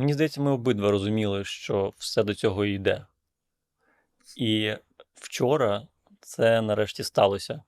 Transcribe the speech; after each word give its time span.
Мені 0.00 0.12
здається, 0.12 0.40
ми 0.40 0.50
обидва 0.50 0.90
розуміли, 0.90 1.44
що 1.44 1.92
все 1.98 2.22
до 2.22 2.34
цього 2.34 2.64
йде. 2.64 3.06
І 4.36 4.74
вчора 5.14 5.86
це 6.20 6.62
нарешті 6.62 7.04
сталося. 7.04 7.62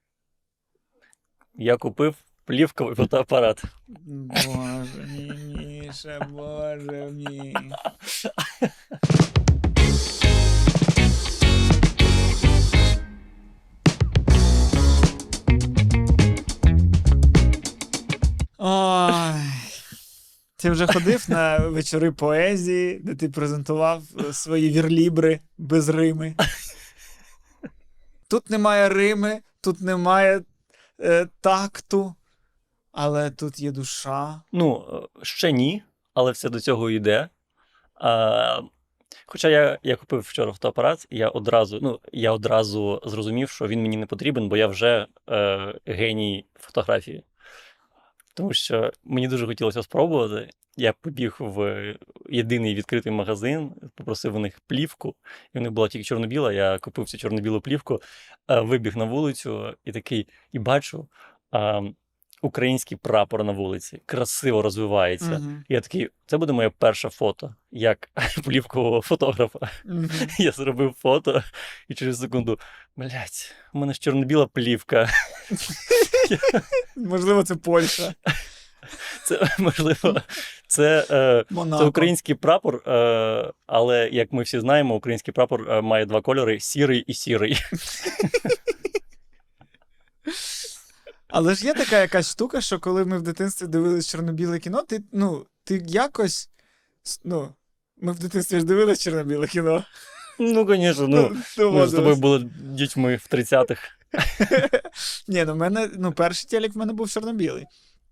Я 1.55 1.77
купив 1.77 2.15
плівковий 2.45 2.95
фотоапарат. 2.95 3.63
Боже 3.89 5.07
мій, 5.09 5.33
Міша, 5.57 6.29
боже 6.31 7.11
мій. 7.13 7.57
Ой. 18.59 19.52
Ти 20.63 20.71
вже 20.71 20.87
ходив 20.87 21.25
на 21.29 21.59
вечори 21.59 22.13
поезії, 22.13 23.01
де 23.05 23.15
ти 23.15 23.29
презентував 23.29 24.03
е, 24.21 24.33
свої 24.33 24.71
вірлібри 24.71 25.41
без 25.59 25.89
рими. 25.89 26.35
Тут 28.29 28.51
немає 28.51 28.89
рими, 28.89 29.41
тут 29.61 29.81
немає 29.81 30.43
е, 31.01 31.29
такту, 31.41 32.15
але 32.93 33.31
тут 33.31 33.59
є 33.59 33.71
душа. 33.71 34.43
Ну, 34.53 34.85
е, 34.93 35.25
ще 35.25 35.53
ні, 35.53 35.83
але 36.15 36.33
все 36.33 36.49
до 36.49 36.61
цього 36.61 36.91
йде. 36.91 37.29
А, 37.95 38.61
хоча 39.27 39.49
я, 39.49 39.79
я 39.83 39.97
купив 39.97 40.21
вчора 40.21 40.53
фотоапарат, 40.53 41.07
я 41.11 41.29
одразу, 41.29 41.79
ну, 41.83 42.01
я 42.13 42.33
одразу 42.33 43.03
зрозумів, 43.05 43.51
що 43.51 43.67
він 43.67 43.83
мені 43.83 43.97
не 43.97 44.07
потрібен, 44.07 44.49
бо 44.49 44.57
я 44.57 44.67
вже 44.67 45.07
е, 45.31 45.75
геній 45.87 46.47
фотографії. 46.55 47.25
Тому 48.35 48.53
що 48.53 48.93
мені 49.05 49.29
дуже 49.29 49.47
хотілося 49.47 49.83
спробувати. 49.83 50.51
Я 50.77 50.93
побіг 50.93 51.37
в 51.41 51.85
єдиний 52.31 52.75
відкритий 52.75 53.13
магазин, 53.13 53.75
попросив 53.95 54.37
у 54.37 54.39
них 54.39 54.61
плівку, 54.67 55.15
і 55.55 55.59
в 55.59 55.63
них 55.63 55.73
була 55.73 55.89
тільки 55.89 56.05
чорно-біла. 56.05 56.53
Я 56.53 56.79
купив 56.79 57.05
цю 57.05 57.19
чорно-білу 57.19 57.61
плівку, 57.61 58.01
е, 58.51 58.61
вибіг 58.61 58.97
на 58.97 59.05
вулицю 59.05 59.77
і 59.85 59.93
такий, 59.93 60.29
і 60.53 60.59
бачу 60.59 61.09
український 62.43 62.97
прапор 62.97 63.45
на 63.45 63.53
вулиці. 63.53 64.03
Красиво 64.07 64.63
розвивається. 64.63 65.31
Мгм. 65.31 65.65
Я 65.69 65.81
такий, 65.81 66.09
це 66.27 66.37
буде 66.37 66.53
моє 66.53 66.71
перше 66.79 67.09
фото, 67.09 67.55
як 67.71 68.09
плівкового 68.45 69.03
фотографа. 69.03 69.59
Мгм. 69.85 70.11
Я 70.39 70.53
зробив 70.53 70.95
фото, 70.99 71.43
і 71.89 71.95
через 71.95 72.21
секунду, 72.21 72.59
блядь, 72.97 73.55
у 73.75 73.79
мене 73.79 73.93
ж 73.93 74.01
чорно-біла 74.01 74.47
плівка. 74.47 75.09
Можливо, 76.97 77.43
це 77.43 77.57
Польща. 77.57 78.15
Це 79.25 79.57
можливо, 79.59 80.21
це, 80.67 81.07
е, 81.11 81.45
це 81.79 81.85
український 81.85 82.35
прапор, 82.35 82.75
е, 82.89 83.53
але 83.67 84.09
як 84.13 84.33
ми 84.33 84.43
всі 84.43 84.61
знаємо, 84.61 84.95
український 84.95 85.35
прапор 85.35 85.71
е, 85.71 85.81
має 85.81 86.07
два 86.07 86.21
кольори: 86.21 86.61
сірий 86.61 87.05
і 87.07 87.15
сірий. 87.15 87.59
Але 91.33 91.55
ж 91.55 91.67
є 91.67 91.75
така 91.75 92.01
якась 92.01 92.31
штука, 92.31 92.61
що 92.61 92.79
коли 92.79 93.05
ми 93.05 93.19
в 93.19 93.23
дитинстві 93.23 93.67
дивились 93.67 94.09
чорно-біле 94.09 94.59
кіно, 94.59 94.83
ти, 94.83 95.03
ну, 95.13 95.47
ти 95.65 95.83
якось. 95.87 96.51
Ну, 97.25 97.49
ми 98.01 98.13
в 98.13 98.19
дитинстві 98.19 98.59
ж 98.59 98.65
дивились 98.65 99.03
чорно-біле 99.03 99.47
кіно. 99.47 99.85
Ну, 100.39 100.67
звісно, 100.69 101.09
ну. 101.09 101.37
Ми 101.73 101.87
з 101.87 101.91
тобою 101.91 102.17
були 102.17 102.51
дітьми 102.61 103.17
в 103.17 103.35
30-х. 103.35 103.81
Ні, 105.29 105.45
ну 105.45 105.53
в 105.53 105.57
мене, 105.57 105.91
ну, 105.99 106.13
перший 106.13 106.51
телек 106.51 106.75
в 106.75 106.79
мене 106.79 106.93
був 106.93 107.11
чорно-білий. 107.11 107.65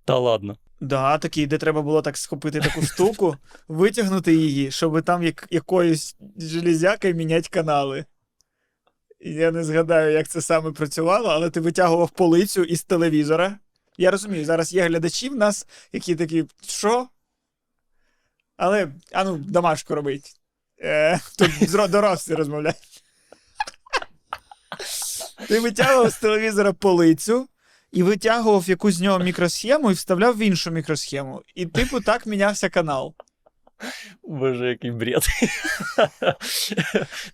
Та 0.04 0.18
ладно. 0.18 0.56
Да, 0.80 1.18
такий, 1.18 1.46
де 1.46 1.58
треба 1.58 1.82
було 1.82 2.02
так 2.02 2.16
схопити 2.16 2.60
таку 2.60 2.82
штуку, 2.82 3.36
витягнути 3.68 4.34
її, 4.34 4.70
щоб 4.70 5.02
там 5.02 5.22
як, 5.22 5.46
якоюсь 5.50 6.16
железякою 6.36 7.14
міняти 7.14 7.48
канали. 7.50 8.04
Я 9.20 9.50
не 9.50 9.64
згадаю, 9.64 10.12
як 10.12 10.28
це 10.28 10.42
саме 10.42 10.72
працювало, 10.72 11.28
але 11.28 11.50
ти 11.50 11.60
витягував 11.60 12.10
полицю 12.10 12.64
із 12.64 12.82
телевізора. 12.82 13.58
Я 13.98 14.10
розумію, 14.10 14.44
зараз 14.44 14.72
є 14.72 14.82
глядачі 14.82 15.28
в 15.28 15.36
нас, 15.36 15.66
які 15.92 16.16
такі, 16.16 16.44
що? 16.66 17.08
Але, 18.56 18.88
а 19.12 19.24
ну, 19.24 19.36
домашку 19.38 19.94
робить. 19.94 20.36
Е, 20.82 21.20
тут 21.38 21.90
дорослі 21.90 22.34
розмовляють. 22.34 23.04
Ти 25.48 25.60
витягував 25.60 26.10
з 26.12 26.18
телевізора 26.18 26.72
полицю, 26.72 27.48
і 27.92 28.02
витягував 28.02 28.68
якусь 28.68 28.94
з 28.94 29.00
нього 29.00 29.18
мікросхему 29.18 29.90
і 29.90 29.94
вставляв 29.94 30.36
в 30.36 30.40
іншу 30.42 30.70
мікросхему. 30.70 31.42
І, 31.54 31.66
типу, 31.66 32.00
так 32.00 32.26
мінявся 32.26 32.68
канал. 32.68 33.14
Боже, 34.22 34.68
який 34.68 34.90
бред. 34.90 35.26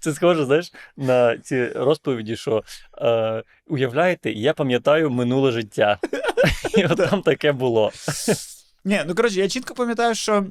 Це 0.00 0.12
схоже, 0.14 0.44
знаєш, 0.44 0.72
на 0.96 1.38
ці 1.38 1.66
розповіді, 1.66 2.36
що 2.36 2.64
е, 2.98 3.42
уявляєте, 3.66 4.32
я 4.32 4.52
пам'ятаю 4.52 5.10
минуле 5.10 5.52
життя. 5.52 5.98
І 6.78 6.84
от 6.84 6.96
там 6.96 7.22
таке 7.22 7.52
було. 7.52 7.92
Ні, 8.84 9.00
ну 9.06 9.14
коротше, 9.14 9.40
я 9.40 9.48
чітко 9.48 9.74
пам'ятаю, 9.74 10.14
що. 10.14 10.46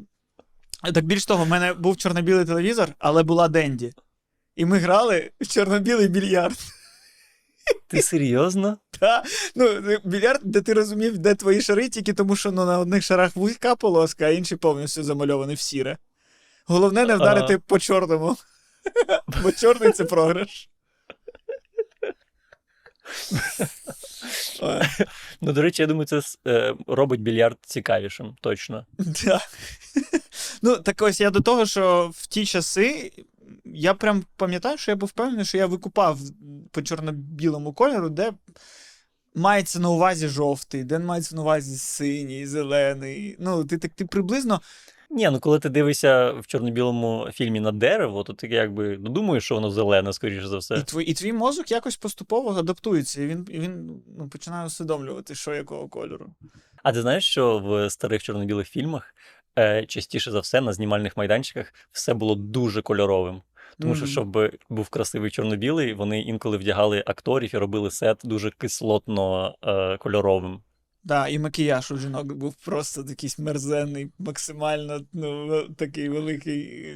Так 0.94 1.06
більш 1.06 1.26
того, 1.26 1.46
в 1.46 1.48
мене 1.48 1.74
був 1.74 1.98
чорно-білий 1.98 2.46
телевізор, 2.46 2.90
але 3.00 3.24
була 3.24 3.48
Денді. 3.48 3.94
І 4.56 4.66
ми 4.66 4.78
грали 4.78 5.32
в 5.42 5.48
чорно-білий 5.48 6.08
більярд. 6.08 6.58
Ти 7.88 8.02
серйозно? 8.02 8.78
Та? 9.00 9.24
Ну, 9.56 9.82
більярд, 10.04 10.42
де 10.44 10.62
ти 10.62 10.74
розумів, 10.74 11.18
де 11.18 11.36
твої 11.36 11.62
шари, 11.62 11.90
тільки 11.90 12.14
тому, 12.14 12.36
що 12.36 12.52
ну, 12.52 12.66
на 12.66 12.80
одних 12.80 13.04
шарах 13.04 13.36
вузька 13.36 13.76
полоска, 13.76 14.26
а 14.26 14.30
інші 14.30 14.56
повністю 14.56 15.04
замальовані 15.04 15.54
в 15.54 15.60
сіре. 15.60 15.98
Головне 16.66 17.06
не 17.06 17.16
вдарити 17.16 17.54
Ага. 17.54 17.64
по 17.68 17.80
чорному. 17.80 18.38
Бо 19.44 19.52
чорний 19.52 19.92
це 19.92 20.06
програш. 20.06 20.70
Ну, 25.42 25.52
до 25.52 25.62
речі, 25.62 25.82
я 25.82 25.88
думаю, 25.88 26.06
це 26.06 26.22
е, 26.48 26.76
робить 26.88 27.22
більярд 27.22 27.58
цікавішим, 27.62 28.36
точно. 28.42 28.86
да. 28.98 29.40
Ну, 30.62 30.78
так 30.78 31.02
ось 31.02 31.22
я 31.22 31.30
до 31.30 31.42
того, 31.42 31.66
що 31.66 32.12
в 32.14 32.28
ті 32.28 32.46
часи 32.46 33.12
я 33.66 33.94
прям 33.94 34.24
пам'ятаю, 34.36 34.78
що 34.78 34.92
я 34.92 34.96
був 34.96 35.10
впевнений, 35.10 35.46
що 35.46 35.58
я 35.58 35.66
викупав 35.66 36.20
по 36.72 36.82
чорно-білому 36.82 37.74
кольору, 37.74 38.10
де 38.10 38.34
мається 39.36 39.80
на 39.80 39.90
увазі 39.90 40.28
жовтий, 40.28 40.84
де 40.84 41.00
мається 41.00 41.36
на 41.36 41.42
увазі 41.42 41.78
синій, 41.78 42.48
зелений. 42.48 43.36
Ну, 43.40 43.66
ти 43.66 43.78
так 43.78 43.92
ти 43.92 44.06
приблизно. 44.06 44.62
Ні, 45.10 45.30
ну 45.32 45.40
коли 45.40 45.60
ти 45.60 45.70
дивишся 45.70 46.32
в 46.32 46.48
чорно-білому 46.48 47.28
фільмі 47.34 47.60
на 47.60 47.72
дерево, 47.72 48.24
то 48.24 48.34
ти 48.34 48.48
якби 48.48 48.98
ну, 49.02 49.10
думаєш, 49.10 49.44
що 49.44 49.56
воно 49.56 49.72
зелене, 49.72 50.14
скоріше 50.14 50.48
за 50.48 50.56
І 50.56 50.60
все. 50.60 50.82
твій, 50.82 51.04
і 51.04 51.14
твій 51.14 51.34
мозок 51.34 51.72
якось 51.72 51.98
поступово 51.98 52.50
адаптується, 52.50 53.22
і 53.22 53.28
він, 53.28 53.48
і 53.52 53.60
він 53.60 54.02
ну, 54.18 54.30
починає 54.30 54.68
усвідомлювати, 54.68 55.36
що 55.36 55.54
якого 55.54 55.88
кольору. 55.88 56.34
А 56.84 56.92
ти 56.92 57.02
знаєш, 57.02 57.26
що 57.26 57.60
в 57.60 57.90
старих 57.90 58.24
чорно-білих 58.24 58.68
фільмах 58.68 59.16
е, 59.58 59.86
частіше 59.86 60.32
за 60.32 60.40
все 60.40 60.62
на 60.62 60.74
знімальних 60.74 61.18
майданчиках 61.18 61.74
все 61.92 62.14
було 62.14 62.36
дуже 62.36 62.82
кольоровим. 62.82 63.42
Тому 63.80 63.96
що, 63.96 64.06
щоб 64.06 64.52
був 64.70 64.90
красивий 64.90 65.32
чорно-білий, 65.32 65.94
вони 65.94 66.22
інколи 66.22 66.58
вдягали 66.58 67.04
акторів 67.08 67.56
і 67.56 67.58
робили 67.58 67.92
сет 67.92 68.22
дуже 68.24 68.52
кислотно 68.52 69.56
е, 69.64 69.98
кольоровим. 69.98 70.62
Да, 71.04 71.28
і 71.28 71.40
макіяж 71.40 71.92
у 71.92 71.98
жінок 71.98 72.34
був 72.34 72.56
просто 72.66 73.04
такий 73.04 73.30
мерзенний, 73.40 74.12
максимально 74.20 75.02
ну, 75.14 75.64
такий 75.70 76.10
великий, 76.10 76.88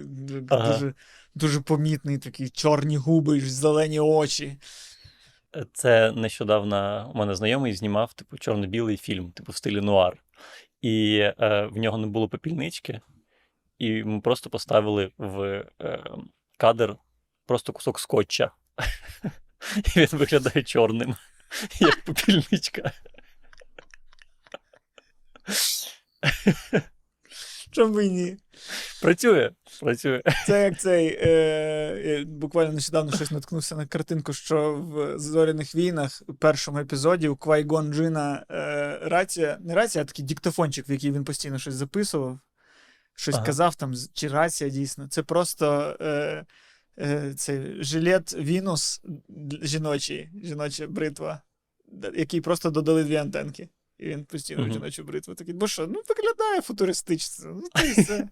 Ага. 0.49 0.73
дуже, 0.73 0.93
дуже 1.35 1.61
помітний, 1.61 2.17
такі 2.17 2.49
чорні 2.49 2.97
губи, 2.97 3.39
зелені 3.39 3.99
очі. 3.99 4.57
Е, 5.55 5.65
Це 5.73 6.11
нещодавно 6.11 7.11
у 7.15 7.17
мене 7.17 7.35
знайомий 7.35 7.73
знімав 7.73 8.13
типу 8.13 8.37
чорно-білий 8.37 8.97
фільм, 8.97 9.31
типу 9.31 9.51
в 9.51 9.55
стилі 9.55 9.81
нуар. 9.81 10.17
І 10.81 11.17
е, 11.19 11.65
в 11.71 11.77
нього 11.77 11.97
не 11.97 12.07
було 12.07 12.29
попільнички, 12.29 13.01
і 13.77 14.03
ми 14.03 14.21
просто 14.21 14.49
поставили 14.49 15.11
в 15.17 15.65
е, 15.81 16.03
кадр 16.57 16.97
просто 17.45 17.73
кусок 17.73 17.99
скотча. 17.99 18.51
І 19.77 19.99
він 19.99 20.07
виглядає 20.11 20.63
чорним, 20.63 21.15
як 21.79 22.03
попільничка. 22.05 22.91
Чому 27.71 27.93
б 27.93 28.05
і 28.05 28.09
ні? 28.09 28.37
Працює, 29.01 29.51
працює. 29.81 30.21
Це 30.45 30.63
як 30.63 30.79
цей. 30.79 31.19
Е, 31.21 32.23
буквально 32.27 32.73
нещодавно 32.73 33.11
щось 33.11 33.31
наткнувся 33.31 33.75
на 33.75 33.85
картинку, 33.85 34.33
що 34.33 34.73
в 34.73 35.19
Зоряних 35.19 35.75
війнах 35.75 36.23
у 36.27 36.33
першому 36.33 36.79
епізоді 36.79 37.27
у 37.27 37.35
Квайгон 37.35 37.93
Джина 37.93 38.45
е, 38.51 38.99
рація, 39.01 39.57
не 39.61 39.75
рація, 39.75 40.03
а 40.03 40.05
такий 40.05 40.25
диктофончик, 40.25 40.89
в 40.89 40.91
який 40.91 41.11
він 41.11 41.23
постійно 41.23 41.59
щось 41.59 41.73
записував, 41.73 42.39
щось 43.15 43.35
Ага. 43.35 43.45
казав 43.45 43.75
там, 43.75 43.93
чи 44.13 44.27
рація 44.27 44.69
дійсно. 44.69 45.07
Це 45.07 45.23
просто 45.23 45.97
е, 46.01 46.45
е, 46.99 47.33
цей 47.33 47.83
жилет 47.83 48.33
Вінус 48.33 49.01
жіночий, 49.61 50.29
жіноча 50.43 50.87
бритва, 50.87 51.41
який 52.15 52.41
просто 52.41 52.69
додали 52.69 53.03
дві 53.03 53.15
антенки. 53.15 53.69
І 53.99 54.07
він 54.07 54.25
постійно 54.25 54.61
Мгм. 54.61 54.73
жіночу 54.73 55.03
бритву 55.03 55.35
такий, 55.35 55.53
бо 55.53 55.67
що, 55.67 55.87
ну 55.87 56.01
виглядає 56.09 56.61
футуристично. 56.61 57.51
Ну, 57.53 57.69
то 57.75 57.81
й 57.81 57.91
все. 58.01 58.27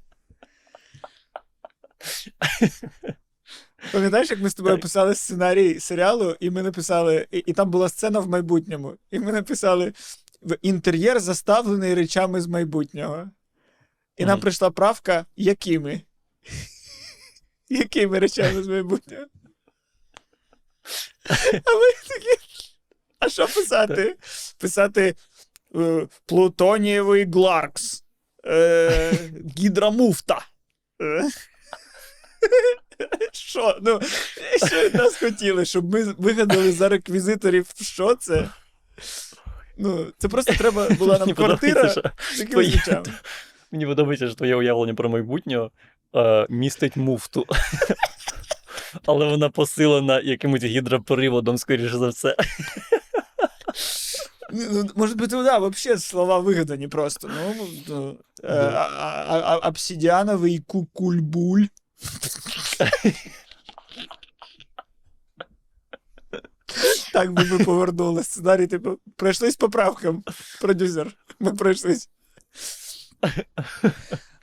Пам'ятаєш, 3.91 4.31
як 4.31 4.39
ми 4.39 4.49
з 4.49 4.53
тобою 4.53 4.75
Так. 4.75 4.81
писали 4.81 5.15
сценарій 5.15 5.79
серіалу, 5.79 6.35
і 6.39 6.49
ми 6.49 6.63
написали, 6.63 7.27
і, 7.31 7.37
і 7.37 7.53
там 7.53 7.71
була 7.71 7.89
сцена 7.89 8.19
в 8.19 8.27
майбутньому. 8.27 8.97
І 9.11 9.19
ми 9.19 9.31
написали 9.31 9.93
інтер'єр 10.61 11.19
заставлений 11.19 11.93
речами 11.93 12.41
з 12.41 12.47
майбутнього. 12.47 13.29
І 14.17 14.25
нам 14.25 14.39
прийшла 14.39 14.71
правка, 14.71 15.25
якими? 15.35 16.01
Якими 17.69 18.19
речами 18.19 18.63
з 18.63 18.67
майбутнього? 18.67 19.25
А 21.51 21.75
ми 21.75 21.91
такі. 22.07 22.41
А 23.19 23.29
що 23.29 23.47
писати? 23.47 24.15
Писати 24.57 25.15
е, 25.75 26.07
плутонієвий 26.25 27.25
гларкс. 27.25 28.03
Е. 31.01 31.29
Що? 33.31 33.77
Ну, 33.81 33.99
що 34.67 34.83
від 34.85 34.95
нас 34.95 35.15
хотіли, 35.15 35.65
щоб 35.65 35.93
ми 35.93 36.03
вигадали 36.03 36.71
за 36.71 36.89
реквізиторів, 36.89 37.67
що 37.81 38.15
це? 38.15 38.49
Ну, 39.77 40.07
це 40.17 40.27
просто 40.27 40.53
треба 40.53 40.89
була 40.89 41.17
нам 41.19 41.33
квартира 41.33 41.89
з 41.89 42.47
що 42.49 42.59
речами. 42.59 43.03
Мені 43.71 43.85
подобається, 43.85 44.27
що 44.27 44.35
твоє 44.35 44.55
уявлення 44.55 44.93
про 44.93 45.09
майбутнє 45.09 45.69
е, 46.15 46.47
містить 46.49 46.95
муфту. 46.95 47.45
Але 49.05 49.25
вона 49.25 49.49
посилена 49.49 50.19
якимось 50.19 50.63
гідроприводом, 50.63 51.57
скоріше 51.57 51.97
за 51.97 52.07
все. 52.07 52.35
Ну, 54.53 54.89
може 54.95 55.15
бути, 55.15 55.35
да, 55.35 55.57
взагалі 55.57 55.99
слова 55.99 56.39
вигадані 56.39 56.87
просто. 56.87 57.27
Ну, 57.27 57.67
ну, 57.87 58.17
е, 58.43 58.53
а- 58.53 59.25
а- 59.29 59.41
а- 59.41 59.67
обсидіановий 59.67 60.59
кукульбуль. 60.59 61.63
Так 67.13 67.31
би 67.33 67.45
ми 67.45 67.59
повернули 67.65 68.23
сценарій, 68.23 68.67
типу, 68.67 68.99
пройшлись 69.15 69.55
по 69.55 69.69
правкам, 69.69 70.23
продюсер. 70.61 71.11
Ми 71.39 71.53
пройшлись. 71.53 72.09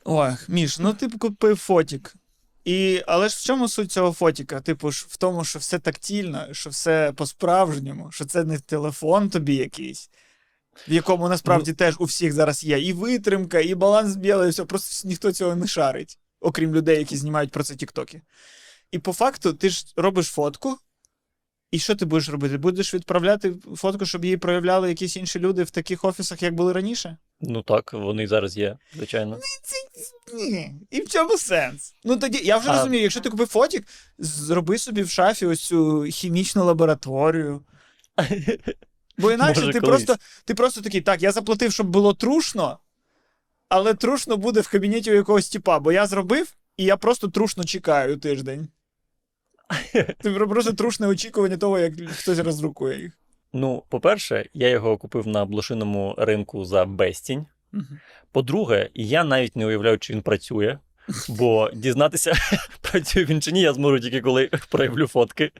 Ой, 0.04 0.36
Міш, 0.48 0.78
ну 0.78 0.94
ти 0.94 1.08
б 1.08 1.18
купив 1.18 1.56
фотік. 1.56 2.14
І, 2.64 3.02
але 3.06 3.28
ж 3.28 3.37
в 3.38 3.44
чому 3.44 3.69
суть 3.69 3.93
цього 3.93 4.12
фотіка? 4.12 4.61
Типу 4.61 4.90
ж 4.90 5.06
в 5.08 5.16
тому, 5.16 5.44
що 5.44 5.58
все 5.58 5.78
тактільно, 5.78 6.55
що 6.55 6.70
все 6.70 7.12
по-справжньому, 7.16 8.12
що 8.12 8.25
це 8.25 8.44
не 8.44 8.58
телефон 8.58 9.31
тобі 9.31 9.55
якийсь, 9.55 10.11
в 10.88 10.93
якому 10.93 11.28
насправді 11.28 11.72
теж 11.72 11.94
у 11.99 12.05
всіх 12.05 12.32
зараз 12.32 12.64
є 12.64 12.81
і 12.81 12.93
витримка, 12.93 13.61
і 13.61 13.75
баланс 13.75 14.16
білий, 14.16 14.49
і 14.49 14.50
все. 14.50 14.64
Просто 14.64 15.08
ніхто 15.08 15.32
цього 15.32 15.56
не 15.56 15.66
шарить, 15.66 16.19
окрім 16.40 16.75
людей, 16.75 16.99
які 16.99 17.16
знімають 17.16 17.50
про 17.50 17.64
це 17.64 17.76
тіктоки. 17.76 18.22
І 18.90 18.99
по 18.99 19.12
факту 19.12 19.52
ти 19.52 19.70
ж 19.70 19.87
робиш 19.96 20.26
фотку. 20.26 20.78
І 21.70 21.78
що 21.78 21.94
ти 21.94 22.05
будеш 22.05 22.28
робити? 22.28 22.58
Будеш 22.58 22.94
відправляти 22.94 23.55
фотку, 23.76 24.06
щоб 24.06 24.25
її 24.25 24.37
проявляли 24.37 24.88
якісь 24.88 25.17
інші 25.17 25.38
люди 25.38 25.62
в 25.62 25.70
таких 25.70 26.05
офісах, 26.05 26.43
як 26.43 26.55
були 26.55 26.72
раніше? 26.72 27.17
Ну 27.49 27.62
так, 27.62 27.93
вони 27.93 28.26
зараз 28.26 28.56
є, 28.56 28.79
звичайно. 28.96 29.38
Ні. 30.35 30.75
І 30.91 31.00
в 31.00 31.08
чому 31.08 31.38
сенс? 31.38 31.94
Ну 32.05 32.17
тоді 32.17 32.41
я 32.44 32.56
вже 32.56 32.70
А- 32.70 32.76
розумію, 32.76 33.02
якщо 33.02 33.20
ти 33.20 33.31
купив 33.31 33.46
фотік, 33.46 33.87
зроби 34.19 34.79
собі 34.79 35.02
в 35.02 35.11
шафі 35.11 35.46
ось 35.46 35.61
цю 35.61 36.02
хімічну 36.02 36.64
лабораторію. 36.64 37.62
Бо 39.19 39.32
інакше 39.32 39.61
Може, 39.61 39.73
ти 39.73 39.81
колись. 39.81 40.05
просто, 40.05 40.23
ти 40.44 40.55
просто 40.55 40.81
такий, 40.81 41.00
так, 41.00 41.23
я 41.23 41.32
заплатив, 41.32 41.73
щоб 41.73 41.87
було 41.87 42.14
трушно, 42.14 42.79
але 43.69 43.94
трушно 43.94 44.37
буде 44.37 44.61
в 44.61 44.69
кабінеті 44.69 45.11
у 45.11 45.14
якогось 45.14 45.49
типа, 45.49 45.79
бо 45.79 45.93
я 45.93 46.06
зробив, 46.06 46.55
і 46.76 46.85
я 46.85 46.96
просто 46.96 47.29
трушно 47.29 47.64
чекаю 47.64 48.17
тиждень. 48.17 48.69
Це 50.23 50.31
просто 50.31 50.73
трушне 50.73 51.06
очікування 51.06 51.56
того, 51.56 51.79
як 51.79 51.94
хтось 52.11 52.38
роздрукує 52.38 53.00
їх. 53.02 53.12
Ну, 53.56 53.84
по-перше, 53.88 54.48
я 54.54 54.68
його 54.68 54.96
купив 54.96 55.26
на 55.26 55.44
блошиному 55.44 56.14
ринку 56.18 56.64
за 56.64 56.84
безцінь. 56.84 57.46
По-друге, 58.32 58.90
я 58.94 59.24
навіть 59.24 59.56
не 59.56 59.66
уявляю, 59.66 59.98
чи 59.98 60.12
він 60.12 60.22
працює, 60.22 60.78
бо 61.28 61.70
дізнатися, 61.74 62.32
працює 62.80 63.24
він 63.24 63.42
чи 63.42 63.52
ні, 63.52 63.60
я 63.60 63.72
зможу 63.72 64.00
тільки 64.00 64.20
коли 64.20 64.50
проявлю 64.70 65.06
фотки. 65.06 65.50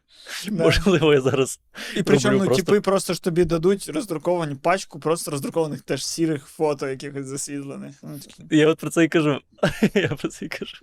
Да. 0.49 0.63
Можливо, 0.65 1.15
я 1.15 1.21
зараз. 1.21 1.61
І 1.97 2.03
причому 2.03 2.39
ну, 2.39 2.45
просто- 2.45 2.63
типи 2.63 2.81
просто 2.81 3.15
ж 3.15 3.23
тобі 3.23 3.45
дадуть 3.45 3.89
роздруковані 3.89 4.55
пачку, 4.55 5.01
просто 5.01 5.31
роздрукованих 5.31 5.81
теж 5.81 6.07
сірих 6.07 6.47
фото, 6.47 6.89
якихось 6.89 7.27
засвітлених. 7.27 7.97
Ну, 8.03 8.21
Я 8.51 8.69
от 8.69 8.79
про 8.79 8.91
це 8.91 9.05
і 9.05 9.09
кажу. 9.09 9.41
Я 9.95 10.09
про 10.09 10.29
це 10.29 10.45
і 10.45 10.49
кажу. 10.49 10.77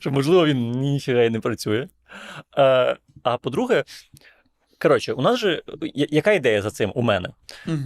Що, 0.00 0.10
можливо, 0.10 0.46
він 0.46 0.70
ніфіга 0.70 1.22
і 1.22 1.30
не 1.30 1.40
працює. 1.40 1.88
А, 2.50 2.96
а 3.22 3.38
по-друге, 3.38 3.84
коротше, 4.82 5.12
у 5.12 5.22
нас 5.22 5.38
же. 5.38 5.62
Яка 5.94 6.32
ідея 6.32 6.62
за 6.62 6.70
цим 6.70 6.92
у 6.94 7.02
мене? 7.02 7.28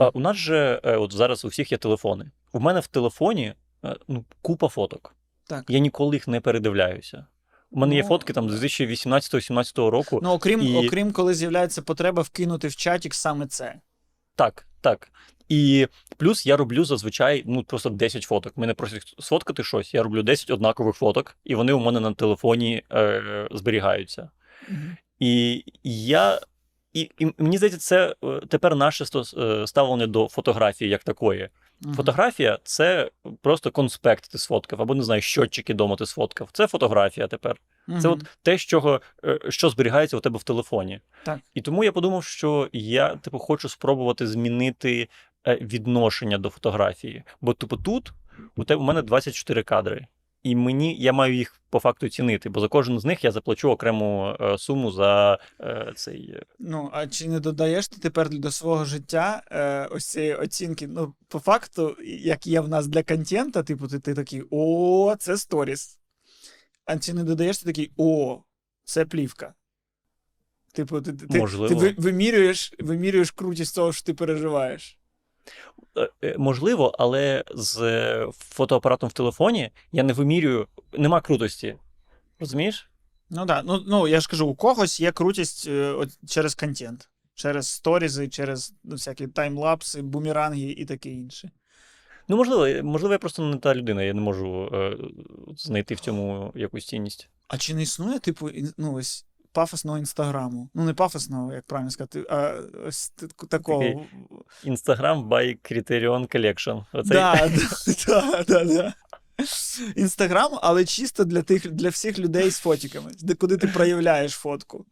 А, 0.01 0.09
у 0.09 0.21
нас 0.21 0.37
же 0.37 0.81
е, 0.85 0.97
от 0.97 1.13
зараз 1.13 1.45
у 1.45 1.49
всіх 1.49 1.73
є 1.73 1.79
телефони. 1.79 2.31
У 2.53 2.61
мене 2.61 2.81
в 2.81 2.87
телефоні 2.87 3.55
е, 3.85 3.97
ну, 4.09 4.25
купа 4.43 4.69
фоток. 4.69 5.15
Так. 5.47 5.65
Я 5.69 5.79
ніколи 5.79 6.17
їх 6.17 6.29
не 6.29 6.41
передивляюся. 6.41 7.27
У 7.71 7.79
мене 7.79 7.95
є 7.95 8.03
Ну, 8.03 8.09
фотки 8.09 8.33
там 8.33 8.51
з 8.51 8.65
2018-2017 8.65 9.91
року. 9.91 10.21
Ну, 10.23 10.31
окрім, 10.31 10.63
і- 10.63 10.87
окрім 10.87 11.13
коли 11.13 11.35
з'являється 11.35 11.83
потреба 11.83 12.23
вкинути 12.23 12.69
в 12.69 12.77
чатік 12.77 13.15
саме 13.15 13.47
це. 13.47 13.81
Так, 14.37 14.67
так. 14.81 15.09
І 15.49 15.89
плюс 16.17 16.47
я 16.47 16.57
роблю 16.57 16.85
зазвичай 16.85 17.43
ну, 17.47 17.65
просто 17.65 17.91
10 17.91 18.23
фоток. 18.23 18.57
Мене 18.57 18.75
просять 18.75 19.15
сфоткати 19.19 19.65
щось. 19.65 19.95
Я 19.95 20.03
роблю 20.03 20.23
10 20.23 20.51
однакових 20.51 20.97
фоток, 20.97 21.37
і 21.45 21.55
вони 21.55 21.73
у 21.73 21.81
мене 21.81 22.01
на 22.01 22.15
телефоні 22.15 22.83
е, 22.93 23.49
зберігаються. 23.51 24.31
І 25.19 25.65
я. 25.85 26.41
І, 26.95 27.11
і 27.19 27.27
мені 27.39 27.57
здається, 27.57 27.81
це 27.81 28.15
е, 28.25 28.41
тепер 28.49 28.77
наше 28.77 29.05
е, 29.39 29.67
ставлення 29.67 30.07
до 30.07 30.29
фотографії 30.29 30.91
як 30.91 31.05
такої. 31.05 31.49
Мгм. 31.81 31.95
Фотографія 31.95 32.59
це 32.65 33.11
просто 33.43 33.71
конспект 33.71 34.31
ти 34.31 34.39
сфоткав, 34.39 34.83
або 34.83 34.95
не 34.95 35.03
знаю, 35.03 35.21
щотчики 35.23 35.75
дома 35.75 35.97
ти 35.97 36.07
сфоткав. 36.07 36.49
Це 36.53 36.67
фотографія 36.67 37.27
тепер. 37.27 37.57
Це 38.01 38.09
от 38.09 38.25
те, 38.43 38.59
чого, 38.59 39.01
е, 39.25 39.39
що 39.49 39.71
зберігається 39.71 40.17
у 40.17 40.21
тебе 40.21 40.39
в 40.39 40.43
телефоні. 40.43 41.01
Так. 41.25 41.39
І 41.55 41.61
тому 41.61 41.85
я 41.85 41.93
подумав, 41.93 42.25
що 42.25 42.69
я, 42.73 43.17
типу, 43.17 43.39
хочу 43.39 43.69
спробувати 43.69 44.27
змінити 44.27 45.09
відношення 45.47 46.39
до 46.39 46.51
фотографії. 46.51 47.23
Бо, 47.41 47.55
типу, 47.55 47.77
тут 47.77 48.13
у 48.57 48.65
тебе 48.65 48.81
у 48.81 48.85
мене 48.85 49.03
24 49.03 49.63
кадри. 49.63 50.07
І 50.45 50.57
мені 50.57 50.97
я 50.97 51.13
маю 51.13 51.35
їх 51.35 51.61
по 51.71 51.81
факту 51.81 52.09
цінити, 52.09 52.49
бо 52.49 52.61
за 52.61 52.69
кожен 52.69 53.01
з 53.01 53.05
них 53.05 53.25
я 53.25 53.33
заплачу 53.33 53.71
окрему 53.71 54.37
е, 54.41 54.59
суму 54.59 54.91
за 54.91 55.39
е, 55.61 55.93
цей. 55.97 56.31
е, 56.31 56.43
Ну, 56.59 56.91
а 56.93 57.07
чи 57.07 57.29
не 57.29 57.41
додаєш 57.41 57.89
ти 57.89 58.01
тепер 58.01 58.29
до 58.31 58.51
свого 58.51 58.85
життя 58.85 59.43
е, 59.51 59.87
ось 59.87 60.05
цієї 60.05 60.35
оцінки? 60.35 60.87
Ну, 60.87 61.15
по 61.29 61.39
факту, 61.39 61.97
як 62.05 62.47
є 62.47 62.61
в 62.61 62.69
нас 62.69 62.87
для 62.87 63.03
контента, 63.03 63.63
типу, 63.63 63.89
ти, 63.89 63.99
ти 63.99 64.15
такий, 64.15 64.43
о, 64.51 65.15
це 65.19 65.37
сторіс. 65.37 65.99
А 66.85 66.99
чи 66.99 67.15
не 67.15 67.25
додаєш 67.25 67.59
ти 67.59 67.65
такий, 67.65 67.91
о, 67.97 68.39
це 68.85 69.05
плівка. 69.05 69.55
Типу, 70.73 71.01
ти, 71.01 71.13
ти, 71.13 71.27
ти, 71.27 71.39
Можливо. 71.39 71.81
ти 71.81 71.95
вимірюєш, 71.99 72.75
вимірюєш 72.79 73.31
крутість 73.31 73.75
того, 73.75 73.93
що 73.93 74.03
ти 74.05 74.15
переживаєш. 74.15 74.99
Е, 76.25 76.35
Можливо, 76.39 76.95
але 76.99 77.45
з 77.55 77.83
е, 77.83 78.29
фотоапаратом 78.39 79.09
в 79.09 79.13
телефоні 79.13 79.71
я 79.93 80.03
не 80.03 80.13
вимірюю, 80.13 80.67
нема 80.93 81.21
крутості. 81.21 81.77
Розумієш? 82.41 82.91
Ну 83.31 83.47
так, 83.47 83.65
ну, 83.67 83.83
ну 83.87 84.09
я 84.09 84.21
ж 84.21 84.29
кажу, 84.29 84.47
у 84.47 84.55
когось 84.55 85.01
є 85.01 85.13
крутість 85.13 85.67
е, 85.69 85.93
от, 85.93 86.09
через 86.29 86.55
контент, 86.55 87.09
через 87.35 87.69
сторізи, 87.69 88.29
через 88.29 88.75
ну, 88.85 88.93
всякі 88.93 89.27
таймлапси, 89.27 90.03
бумеранги 90.03 90.71
і 90.71 90.85
таке 90.85 91.11
інше. 91.11 91.51
Ну, 92.29 92.37
можливо, 92.37 92.89
можливо, 92.89 93.13
я 93.13 93.19
просто 93.19 93.43
не 93.43 93.57
та 93.57 93.75
людина, 93.75 94.03
я 94.03 94.15
не 94.15 94.21
можу 94.21 94.71
е, 94.73 94.97
знайти 95.57 95.95
в 95.95 96.01
цьому 96.01 96.53
якусь 96.55 96.87
цінність. 96.87 97.29
А 97.49 97.59
чи 97.59 97.75
не 97.75 97.83
існує, 97.83 98.19
типу, 98.19 98.51
ну, 98.77 98.95
ось 98.95 99.27
пафосного 99.55 99.99
інстаграму? 99.99 100.69
Ну, 100.75 100.85
не 100.85 100.95
пафосного, 100.95 101.53
як 101.53 101.65
правильно 101.65 101.91
сказати, 101.91 102.25
а 102.31 102.55
ось 102.89 103.13
такого. 103.49 103.83
Instagram 104.67 105.29
by 105.29 105.57
Criterion 105.73 106.37
Collection. 106.37 106.85
Да, 107.05 107.51
да, 108.09 108.45
да, 108.49 108.65
да. 108.65 108.95
Інстаграм, 109.97 110.59
але 110.63 110.85
чисто 110.85 111.25
для 111.25 111.43
тих 111.43 111.71
для 111.71 111.89
всіх 111.89 112.19
людей 112.19 112.51
з 112.51 112.59
фотіками, 112.59 113.11
де 113.21 113.35
куди 113.35 113.57
ти 113.57 113.67
проявляєш 113.67 114.33
фотку. 114.33 114.85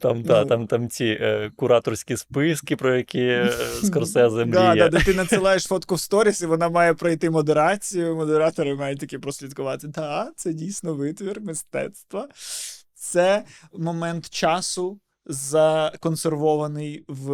Там, 0.00 0.22
та, 0.24 0.42
Ну. 0.42 0.48
там, 0.48 0.66
там 0.66 0.88
ці 0.88 1.04
е, 1.04 1.50
кураторські 1.56 2.16
списки, 2.16 2.76
про 2.76 2.96
які 2.96 3.20
е, 3.20 3.52
Скорсезе 3.84 4.44
Да, 4.44 4.70
мріє. 4.72 4.90
да, 4.90 4.98
де 4.98 5.04
ти 5.04 5.14
надсилаєш 5.14 5.64
фотку 5.66 5.94
в 5.94 6.00
сторіс, 6.00 6.42
і 6.42 6.46
вона 6.46 6.68
має 6.68 6.94
пройти 6.94 7.30
модерацію. 7.30 8.16
Модератори 8.16 8.74
мають 8.74 8.98
таки 9.00 9.18
прослідкувати. 9.18 9.88
Так, 9.88 10.32
це 10.36 10.52
дійсно 10.52 10.94
витвір 10.94 11.40
мистецтва. 11.40 12.28
Це 13.04 13.44
момент 13.72 14.30
часу 14.30 15.00
законсервований 15.26 17.04
в 17.08 17.28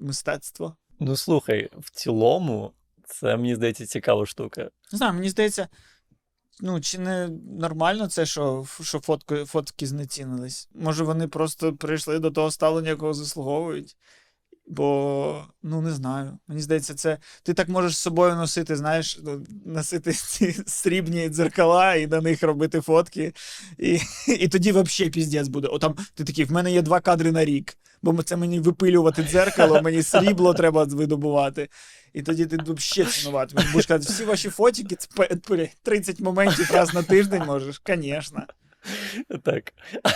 мистецтво. 0.00 0.76
Ну 1.00 1.16
слухай, 1.16 1.70
в 1.78 1.90
цілому, 1.90 2.72
це 3.06 3.36
мені 3.36 3.54
здається 3.54 3.86
цікава 3.86 4.26
штука. 4.26 4.70
Не 4.92 4.98
знаю, 4.98 5.14
мені 5.14 5.30
здається, 5.30 5.68
Ну, 6.60 6.80
чи 6.80 6.98
не 6.98 7.28
нормально 7.58 8.06
це, 8.06 8.26
що, 8.26 8.66
що 8.82 9.00
фотки, 9.00 9.44
фотки 9.44 9.86
знецінились? 9.86 10.68
Може, 10.74 11.04
вони 11.04 11.28
просто 11.28 11.76
прийшли 11.76 12.18
до 12.18 12.30
того 12.30 12.50
ставлення, 12.50 12.88
якого 12.88 13.14
заслуговують? 13.14 13.96
Бо, 14.66 15.44
ну 15.62 15.80
не 15.80 15.90
знаю. 15.90 16.38
Мені 16.48 16.60
здається, 16.60 16.94
це. 16.94 17.18
Ти 17.42 17.54
так 17.54 17.68
можеш 17.68 17.96
з 17.96 18.00
собою 18.00 18.34
носити, 18.34 18.76
знаєш, 18.76 19.20
ну, 19.24 19.46
носити 19.66 20.12
ці 20.28 20.62
срібні 20.66 21.28
дзеркала 21.28 21.94
і 21.94 22.06
на 22.06 22.20
них 22.20 22.42
робити 22.42 22.80
фотки. 22.80 23.32
І, 23.78 24.00
і 24.28 24.48
тоді 24.48 24.72
взагалі 24.72 25.10
піздець 25.10 25.48
буде. 25.48 25.68
О, 25.68 25.78
там 25.78 25.94
ти 26.14 26.24
такий, 26.24 26.44
в 26.44 26.52
мене 26.52 26.72
є 26.72 26.82
два 26.82 27.00
кадри 27.00 27.32
на 27.32 27.44
рік, 27.44 27.76
бо 28.02 28.22
це 28.22 28.36
мені 28.36 28.60
випилювати 28.60 29.22
дзеркало, 29.22 29.82
мені 29.82 30.02
срібло 30.02 30.54
треба 30.54 30.84
видобувати. 30.84 31.68
І 32.12 32.22
тоді 32.22 32.46
ти 32.46 32.56
взагалі 32.56 33.12
цінуватимеш. 33.12 33.66
Будеш 33.72 33.86
казати, 33.86 34.12
всі 34.12 34.24
ваші 34.24 34.50
фотики, 34.50 34.96
це 34.96 35.08
пе- 35.16 35.36
пе- 35.36 35.70
30 35.82 36.20
моментів 36.20 36.70
раз 36.72 36.94
на 36.94 37.02
тиждень 37.02 37.42
можеш, 37.46 37.82
звісно. 37.86 38.42
Так. 39.42 39.72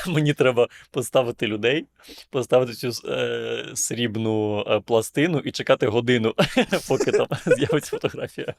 Мені 0.07 0.35
треба 0.35 0.69
поставити 0.91 1.47
людей, 1.47 1.87
поставити 2.31 2.73
цю 2.73 2.91
е, 3.09 3.67
срібну 3.75 4.65
е, 4.69 4.81
пластину 4.81 5.39
і 5.39 5.51
чекати 5.51 5.87
годину, 5.87 6.35
поки 6.89 7.13
там 7.13 7.27
з'явиться 7.57 7.91
фотографія. 7.91 8.55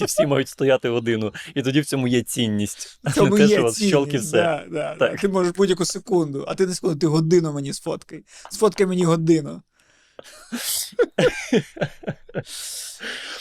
І 0.00 0.04
всі 0.04 0.26
мають 0.26 0.48
стояти 0.48 0.88
годину. 0.88 1.34
І 1.54 1.62
тоді 1.62 1.80
в 1.80 1.86
цьому 1.86 2.08
є 2.08 2.22
цінність. 2.22 3.00
Не 3.04 3.12
те, 3.30 3.48
що 3.48 3.60
у 3.60 3.64
вас 3.64 3.82
щолки 3.82 4.18
все. 4.18 4.36
Да, 4.36 4.64
да. 4.70 4.94
Так. 4.94 5.20
Ти 5.20 5.28
можеш 5.28 5.52
будь-яку 5.52 5.84
секунду, 5.84 6.44
а 6.48 6.54
ти 6.54 6.66
не 6.66 6.74
секунду, 6.74 6.98
ти 6.98 7.06
годину 7.06 7.52
мені 7.52 7.72
сфоткай. 7.72 8.24
Сфоткай 8.50 8.86
мені 8.86 9.04
годину. 9.04 9.62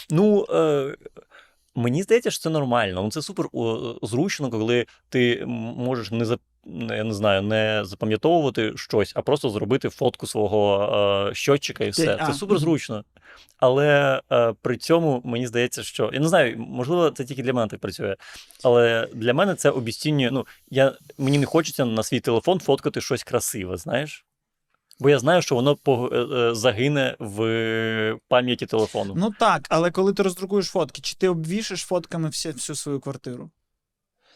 Ну, 0.09 0.45
е, 0.53 0.95
мені 1.75 2.03
здається, 2.03 2.31
що 2.31 2.41
це 2.41 2.49
нормально. 2.49 3.03
Ну, 3.03 3.11
Це 3.11 3.21
супер 3.21 3.45
зручно, 4.01 4.49
коли 4.49 4.85
ти 5.09 5.43
можеш 5.45 6.11
не 6.11 6.25
за. 6.25 6.37
Я 6.89 7.03
не 7.03 7.13
знаю, 7.13 7.41
не 7.41 7.81
запам'ятовувати 7.85 8.73
щось, 8.75 9.11
а 9.15 9.21
просто 9.21 9.49
зробити 9.49 9.89
фотку 9.89 10.27
свого 10.27 11.29
е, 11.29 11.35
щотчика 11.35 11.83
і 11.83 11.89
все. 11.89 12.19
Це 12.25 12.33
супер 12.33 12.59
зручно. 12.59 13.03
Але 13.57 14.21
е, 14.31 14.53
при 14.61 14.77
цьому 14.77 15.21
мені 15.25 15.47
здається, 15.47 15.83
що 15.83 16.09
я 16.13 16.19
не 16.19 16.27
знаю, 16.27 16.55
можливо, 16.57 17.09
це 17.09 17.25
тільки 17.25 17.43
для 17.43 17.53
мене 17.53 17.67
так 17.67 17.79
працює. 17.79 18.15
Але 18.63 19.07
для 19.13 19.33
мене 19.33 19.55
це 19.55 19.69
обіцінює. 19.69 20.31
Ну, 20.31 20.47
я, 20.69 20.93
мені 21.17 21.37
не 21.37 21.45
хочеться 21.45 21.85
на 21.85 22.03
свій 22.03 22.19
телефон 22.19 22.59
фоткати 22.59 23.01
щось 23.01 23.23
красиве, 23.23 23.77
знаєш? 23.77 24.25
Бо 25.01 25.09
я 25.09 25.19
знаю, 25.19 25.41
що 25.41 25.55
воно 25.55 25.77
е, 25.87 26.15
е, 26.15 26.55
загине 26.55 27.15
в 27.19 28.19
пам'яті 28.27 28.65
телефону. 28.65 29.13
Ну 29.17 29.31
так, 29.39 29.65
але 29.69 29.91
коли 29.91 30.13
ти 30.13 30.23
роздрукуєш 30.23 30.67
фотки, 30.67 31.01
чи 31.01 31.15
ти 31.15 31.29
обвішиш 31.29 31.81
фотками 31.81 32.29
всі, 32.29 32.49
всю 32.51 32.75
свою 32.75 32.99
квартиру? 32.99 33.51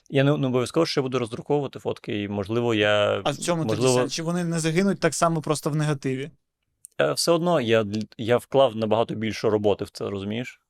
Я 0.10 0.24
не, 0.24 0.38
не 0.38 0.48
обов'язково, 0.48 0.86
що 0.86 1.01
я 1.01 1.03
буду 1.03 1.19
роздруковувати 1.19 1.79
фотки, 1.79 2.22
і 2.22 2.27
можливо, 2.27 2.74
я 2.74 3.22
А 3.24 3.31
в 3.31 3.36
цьому 3.36 3.63
можливо, 3.63 3.81
тоді 3.84 4.00
сенс? 4.00 4.13
Чи 4.13 4.24
вони 4.24 4.43
не 4.43 4.60
загинуть 4.60 5.00
так 5.00 5.13
само 5.15 5.41
просто 5.41 5.69
в 5.69 5.75
негативі? 5.75 6.31
е, 7.01 7.13
все 7.13 7.31
одно 7.31 7.62
я, 7.62 7.86
я 8.17 8.38
вклав 8.38 8.75
набагато 8.75 9.15
більше 9.15 9.50
роботи 9.50 9.86
в 9.86 9.89
це, 9.89 10.10
розумієш? 10.10 10.62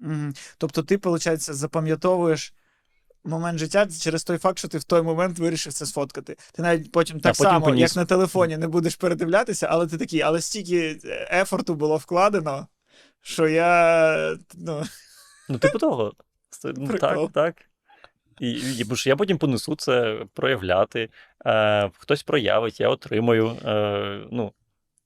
Угу. 0.00 0.32
Тобто 0.58 0.82
ти, 0.82 0.96
виходить, 0.96 1.54
запам'ятовуєш 1.54 2.54
момент 3.24 3.58
життя 3.58 3.88
через 4.00 4.24
той 4.24 4.38
факт, 4.38 4.58
що 4.58 4.68
ти 4.68 4.78
в 4.78 4.84
той 4.84 5.02
момент 5.02 5.38
вирішив 5.38 5.72
це 5.72 5.86
сфоткати. 5.86 6.36
Ти 6.52 6.62
навіть 6.62 6.92
потім 6.92 7.20
так 7.20 7.32
потім 7.36 7.50
само, 7.50 7.66
поніс. 7.66 7.80
як 7.80 7.96
на 7.96 8.04
телефоні, 8.04 8.56
не 8.56 8.68
будеш 8.68 8.96
передивлятися, 8.96 9.66
але 9.70 9.86
ти 9.86 9.98
такий, 9.98 10.20
але 10.20 10.40
стільки 10.40 10.98
ефорту 11.32 11.74
було 11.74 11.96
вкладено, 11.96 12.66
що 13.22 13.48
я. 13.48 14.36
Ну, 14.54 14.82
Ну, 15.48 15.58
типу 15.58 15.78
того. 15.78 16.12
Ну, 16.64 16.86
Прикол. 16.86 17.30
так, 17.30 17.54
так. 17.56 17.64
І, 18.40 18.50
і, 18.50 18.84
бо 18.84 18.94
ж 18.94 19.08
я 19.08 19.16
потім 19.16 19.38
понесу 19.38 19.76
це 19.76 20.24
проявляти. 20.34 21.08
Е, 21.46 21.90
хтось 21.98 22.22
проявить, 22.22 22.80
я 22.80 22.88
отримаю. 22.88 23.46
Е, 23.64 24.20
ну, 24.30 24.52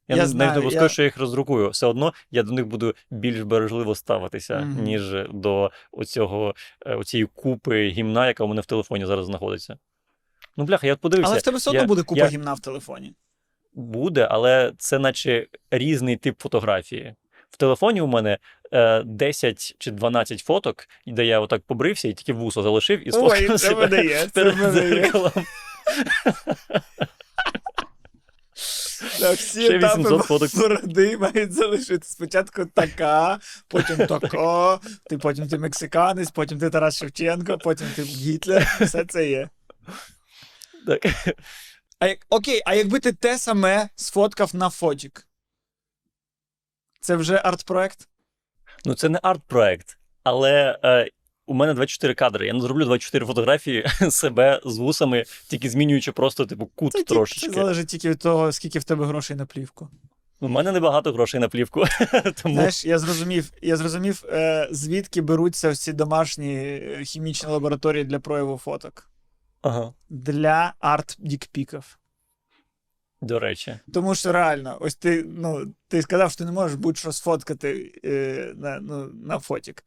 я, 0.08 0.16
Я 0.16 0.22
не- 0.22 0.28
знаю, 0.28 0.50
не 0.50 0.56
обов'язково, 0.58 0.84
я- 0.84 0.88
що 0.88 1.02
я 1.02 1.06
їх 1.06 1.16
роздрукую. 1.16 1.68
Все 1.70 1.86
одно 1.86 2.12
я 2.30 2.42
до 2.42 2.52
них 2.52 2.66
буду 2.66 2.94
більш 3.10 3.40
бережливо 3.42 3.94
ставитися, 3.94 4.58
Мгм. 4.60 4.84
ніж 4.84 5.14
до 5.32 5.70
оцього, 5.92 6.54
е, 6.86 6.94
оцієї 6.94 7.28
купи 7.34 7.88
гімна, 7.88 8.26
яка 8.26 8.44
у 8.44 8.46
мене 8.48 8.60
в 8.60 8.66
телефоні 8.66 9.06
зараз 9.06 9.26
знаходиться. 9.26 9.78
Ну, 10.56 10.64
бляха, 10.64 10.86
я 10.86 10.92
от 10.92 11.00
подивився. 11.00 11.30
але 11.30 11.38
в 11.40 11.42
тебе 11.42 11.58
все 11.58 11.70
одно 11.70 11.80
я- 11.82 11.86
буде 11.86 12.02
купа 12.02 12.20
я- 12.20 12.26
гімна 12.26 12.54
в 12.54 12.60
телефоні. 12.60 13.14
Буде, 13.72 14.28
але 14.30 14.72
це 14.78 14.98
наче 14.98 15.46
різний 15.70 16.16
тип 16.16 16.40
фотографії. 16.40 17.14
В 17.50 17.56
телефоні 17.56 18.00
у 18.00 18.06
мене 18.06 18.38
е, 18.72 19.02
10 19.02 19.74
чи 19.78 19.90
12 19.90 20.40
фоток, 20.40 20.88
де 21.06 21.24
я 21.26 21.40
отак 21.40 21.62
побрився 21.62 22.08
і 22.08 22.12
тільки 22.12 22.32
вусо 22.32 22.62
залишив 22.62 23.00
і 23.00 23.10
Ой, 23.10 23.12
сфоткав 23.12 23.46
це 23.48 23.58
себе 23.58 23.80
мене 23.86 24.04
є, 24.04 24.26
це 24.32 24.44
мене 24.44 24.88
є. 24.96 25.12
Так, 29.20 29.38
всі 29.38 29.62
Ще 29.64 29.76
етапи 29.76 30.00
800 30.00 30.22
фоток. 30.24 30.54
бороди 30.56 31.16
мають 31.18 31.52
залишити. 31.52 32.06
Спочатку 32.06 32.64
така, 32.64 33.38
потім 33.68 33.96
тако, 33.96 34.80
ти 35.10 35.18
потім 35.18 35.48
ти 35.48 35.58
мексиканець, 35.58 36.30
потім 36.30 36.58
ти 36.58 36.70
Тарас 36.70 36.96
Шевченко, 36.98 37.58
потім 37.58 37.86
ти 37.96 38.02
Гітлер. 38.02 38.76
Все 38.80 39.04
це 39.04 39.28
є. 39.30 39.48
Так. 40.86 41.00
А 41.98 42.06
як, 42.06 42.18
окей, 42.30 42.62
а 42.66 42.74
якби 42.74 43.00
ти 43.00 43.12
те 43.12 43.38
саме 43.38 43.88
сфоткав 43.96 44.56
на 44.56 44.70
фотік? 44.70 45.26
Це 47.00 47.16
вже 47.16 47.36
арт-проект? 47.44 48.08
Ну, 48.84 48.94
це 48.94 49.08
не 49.08 49.18
арт-проект, 49.22 49.96
але 50.22 50.78
е, 50.84 51.10
у 51.46 51.54
мене 51.54 51.74
24 51.74 52.14
кадри. 52.14 52.46
Я 52.46 52.52
не 52.52 52.60
зроблю 52.60 52.84
24 52.84 53.26
фотографії 53.26 53.86
себе 54.10 54.60
з 54.64 54.78
вусами, 54.78 55.24
тільки 55.48 55.70
змінюючи 55.70 56.12
просто 56.12 56.46
типу 56.46 56.66
кут 56.66 56.92
Це, 56.92 57.02
трошечки. 57.04 57.48
це 57.48 57.54
залежить 57.54 57.88
тільки 57.88 58.10
від 58.10 58.18
того, 58.18 58.52
скільки 58.52 58.78
в 58.78 58.84
тебе 58.84 59.06
грошей 59.06 59.36
на 59.36 59.46
плівку. 59.46 59.88
У 60.40 60.48
мене 60.48 60.72
небагато 60.72 61.12
грошей 61.12 61.40
на 61.40 61.48
плівку. 61.48 61.84
Тому 62.42 62.54
Знаєш, 62.54 62.84
я 62.84 62.98
зрозумів, 62.98 63.52
я 63.62 63.76
зрозумів, 63.76 64.24
е, 64.28 64.68
звідки 64.70 65.20
беруться 65.20 65.74
ці 65.74 65.92
домашні 65.92 66.54
е, 66.56 67.04
хімічні 67.04 67.48
лабораторії 67.48 68.04
для 68.04 68.18
прояву 68.20 68.58
фоток. 68.58 69.10
ага, 69.62 69.92
Для 70.10 70.74
арт-дікпіків. 70.80 71.82
до 73.20 73.38
речі. 73.38 73.78
Тому 73.92 74.14
що 74.14 74.32
реально, 74.32 74.78
ось 74.80 74.94
ти, 74.94 75.24
ну, 75.28 75.74
ти 75.88 76.02
сказав, 76.02 76.30
що 76.30 76.38
ти 76.38 76.44
не 76.44 76.52
можеш 76.52 76.76
будь-що 76.76 77.12
сфоткати 77.12 78.00
е, 78.04 78.52
на, 78.56 78.80
ну, 78.80 79.10
на 79.14 79.38
фотік. 79.38 79.84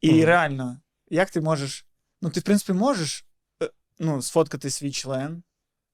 І 0.00 0.12
Мгм. 0.12 0.24
реально, 0.24 0.76
як 1.10 1.30
ти 1.30 1.40
можеш. 1.40 1.86
Ну, 2.22 2.30
ти, 2.30 2.40
в 2.40 2.42
принципі, 2.42 2.72
можеш 2.72 3.24
е, 3.62 3.70
ну, 3.98 4.22
сфоткати 4.22 4.70
свій 4.70 4.90
член, 4.90 5.42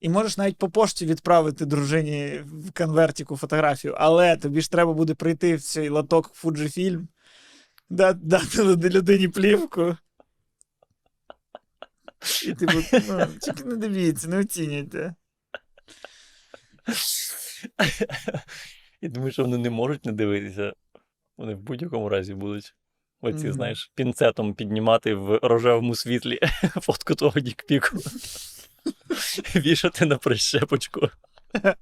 і 0.00 0.08
можеш 0.08 0.36
навіть 0.36 0.58
по 0.58 0.70
пошті 0.70 1.06
відправити 1.06 1.66
дружині 1.66 2.40
в 2.44 2.72
конвертіку 2.72 3.36
фотографію, 3.36 3.94
але 3.98 4.36
тобі 4.36 4.60
ж 4.60 4.70
треба 4.70 4.92
буде 4.92 5.14
прийти 5.14 5.56
в 5.56 5.62
цей 5.62 5.88
лоток 5.88 6.32
да- 7.90 8.12
дати 8.12 8.62
людині 8.90 9.28
плівку. 9.28 9.96
І 12.46 12.54
типу, 12.54 12.72
ну, 13.08 13.26
тільки 13.40 13.64
не 13.64 13.76
дивіться, 13.76 14.28
не 14.28 14.38
оцінюйте. 14.38 15.14
Я 19.00 19.08
думаю, 19.08 19.32
що 19.32 19.42
вони 19.42 19.58
не 19.58 19.70
можуть 19.70 20.04
не 20.04 20.12
дивитися. 20.12 20.72
Вони 21.36 21.54
в 21.54 21.58
будь-якому 21.58 22.08
разі 22.08 22.34
будуть. 22.34 22.74
Оці, 23.20 23.44
Мгм. 23.44 23.52
знаєш, 23.52 23.92
пінцетом 23.94 24.54
піднімати 24.54 25.14
в 25.14 25.38
рожевому 25.42 25.94
світлі 25.94 26.38
фотку 26.82 27.14
того 27.14 27.40
дікпіку. 27.40 27.96
Вішати 29.56 30.06
на 30.06 30.18
прищепочку. 30.18 31.00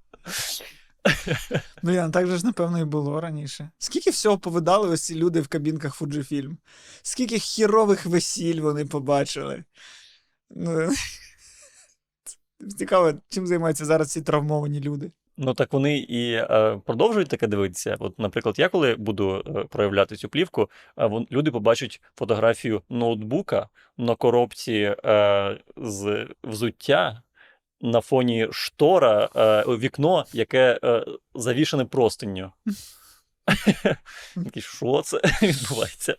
Ну, 1.82 1.92
Ян, 1.92 2.12
так 2.12 2.26
же 2.26 2.36
ж, 2.38 2.46
напевно, 2.46 2.78
і 2.80 2.84
було 2.84 3.20
раніше. 3.20 3.70
Скільки 3.78 4.10
всього 4.10 4.38
повидали 4.38 4.88
ось 4.88 5.02
ці 5.02 5.14
люди 5.14 5.40
в 5.40 5.48
кабінках 5.48 6.00
Fujifilm? 6.02 6.56
Скільки 7.02 7.38
хірових 7.38 8.06
весіль 8.06 8.60
вони 8.60 8.84
побачили? 8.84 9.64
Ну, 10.50 10.92
Цікаво, 12.78 13.12
чим 13.28 13.46
займаються 13.46 13.84
зараз 13.84 14.10
ці 14.10 14.22
травмовані 14.22 14.80
люди. 14.80 15.12
Ну 15.36 15.54
так 15.54 15.72
вони 15.72 15.98
і 15.98 16.32
е, 16.32 16.80
продовжують 16.86 17.28
таке 17.28 17.46
дивитися. 17.46 17.96
От, 17.98 18.18
наприклад, 18.18 18.58
я 18.58 18.68
коли 18.68 18.94
буду 18.94 19.42
е, 19.46 19.64
проявляти 19.64 20.16
цю 20.16 20.28
плівку, 20.28 20.70
е, 20.98 21.06
вон, 21.06 21.26
люди 21.32 21.50
побачать 21.50 22.00
фотографію 22.16 22.82
ноутбука 22.88 23.68
на 23.96 24.14
коробці 24.14 24.94
е, 25.04 25.58
з 25.76 26.26
взуття 26.44 27.22
на 27.80 28.00
фоні 28.00 28.48
штора, 28.52 29.28
е, 29.36 29.62
вікно, 29.62 30.24
яке 30.32 30.80
е, 30.84 31.04
завішане 31.34 31.84
простинню. 31.84 32.52
Що 34.58 35.02
це 35.02 35.20
відбувається? 35.42 36.16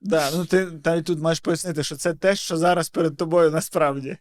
Да, 0.00 0.30
ну 0.30 0.46
ти 0.46 0.68
навіть 0.84 1.06
тут 1.06 1.20
маєш 1.20 1.40
пояснити, 1.40 1.82
що 1.82 1.96
це 1.96 2.14
те, 2.14 2.36
що 2.36 2.56
зараз 2.56 2.88
перед 2.88 3.16
тобою 3.16 3.50
насправді. 3.50 4.16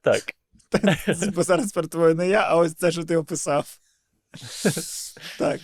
Так. 0.00 0.22
Бо 1.34 1.42
зараз 1.42 1.72
перед 1.72 1.90
тобою 1.90 2.14
не 2.14 2.28
я, 2.28 2.40
а 2.40 2.56
ось 2.56 2.74
це, 2.74 2.92
що 2.92 3.04
ти 3.04 3.16
описав. 3.16 3.78
Так. 5.38 5.60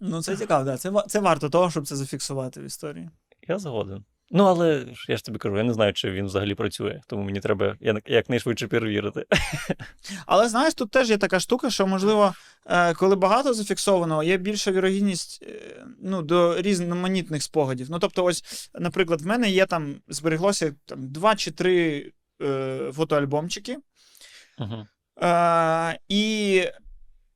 Ну, 0.00 0.22
це 0.22 0.36
цікаво, 0.36 0.64
да. 0.64 0.76
Це, 0.76 0.92
це 1.08 1.20
варто 1.20 1.50
того, 1.50 1.70
щоб 1.70 1.86
це 1.86 1.96
зафіксувати 1.96 2.60
в 2.60 2.64
історії. 2.64 3.10
Я 3.48 3.58
згоден. 3.58 4.04
Ну, 4.30 4.44
але 4.44 4.86
я 5.08 5.16
ж 5.16 5.24
тобі 5.24 5.38
кажу, 5.38 5.56
я 5.56 5.62
не 5.62 5.72
знаю, 5.72 5.92
чи 5.92 6.10
він 6.10 6.26
взагалі 6.26 6.54
працює, 6.54 7.00
тому 7.06 7.22
мені 7.22 7.40
треба 7.40 7.76
якнайшвидше 8.06 8.68
перевірити. 8.68 9.26
Але 10.26 10.48
знаєш, 10.48 10.74
тут 10.74 10.90
теж 10.90 11.10
є 11.10 11.18
така 11.18 11.40
штука, 11.40 11.70
що 11.70 11.86
можливо, 11.86 12.34
е, 12.66 12.94
коли 12.94 13.16
багато 13.16 13.54
зафіксовано, 13.54 14.22
є 14.22 14.36
більша 14.36 14.72
вірогідність 14.72 15.42
е, 15.42 15.84
ну, 16.02 16.22
до 16.22 16.62
різноманітних 16.62 17.42
спогадів. 17.42 17.86
Ну, 17.90 17.98
тобто, 17.98 18.24
ось, 18.24 18.70
наприклад, 18.78 19.22
в 19.22 19.26
мене 19.26 19.50
є 19.50 19.66
там 19.66 19.94
збереглося 20.08 20.74
там, 20.86 21.08
два 21.08 21.36
чи 21.36 21.50
три 21.50 22.12
е, 22.42 22.92
фотоальбомчики. 22.94 23.78
Угу. 24.58 24.86
Е, 25.22 25.98
і, 26.08 26.56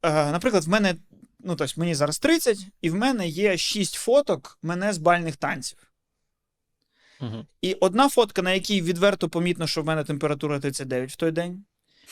е, 0.03 0.33
наприклад, 0.33 0.65
в 0.65 0.69
мене, 0.69 0.95
ну, 1.41 1.57
тобто, 1.57 1.75
мені 1.77 1.95
зараз 1.95 2.19
30, 2.19 2.59
і 2.81 2.91
в 2.91 2.95
мене 2.95 3.29
є 3.29 3.57
6 3.57 3.95
фоток 3.95 4.59
мене 4.63 4.93
з 4.93 4.99
бальних 4.99 5.37
танців. 5.37 5.79
Угу. 7.21 7.47
І 7.63 7.75
одна 7.75 8.09
фотка, 8.09 8.43
на 8.43 8.53
якій 8.53 8.83
відверто 8.83 9.29
помітно, 9.29 9.67
що 9.67 9.83
в 9.83 9.85
мене 9.85 10.05
температура 10.05 10.61
39 10.61 11.13
в 11.13 11.17
той 11.17 11.31
день. 11.31 11.65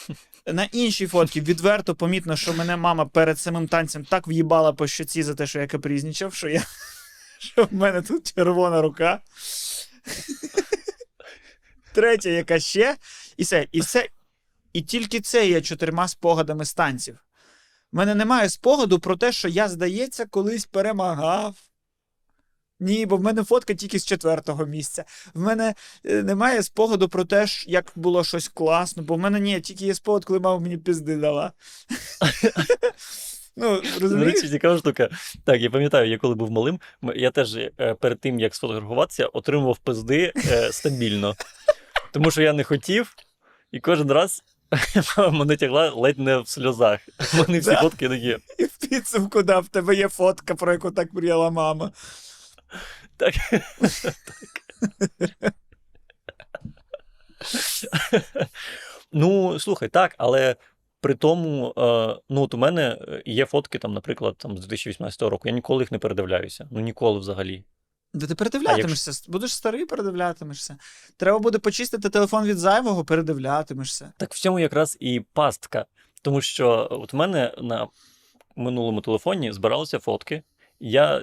На 0.46 0.64
іншій 0.64 1.06
фотці 1.06 1.40
відверто 1.40 1.94
помітно, 1.94 2.36
що 2.36 2.54
мене 2.54 2.76
мама 2.76 3.06
перед 3.06 3.38
самим 3.38 3.68
танцем 3.68 4.04
так 4.04 4.28
в'їбала 4.28 4.72
по 4.72 4.86
щоці 4.86 5.22
за 5.22 5.34
те, 5.34 5.46
що 5.46 5.60
я 5.60 5.66
капризнічав, 5.66 6.34
що 6.34 6.48
я. 6.48 6.66
Що 7.42 7.64
в 7.64 7.74
мене 7.74 8.02
тут 8.02 8.32
червона 8.34 8.82
рука. 8.82 9.20
Третя, 11.92 12.28
яка 12.28 12.58
ще. 12.58 12.96
І 13.36 13.42
все. 13.42 13.66
І 13.72 13.80
все. 13.80 14.08
І 14.72 14.82
тільки 14.82 15.20
це 15.20 15.48
є 15.48 15.60
чотирма 15.60 16.08
спогадами 16.08 16.64
з 16.64 16.74
танців. 16.74 17.24
В 17.92 17.96
мене 17.96 18.14
немає 18.14 18.48
спогаду 18.48 18.98
про 18.98 19.16
те, 19.16 19.32
що 19.32 19.48
я, 19.48 19.68
здається, 19.68 20.26
колись 20.26 20.66
перемагав. 20.66 21.54
Ні, 22.80 23.06
бо 23.06 23.16
в 23.16 23.22
мене 23.22 23.44
фотка 23.44 23.74
тільки 23.74 23.98
з 23.98 24.06
четвертого 24.06 24.66
місця. 24.66 25.04
В 25.34 25.40
мене 25.40 25.74
е, 26.04 26.22
немає 26.22 26.62
спогаду 26.62 27.08
про 27.08 27.24
те, 27.24 27.46
як 27.66 27.92
було 27.96 28.24
щось 28.24 28.48
класно, 28.48 29.02
бо 29.02 29.14
в 29.14 29.18
мене 29.18 29.40
ні, 29.40 29.60
тільки 29.60 29.86
є 29.86 29.94
спогад, 29.94 30.24
коли 30.24 30.40
мама 30.40 30.58
мені 30.58 30.76
пізди 30.76 31.16
дала. 31.16 31.52
Ну, 33.56 33.82
розумієш? 34.00 34.50
цікава 34.50 34.78
штука. 34.78 35.08
Так, 35.44 35.60
я 35.60 35.70
пам'ятаю, 35.70 36.10
я 36.10 36.18
коли 36.18 36.34
був 36.34 36.50
малим, 36.50 36.80
я 37.16 37.30
теж 37.30 37.56
е, 37.56 37.70
перед 38.00 38.20
тим, 38.20 38.40
як 38.40 38.54
сфотографуватися, 38.54 39.26
отримував 39.26 39.78
пизди 39.78 40.32
е, 40.50 40.72
стабільно. 40.72 41.36
Тому 42.12 42.30
що 42.30 42.42
я 42.42 42.52
не 42.52 42.64
хотів, 42.64 43.14
і 43.72 43.80
кожен 43.80 44.12
раз 44.12 44.44
мене 45.32 45.56
тягла 45.56 45.90
ледь 45.90 46.18
не 46.18 46.38
в 46.38 46.48
сльозах. 46.48 47.00
Вони 47.34 47.58
всі 47.58 47.70
Да. 47.70 47.80
фотки 47.80 48.08
такі. 48.08 48.36
І 48.58 48.64
в 48.64 48.76
підсумку, 48.78 49.42
да, 49.42 49.58
в 49.58 49.68
тебе 49.68 49.94
є 49.94 50.08
фотка, 50.08 50.54
про 50.54 50.72
яку 50.72 50.90
так 50.90 51.12
мріяла 51.12 51.50
мама. 51.50 51.90
Так. 53.16 53.34
ну, 59.12 59.58
слухай, 59.58 59.88
так, 59.88 60.14
але 60.18 60.56
при 61.00 61.14
тому, 61.14 61.74
е, 61.78 62.16
ну, 62.28 62.42
от 62.42 62.54
у 62.54 62.58
мене 62.58 62.98
є 63.26 63.46
фотки, 63.46 63.78
там, 63.78 63.94
наприклад, 63.94 64.34
там, 64.38 64.56
з 64.58 64.60
2018 64.60 65.22
року. 65.22 65.48
Я 65.48 65.54
ніколи 65.54 65.82
їх 65.82 65.92
не 65.92 65.98
передивляюся. 65.98 66.68
Ну, 66.70 66.80
ніколи 66.80 67.18
взагалі. 67.18 67.64
Да 68.14 68.26
ти 68.26 68.34
передивлятимешся, 68.34 69.12
будеш 69.28 69.54
старий, 69.54 69.86
передивлятимешся. 69.86 70.76
Треба 71.16 71.38
буде 71.38 71.58
почистити 71.58 72.10
телефон 72.10 72.44
від 72.44 72.58
зайвого, 72.58 73.04
передивлятимешся. 73.04 74.12
Так 74.16 74.34
в 74.34 74.38
цьому 74.38 74.60
якраз 74.60 74.96
і 75.00 75.20
пастка. 75.20 75.86
Тому 76.22 76.40
що 76.40 76.88
от 76.90 77.12
в 77.12 77.16
мене 77.16 77.54
на 77.58 77.88
минулому 78.56 79.00
телефоні 79.00 79.52
збиралися 79.52 79.98
фотки. 79.98 80.42
Я 80.80 81.22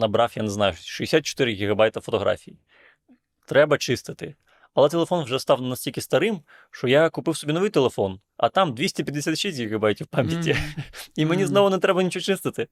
набрав, 0.00 0.32
я 0.36 0.42
не 0.42 0.50
знаю, 0.50 0.74
64 0.80 1.52
гігабайта 1.52 2.00
фотографій. 2.00 2.56
Треба 3.46 3.78
чистити. 3.78 4.34
Але 4.74 4.88
телефон 4.88 5.24
вже 5.24 5.38
став 5.38 5.62
настільки 5.62 6.00
старим, 6.00 6.40
що 6.70 6.88
я 6.88 7.10
купив 7.10 7.36
собі 7.36 7.52
новий 7.52 7.70
телефон, 7.70 8.20
а 8.36 8.48
там 8.48 8.74
256 8.74 9.60
гігабайтів 9.60 10.06
пам'яті. 10.06 10.50
Мгм. 10.52 10.84
І 11.16 11.26
мені 11.26 11.46
знову 11.46 11.70
не 11.70 11.78
треба 11.78 12.02
нічого 12.02 12.22
чистити. 12.22 12.68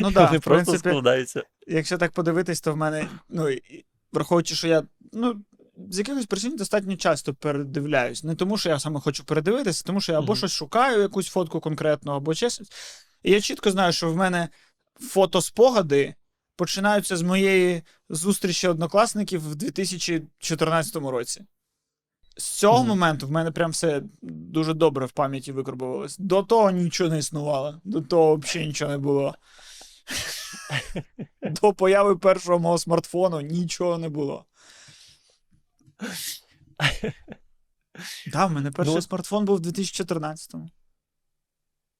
Ну 0.00 0.12
так, 0.12 0.26
Вони 0.26 0.38
в 0.38 0.42
просто 0.42 0.50
принципі, 0.50 0.88
складаються. 0.88 1.42
якщо 1.66 1.98
так 1.98 2.12
подивитись, 2.12 2.60
то 2.60 2.72
в 2.72 2.76
мене, 2.76 3.08
ну, 3.28 3.48
враховуючи, 4.12 4.54
що 4.54 4.68
я, 4.68 4.82
ну, 5.12 5.42
з 5.90 5.98
якихось 5.98 6.26
причин 6.26 6.56
достатньо 6.56 6.96
часто 6.96 7.34
передивляюсь. 7.34 8.24
Не 8.24 8.34
тому, 8.34 8.58
що 8.58 8.68
я 8.68 8.78
саме 8.78 9.00
хочу 9.00 9.24
передивитися, 9.24 9.82
тому 9.86 10.00
що 10.00 10.12
я 10.12 10.18
або 10.18 10.26
Мгм. 10.32 10.36
щось 10.36 10.52
шукаю, 10.52 11.00
якусь 11.02 11.28
фотку 11.28 11.60
конкретну, 11.60 12.12
або 12.12 12.34
щось. 12.34 12.62
І 13.22 13.30
я 13.30 13.40
чітко 13.40 13.70
знаю, 13.70 13.92
що 13.92 14.10
в 14.12 14.16
мене 14.16 14.48
фотоспогади 15.00 16.14
починаються 16.56 17.16
з 17.16 17.22
моєї 17.22 17.82
зустрічі 18.08 18.68
однокласників 18.68 19.50
в 19.50 19.54
2014 19.54 21.10
році. 21.10 21.44
З 22.36 22.44
цього 22.44 22.78
Мгм. 22.78 22.88
моменту 22.88 23.26
в 23.26 23.30
мене 23.30 23.50
прям 23.50 23.70
все 23.70 24.02
дуже 24.22 24.74
добре 24.74 25.06
в 25.06 25.12
пам'яті 25.12 25.52
викорбувалось. 25.52 26.16
До 26.18 26.42
того 26.42 26.70
нічого 26.70 27.10
не 27.10 27.18
існувало, 27.18 27.80
до 27.84 28.00
того 28.00 28.36
взагалі 28.36 28.66
нічого 28.68 28.90
не 28.90 28.98
було. 28.98 29.34
До 31.42 31.72
появи 31.72 32.16
першого 32.16 32.58
мого 32.58 32.78
смартфону 32.78 33.40
нічого 33.40 33.98
не 33.98 34.08
було. 34.08 34.44
Так, 38.32 38.50
в 38.50 38.52
мене 38.52 38.70
перший 38.70 38.94
Ну, 38.94 39.02
смартфон 39.02 39.44
був 39.44 39.56
у 39.56 39.60
2014-му. 39.62 40.70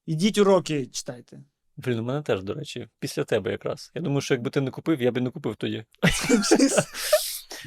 Ідіть 0.07 0.39
уроки 0.39 0.87
читайте. 0.87 1.41
Блін, 1.77 1.99
у 1.99 2.03
мене 2.03 2.23
теж, 2.23 2.43
до 2.43 2.55
речі, 2.55 2.89
після 2.99 3.25
тебе 3.25 3.51
якраз. 3.51 3.91
Я 3.95 4.03
думаю, 4.03 4.21
що 4.21 4.35
якби 4.35 4.51
ти 4.51 4.61
не 4.61 4.71
купив, 4.71 5.03
я 5.03 5.11
б 5.13 5.17
і 5.17 5.21
не 5.21 5.31
купив 5.31 5.57
тоді. 5.57 5.85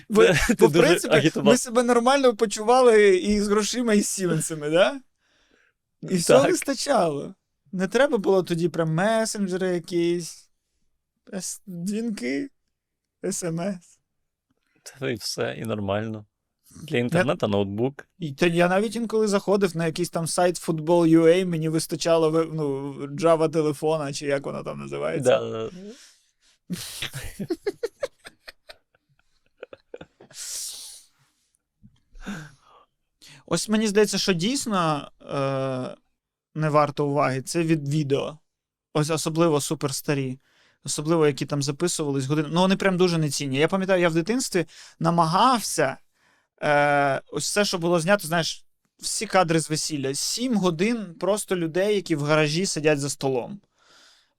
Бо, 0.10 0.26
Ти 0.48 0.54
в 0.65 0.71
дуже 0.71 0.80
принципі, 0.84 1.15
агітував. 1.15 1.45
ми 1.54 1.58
себе 1.58 1.84
нормально 1.84 2.36
почували 2.36 3.17
і 3.17 3.41
з 3.41 3.48
грошима, 3.48 3.93
і 3.93 4.02
з 4.02 4.10
сіменсами, 4.10 4.69
да? 4.69 5.02
І 6.02 6.15
все 6.15 6.34
Так. 6.34 6.52
вистачало. 6.52 7.36
Не 7.76 7.88
треба 7.88 8.18
було 8.18 8.44
тоді 8.44 8.70
прям 8.70 8.94
месенджери 8.94 9.68
якісь, 9.68 10.50
дзвінки, 11.68 12.50
смс. 13.32 14.00
Та 14.84 15.10
і 15.10 15.16
все, 15.16 15.56
і 15.58 15.66
нормально. 15.66 16.26
Для 16.84 16.98
інтернету 16.98 17.48
ноутбук. 17.48 18.08
І 18.20 18.34
то 18.34 18.48
я 18.48 18.68
навіть 18.68 18.96
інколи 18.96 19.28
заходив 19.28 19.78
на 19.78 19.86
якийсь 19.86 20.10
там 20.10 20.28
сайт 20.28 20.68
Football.ua, 20.68 21.46
мені 21.46 21.70
вистачало 21.70 22.46
ну, 22.54 22.94
Java 23.08 23.50
телефона, 23.50 24.14
чи 24.14 24.26
як 24.26 24.46
воно 24.46 24.64
там 24.64 24.80
називається. 24.80 25.40
Да. 25.40 25.70
Ось 33.46 33.70
мені 33.70 33.88
здається, 33.88 34.18
що 34.18 34.34
дійсно 34.34 35.12
е, 35.22 35.96
не 36.56 36.70
варто 36.70 37.08
уваги, 37.08 37.41
це 37.41 37.63
від 37.63 37.89
відео. 37.89 38.38
Ось 38.94 39.10
особливо 39.10 39.62
суперстарі. 39.62 40.39
Особливо, 40.84 41.28
які 41.28 41.46
там 41.46 41.63
записувались 41.63 42.26
години. 42.26 42.50
Ну, 42.52 42.62
вони 42.62 42.76
прям 42.76 42.98
дуже 42.98 43.18
нецінні. 43.18 43.58
Я 43.58 43.68
пам'ятаю, 43.68 44.02
я 44.02 44.10
в 44.10 44.13
дитинстві 44.13 44.65
намагався 45.00 45.98
е, 46.63 47.22
ось 47.32 47.44
все, 47.44 47.65
що 47.65 47.78
було 47.78 48.00
знято, 48.00 48.28
знаєш, 48.28 48.65
всі 49.00 49.26
кадри 49.26 49.60
з 49.60 49.70
весілля. 49.70 50.13
Сім 50.13 50.58
годин 50.58 51.15
просто 51.20 51.56
людей, 51.56 51.96
які 51.96 52.15
в 52.15 52.24
гаражі 52.24 52.65
сидять 52.65 53.00
за 53.00 53.10
столом. 53.10 53.62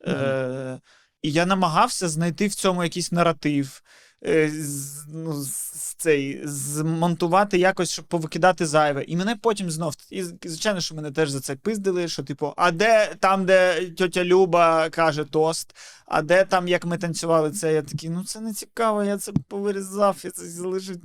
Е, 0.07 0.81
і 1.23 1.33
я 1.33 1.47
намагався 1.47 2.09
знайти 2.09 2.47
в 2.47 2.55
цьому 2.55 2.85
якийсь 2.85 3.13
наратив. 3.13 3.83
Е, 4.27 4.49
з- 4.51 5.07
ну, 5.09 5.33
з- 5.43 5.77
цей, 5.99 6.41
змонтувати 6.45 7.59
якось, 7.59 7.91
щоб 7.93 8.05
повикидати 8.05 8.67
зайве. 8.67 9.05
І 9.05 9.17
мене 9.17 9.37
потім 9.37 9.71
знов. 9.71 9.95
І, 10.11 10.23
звичайно, 10.23 10.81
що 10.81 10.95
мене 10.95 11.11
теж 11.13 11.31
за 11.31 11.41
це 11.41 11.57
пиздили, 11.57 12.09
що, 12.09 12.23
типу, 12.23 12.53
а 12.57 12.71
де 12.71 13.15
там, 13.21 13.47
де 13.47 13.87
тьотя 13.91 14.25
Люба 14.25 14.91
каже 14.91 15.25
тост, 15.25 15.77
а 16.07 16.23
де 16.23 16.45
там, 16.45 16.69
як 16.69 16.85
ми 16.87 16.99
танцювали 16.99 17.51
це, 17.51 17.73
я 17.75 17.83
такий, 17.83 18.11
ну 18.11 18.25
це 18.25 18.41
не 18.41 18.53
цікаво, 18.53 19.05
я 19.05 19.19
це 19.19 19.33
повирізав, 19.49 20.17
я 20.25 20.31
це 20.31 20.45
залишив. 20.45 20.97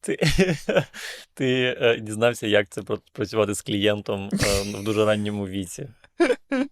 Ти, 0.00 0.18
ти 1.34 1.76
е, 1.80 1.98
дізнався, 2.00 2.46
як 2.46 2.68
це 2.68 2.82
працювати 3.12 3.54
з 3.54 3.62
клієнтом 3.62 4.30
е, 4.32 4.62
в 4.78 4.84
дуже 4.84 5.04
ранньому 5.04 5.46
віці. 5.46 5.88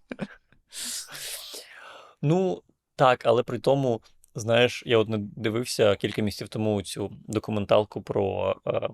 Ну, 2.21 2.61
так, 2.95 3.25
але 3.25 3.43
при 3.43 3.59
тому, 3.59 4.01
знаєш, 4.35 4.83
я 4.85 4.97
от 4.97 5.09
не 5.09 5.17
дивився 5.17 5.95
кілька 5.95 6.21
місяців 6.21 6.47
тому 6.47 6.81
цю 6.81 7.11
документалку 7.27 8.01
про 8.01 8.55
е, 8.67 8.89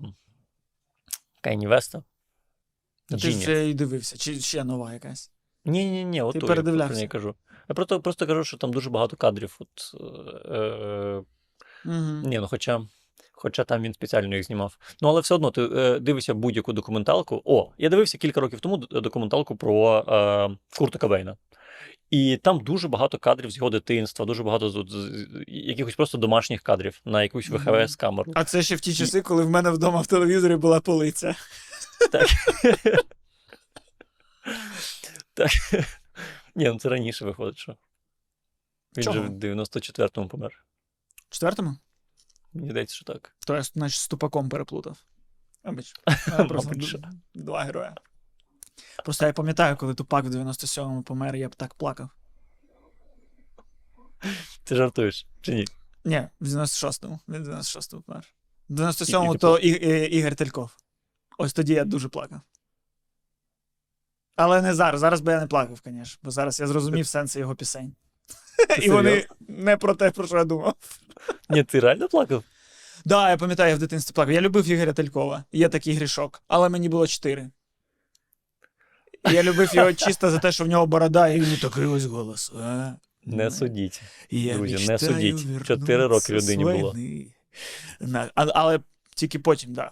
Кайні 1.40 1.66
Веста. 1.66 2.02
Ти 3.08 3.16
Genius. 3.16 3.38
вже 3.38 3.68
і 3.68 3.74
дивився, 3.74 4.16
чи 4.18 4.40
ще 4.40 4.64
нова 4.64 4.92
якась. 4.92 5.32
Ні, 5.64 5.90
ні, 5.90 6.04
ні, 6.04 6.22
от 6.22 6.32
Ти 6.32 6.38
я 6.42 6.46
передивлявся? 6.46 6.88
про 6.88 6.96
неї 6.96 7.08
кажу. 7.08 7.34
Я 7.68 7.74
просто, 7.74 8.00
просто 8.00 8.26
кажу, 8.26 8.44
що 8.44 8.56
там 8.56 8.72
дуже 8.72 8.90
багато 8.90 9.16
кадрів. 9.16 9.56
От, 9.60 9.94
е, 10.00 10.54
е, 10.54 11.22
Угу. 11.84 11.94
ні, 12.24 12.38
ну 12.38 12.46
хоча, 12.46 12.80
хоча 13.32 13.64
там 13.64 13.82
він 13.82 13.94
спеціально 13.94 14.36
їх 14.36 14.44
знімав. 14.44 14.78
Ну, 15.00 15.08
але 15.08 15.20
все 15.20 15.34
одно 15.34 15.50
ти 15.50 15.62
е, 15.62 15.98
дивишся 16.00 16.34
будь-яку 16.34 16.72
документалку. 16.72 17.42
О, 17.44 17.72
я 17.78 17.88
дивився 17.88 18.18
кілька 18.18 18.40
років 18.40 18.60
тому 18.60 18.76
документалку 18.76 19.56
про 19.56 20.04
е, 20.08 20.56
Курта 20.78 20.98
Кобейна. 20.98 21.36
І 22.10 22.36
там 22.42 22.60
дуже 22.60 22.88
багато 22.88 23.18
кадрів 23.18 23.50
з 23.50 23.56
його 23.56 23.70
дитинства, 23.70 24.26
дуже 24.26 24.42
багато 24.42 24.70
з- 24.70 24.90
з- 24.90 24.92
з- 24.92 25.44
якихось 25.46 25.94
просто 25.96 26.18
домашніх 26.18 26.62
кадрів 26.62 27.00
на 27.04 27.22
якусь 27.22 27.50
Мгм. 27.50 27.58
ВХС-камеру. 27.68 28.32
А 28.34 28.44
це 28.44 28.62
ще 28.62 28.74
в 28.76 28.80
ті 28.80 28.94
часи, 28.94 29.22
коли 29.22 29.44
в 29.44 29.50
мене 29.50 29.70
вдома 29.70 30.00
в 30.00 30.06
телевізорі 30.06 30.56
була 30.56 30.80
полиця. 30.80 31.34
Так. 32.12 32.28
так. 35.34 35.50
Ні, 36.54 36.64
ну 36.64 36.78
це 36.78 36.88
раніше 36.88 37.24
виходить, 37.24 37.58
що. 37.58 37.76
Він 38.96 39.12
же 39.12 39.20
в 39.20 39.30
94-му 39.30 40.28
помер. 40.28 40.64
В 41.28 41.32
четвертому? 41.32 41.76
Мені 42.52 42.70
здається, 42.70 42.96
що 42.96 43.04
так. 43.04 43.32
То 43.46 43.54
я, 43.54 43.62
значить, 43.62 44.00
з 44.00 44.08
тупаком 44.08 44.48
переплутав. 44.48 44.98
Просто 46.48 46.70
Мабуть, 46.70 46.84
що. 46.84 46.98
два 47.34 47.62
героя. 47.64 47.94
Просто 49.04 49.26
я 49.26 49.32
пам'ятаю, 49.32 49.76
коли 49.76 49.94
тупак 49.94 50.24
в 50.24 50.28
97-му 50.28 51.02
помер, 51.02 51.36
я 51.36 51.48
б 51.48 51.54
так 51.54 51.74
плакав. 51.74 52.08
Ти 54.64 54.76
жартуєш 54.76 55.26
чи 55.40 55.54
ні? 55.54 55.64
Ні, 56.04 56.28
в 56.40 56.46
96-му. 56.46 57.20
Він 57.28 57.44
в 57.44 57.48
96-му 57.48 58.00
помер. 58.02 58.24
В 58.68 58.72
97-му 58.80 59.32
І- 59.32 59.36
і 59.36 59.38
то 59.38 59.58
І- 59.58 59.68
І- 59.68 60.16
Ігор 60.18 60.34
Тельков. 60.34 60.70
Ось 61.38 61.52
тоді 61.52 61.72
я 61.72 61.84
дуже 61.84 62.08
плакав. 62.08 62.40
Але 64.36 64.62
не 64.62 64.74
зараз. 64.74 65.00
Зараз 65.00 65.20
би 65.20 65.32
я 65.32 65.40
не 65.40 65.46
плакав, 65.46 65.78
звісно, 65.84 66.18
бо 66.22 66.30
зараз 66.30 66.60
я 66.60 66.66
зрозумів 66.66 67.06
сенси 67.06 67.40
його 67.40 67.54
пісень. 67.54 67.94
Ти 68.68 68.84
І 68.84 68.90
вони 68.90 69.10
серйозно? 69.10 69.36
не 69.48 69.76
про 69.76 69.94
те, 69.94 70.10
про 70.10 70.26
що 70.26 70.36
я 70.36 70.44
думав. 70.44 70.74
Ні, 71.50 71.64
ти 71.64 71.80
реально 71.80 72.08
плакав? 72.08 72.44
Да, 73.04 73.30
я 73.30 73.36
пам'ятаю, 73.36 73.70
я 73.70 73.76
в 73.76 73.78
дитинстві 73.78 74.14
плакав. 74.14 74.32
Я 74.34 74.40
любив 74.40 74.68
Ігоря 74.68 74.92
Телькова. 74.92 75.44
Є 75.52 75.68
такий 75.68 75.94
грішок, 75.94 76.42
але 76.48 76.68
мені 76.68 76.88
було 76.88 77.06
4. 77.06 77.50
Я 79.24 79.42
любив 79.42 79.70
його 79.74 79.92
чисто 79.92 80.30
за 80.30 80.38
те, 80.38 80.52
що 80.52 80.64
в 80.64 80.68
нього 80.68 80.86
борода, 80.86 81.28
і 81.28 81.40
він 81.40 81.56
такий 81.56 81.84
ось 81.84 82.04
голос. 82.04 82.52
А? 82.60 82.92
Не 83.24 83.50
судіть. 83.50 84.02
Я 84.30 84.54
Друзі, 84.54 84.88
не 84.88 84.98
судіть. 84.98 85.66
Чотири 85.66 86.06
роки 86.06 86.32
людині 86.32 86.64
було. 86.64 86.96
На- 88.00 88.30
а- 88.34 88.46
Але 88.54 88.80
тільки 89.14 89.38
потім, 89.38 89.72
да. 89.72 89.90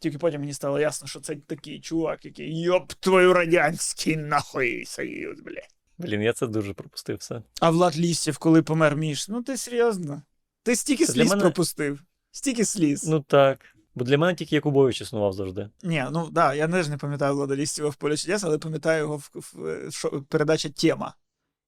Тільки 0.00 0.18
потім 0.18 0.40
мені 0.40 0.54
стало 0.54 0.80
ясно, 0.80 1.08
що 1.08 1.20
це 1.20 1.36
такий 1.36 1.80
чувак, 1.80 2.24
який 2.24 2.60
йоп 2.60 2.92
твою 2.92 3.32
радянський 3.32 4.16
нахуй 4.16 4.84
союз, 4.86 5.40
бля. 5.40 5.62
Блін, 5.98 6.22
я 6.22 6.32
це 6.32 6.46
дуже 6.46 6.72
пропустив 6.72 7.16
все. 7.16 7.42
А 7.60 7.70
Влад 7.70 7.98
Лістів, 7.98 8.38
коли 8.38 8.62
помер 8.62 8.96
Міш, 8.96 9.28
ну 9.28 9.42
ти 9.42 9.56
серйозно? 9.56 10.22
Ти 10.62 10.76
стільки 10.76 11.06
Це 11.06 11.12
сліз 11.12 11.30
мене- 11.30 11.42
пропустив. 11.42 12.00
Стільки 12.30 12.64
сліз. 12.64 13.04
Ну 13.06 13.20
так. 13.20 13.58
Бо 13.96 14.04
для 14.04 14.18
мене 14.18 14.34
тільки 14.34 14.54
Якубович 14.54 15.00
існував 15.00 15.32
завжди. 15.32 15.70
Ні, 15.82 16.04
ну 16.12 16.30
да, 16.30 16.54
я 16.54 16.68
теж 16.68 16.88
не 16.88 16.96
пам'ятаю 16.96 17.34
Влада 17.34 17.56
Лістєва 17.56 17.88
в 17.88 17.94
полі 17.94 18.16
чудес, 18.16 18.44
але 18.44 18.58
пам'ятаю 18.58 18.98
його 18.98 19.16
в, 19.16 19.30
в, 19.34 19.42
в 19.88 19.90
шо- 19.90 20.22
передача 20.22 20.68
Тема. 20.68 21.14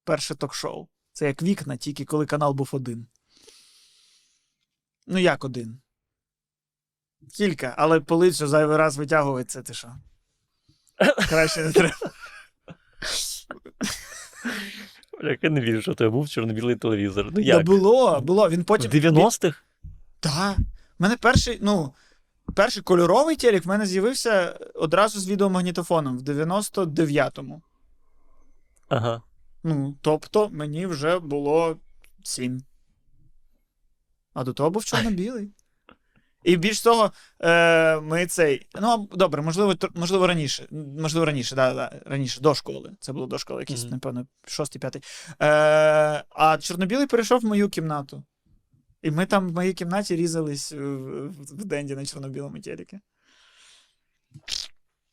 Перше 0.05 0.35
ток-шоу. 0.35 0.89
Це 1.13 1.27
як 1.27 1.43
вікна, 1.43 1.77
тільки 1.77 2.05
коли 2.05 2.27
канал 2.27 2.53
був 2.53 2.69
один. 2.73 3.07
Ну, 5.07 5.19
як 5.19 5.45
один? 5.45 5.81
Кілька, 7.35 7.75
але 7.79 8.01
полицю 8.01 8.47
зайвий 8.47 8.77
раз 8.77 8.97
витягувати, 8.97 9.45
це 9.49 9.63
ти 9.63 9.75
що? 9.75 9.89
Краще 11.29 11.65
не 11.65 11.73
треба. 11.73 11.97
Бля, 15.21 15.37
Я 15.43 15.51
не 15.51 15.61
вірю, 15.61 15.83
що 15.83 15.95
це 15.95 16.09
був 16.09 16.29
чорно-білий 16.29 16.77
телевізор. 16.77 17.31
Ну 17.33 17.45
Да 17.45 17.61
було, 17.63 18.21
було. 18.21 18.49
Він 18.49 18.63
В 18.63 18.65
90-х? 18.71 19.63
Так. 20.21 20.59
У 20.59 20.63
мене 21.03 21.17
перший, 21.17 21.59
ну, 21.63 21.95
перший 22.55 22.83
кольоровий 22.83 23.37
телек 23.37 23.65
в 23.65 23.69
мене 23.69 23.87
з'явився 23.87 24.59
одразу 24.75 25.21
з 25.21 25.29
відеомагнітофоном 25.29 26.19
в 26.19 26.23
99-му. 26.23 27.63
Ага. 28.89 29.23
Ну, 29.65 29.97
тобто 30.03 30.49
мені 30.49 30.87
вже 30.87 31.19
було 31.19 31.77
сім. 32.23 32.63
А 34.35 34.45
до 34.45 34.53
того 34.53 34.71
був 34.71 34.85
чорно-білий. 34.85 35.51
І 36.45 36.57
більш 36.57 36.83
того, 36.83 37.13
е, 37.41 38.01
ми 38.01 38.27
цей. 38.27 38.67
Ну, 38.81 39.09
добре, 39.13 39.43
можливо, 39.43 39.75
можливо, 39.95 40.27
раніше. 40.27 40.67
Можливо, 40.99 41.27
раніше, 41.27 41.55
да, 41.57 41.75
да, 41.75 42.01
раніше, 42.07 42.41
до 42.41 42.55
школи. 42.55 42.93
Це 43.01 43.13
було 43.13 43.27
до 43.27 43.39
школи, 43.39 43.61
якийсь, 43.63 43.83
Мгм. 43.83 43.91
напевно, 43.91 44.27
шостий, 44.47 44.81
п'ятий. 44.81 45.03
Е, 45.43 46.25
а 46.31 46.59
чорно-білий 46.61 47.07
перейшов 47.07 47.41
в 47.41 47.45
мою 47.45 47.69
кімнату. 47.69 48.25
І 49.03 49.11
ми 49.11 49.27
там 49.27 49.49
в 49.49 49.53
моїй 49.53 49.75
кімнаті 49.75 50.17
різались 50.17 50.73
в, 50.73 50.97
в, 51.27 51.43
в 51.43 51.65
Денді 51.65 51.95
на 51.95 52.07
чорно-білому 52.07 52.61
телекі. 52.61 53.01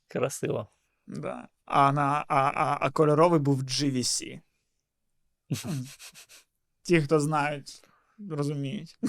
Красиво. 0.08 0.68
Да. 1.08 1.48
А, 1.66 1.92
на, 1.92 2.26
а, 2.28 2.36
а, 2.38 2.78
а 2.82 2.92
кольоровий 2.92 3.40
був 3.40 3.64
GVC. 3.64 4.42
Ті, 6.84 7.02
хто 7.02 7.20
знають, 7.20 7.84
розуміють. 8.30 9.00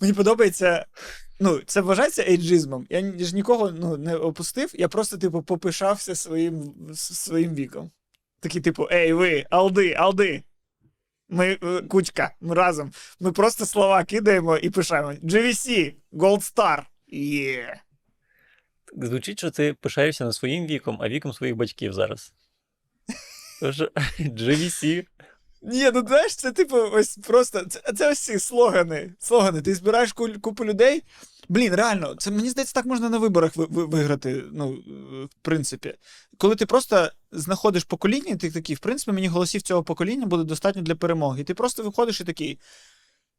Мені 0.00 0.12
подобається. 0.12 0.86
Ну, 1.40 1.60
це 1.66 1.80
вважається 1.80 2.22
ейджизмом. 2.22 2.86
Я 2.90 3.12
ж 3.12 3.34
нікого 3.34 3.70
ну, 3.70 3.96
не 3.96 4.16
опустив, 4.16 4.70
я 4.74 4.88
просто, 4.88 5.18
типу, 5.18 5.42
попишався 5.42 6.14
своїм, 6.14 6.74
своїм 6.94 7.54
віком. 7.54 7.90
Такий, 8.40 8.60
типу, 8.60 8.88
ей, 8.92 9.12
ви, 9.12 9.46
алди, 9.50 9.94
алди. 9.94 10.42
Ми 11.28 11.58
е, 11.62 11.82
кучка, 11.82 12.34
ми 12.40 12.54
разом. 12.54 12.92
Ми 13.20 13.32
просто 13.32 13.66
слова 13.66 14.04
кидаємо 14.04 14.56
і 14.56 14.70
пишаємо. 14.70 15.12
GVC, 15.12 15.94
Gold 16.12 16.54
Star. 16.54 16.82
Є. 17.06 17.80
Звучить, 18.96 19.38
що 19.38 19.50
ти 19.50 19.74
пишаєшся 19.74 20.24
не 20.24 20.32
своїм 20.32 20.66
віком, 20.66 20.98
а 21.00 21.08
віком 21.08 21.32
своїх 21.32 21.56
батьків 21.56 21.92
зараз. 21.92 22.32
Тож 23.60 23.80
GVC. 24.20 25.06
Ні, 25.62 25.90
ну 25.94 26.04
знаєш, 26.06 26.36
це 26.36 26.52
типу, 26.52 26.76
ось 26.76 27.16
просто 27.16 27.64
це, 27.64 27.92
це 27.92 28.10
ось 28.10 28.18
ці 28.18 28.38
слогани. 28.38 29.14
Слогани. 29.18 29.62
Ти 29.62 29.74
збираєш 29.74 30.12
купу 30.12 30.64
людей. 30.64 31.02
Блін, 31.48 31.74
реально, 31.74 32.14
це 32.14 32.30
мені 32.30 32.50
здається, 32.50 32.74
так 32.74 32.86
можна 32.86 33.08
на 33.08 33.18
виборах 33.18 33.56
ви, 33.56 33.66
ви- 33.70 33.84
виграти. 33.86 34.44
Ну, 34.52 34.72
е, 34.72 35.24
в 35.24 35.42
принципі. 35.42 35.94
Коли 36.38 36.56
ти 36.56 36.66
просто 36.66 37.10
знаходиш 37.32 37.84
покоління, 37.84 38.36
ти 38.36 38.50
такий, 38.50 38.76
в 38.76 38.78
принципі, 38.78 39.12
мені 39.12 39.28
голосів 39.28 39.62
цього 39.62 39.84
покоління 39.84 40.26
буде 40.26 40.44
достатньо 40.44 40.82
для 40.82 40.94
перемоги. 40.94 41.40
І 41.40 41.44
ти 41.44 41.54
просто 41.54 41.82
виходиш 41.82 42.20
і 42.20 42.24
такий. 42.24 42.58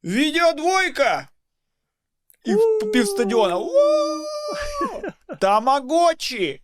Відеодвойка! 0.03 1.29
І 2.45 2.53
в 2.55 2.91
пів 2.91 3.08
стадіона. 3.08 3.60
Тамагочі! 5.39 6.62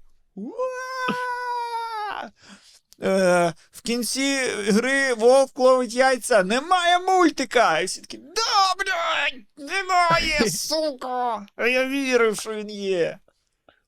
Кінці 3.86 4.38
гри 4.48 5.14
Вовк 5.14 5.60
ловить 5.60 5.94
яйця. 5.94 6.44
Немає 6.44 7.00
мультика. 7.00 7.80
І 7.80 7.86
всі 7.86 8.02
такі, 8.02 8.18
да, 8.18 8.74
блядь, 8.78 9.70
немає, 9.72 10.50
сука! 10.50 11.46
А 11.56 11.68
я 11.68 11.88
вірив, 11.88 12.40
що 12.40 12.54
він 12.54 12.70
є. 12.70 13.20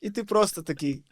І 0.02 0.10
ти 0.10 0.24
просто 0.24 0.62
такий. 0.62 1.04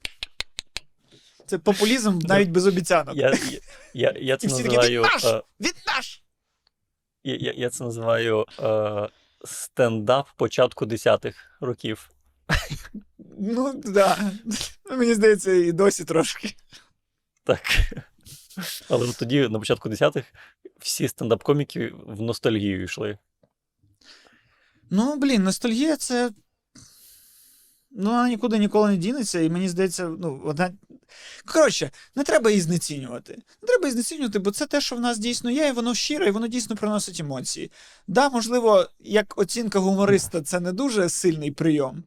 Це 1.48 1.58
популізм 1.58 2.20
навіть 2.20 2.50
без 2.50 2.68
обіцянок. 2.68 3.16
Я, 3.16 3.30
я, 3.30 3.60
я, 3.94 4.14
я 4.20 4.38
це 4.38 4.48
І 4.48 4.50
всі 4.50 4.64
такі, 4.64 4.76
називаю. 4.78 5.02
«Від 5.02 5.12
наш! 5.14 5.26
е, 5.26 5.42
Від 5.60 5.76
наш! 5.88 6.24
Я, 7.24 7.36
я, 7.36 7.54
я 7.58 7.70
це 7.70 7.84
називаю 7.84 8.46
е, 8.60 9.10
стендап 9.46 10.28
початку 10.38 10.86
10-х 10.86 11.38
років. 11.62 12.10
Ну, 13.40 13.74
да. 13.86 14.32
Мені 14.92 15.14
здається, 15.14 15.52
і 15.54 15.72
досі 15.72 16.06
трошки. 16.06 16.56
Так. 17.44 17.62
Але 18.90 19.08
от 19.08 19.18
тоді, 19.18 19.48
на 19.50 19.60
початку 19.60 19.90
10-х, 19.90 20.28
всі 20.80 21.08
стендап-коміки 21.08 21.94
в 22.08 22.22
ностальгію 22.22 22.84
йшли. 22.84 23.18
Ну, 24.90 25.16
блін, 25.16 25.44
ностальгія 25.44 25.98
це. 25.98 26.32
Ну, 27.92 28.10
вона 28.10 28.30
нікуди 28.30 28.58
ніколи 28.58 28.90
не 28.90 28.98
дінеться, 28.98 29.40
і 29.40 29.50
мені 29.50 29.70
здається, 29.70 30.08
ну, 30.08 30.42
вона. 30.44 30.74
Коротше, 31.46 31.92
не 32.16 32.24
треба 32.24 32.50
її 32.50 32.62
знецінювати. 32.62 33.34
Не 33.62 33.68
треба 33.68 33.88
її 33.88 33.94
знецінювати, 33.94 34.40
бо 34.40 34.52
це 34.52 34.66
те, 34.66 34.82
що 34.82 34.96
в 34.96 35.00
нас 35.00 35.18
дійсно 35.18 35.52
є, 35.52 35.68
і 35.68 35.72
воно 35.72 35.94
щире, 35.94 36.28
і 36.28 36.32
воно 36.32 36.48
дійсно 36.48 36.76
приносить 36.76 37.20
емоції. 37.20 37.72
Да, 38.08 38.30
можливо, 38.30 38.90
як 39.00 39.38
оцінка 39.38 39.80
гумориста, 39.80 40.42
це 40.42 40.60
не 40.60 40.72
дуже 40.72 41.10
сильний 41.10 41.52
прийом. 41.52 42.04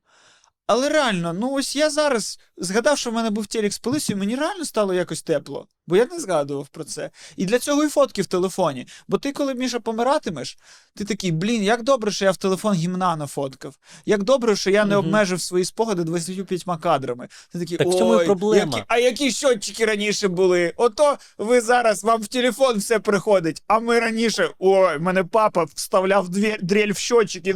Але 0.66 0.88
реально, 0.88 1.32
ну 1.32 1.52
ось 1.52 1.76
я 1.76 1.90
зараз 1.90 2.38
згадав, 2.56 2.98
що 2.98 3.10
в 3.10 3.14
мене 3.14 3.30
був 3.30 3.46
телек 3.46 3.72
з 3.72 3.78
полицею, 3.78 4.18
мені 4.18 4.36
реально 4.36 4.64
стало 4.64 4.94
якось 4.94 5.22
тепло, 5.22 5.68
бо 5.88 5.96
я 5.96 6.06
не 6.06 6.20
згадував 6.20 6.68
про 6.68 6.84
це. 6.84 7.10
І 7.36 7.46
для 7.46 7.58
цього 7.58 7.84
і 7.84 7.88
фотки 7.88 8.22
в 8.22 8.26
телефоні. 8.26 8.86
Бо 9.08 9.18
ти, 9.18 9.32
коли 9.32 9.54
Міша 9.54 9.80
помиратимеш, 9.80 10.58
ти 10.94 11.04
такий, 11.04 11.32
блін, 11.32 11.62
як 11.62 11.82
добре, 11.82 12.10
що 12.10 12.24
я 12.24 12.30
в 12.30 12.36
телефон 12.36 12.74
гімна 12.74 13.16
нафоткав. 13.16 13.74
Як 14.06 14.22
добре, 14.22 14.56
що 14.56 14.70
я 14.70 14.84
не 14.84 14.96
обмежив 14.96 15.40
свої 15.40 15.64
спогади 15.64 16.04
25 16.04 16.64
кадрами. 16.82 17.28
Ти 17.52 17.58
такий, 17.58 17.78
Так 17.78 17.86
в 17.86 17.94
цьому 17.94 18.14
і 18.14 18.16
ой, 18.16 18.26
проблема. 18.26 18.76
Які, 18.76 18.84
а 18.88 18.98
які 18.98 19.30
щотчики 19.30 19.84
раніше 19.84 20.28
були? 20.28 20.72
Ото 20.76 21.18
ви 21.38 21.60
зараз 21.60 22.04
вам 22.04 22.22
в 22.22 22.28
телефон 22.28 22.78
все 22.78 22.98
приходить, 22.98 23.62
а 23.66 23.78
ми 23.78 24.00
раніше, 24.00 24.50
ой, 24.58 24.98
мене 24.98 25.24
папа 25.24 25.64
вставляв 25.74 26.28
дрель 26.62 26.92
в 26.92 26.96
щотчик 26.96 27.46
і 27.46 27.54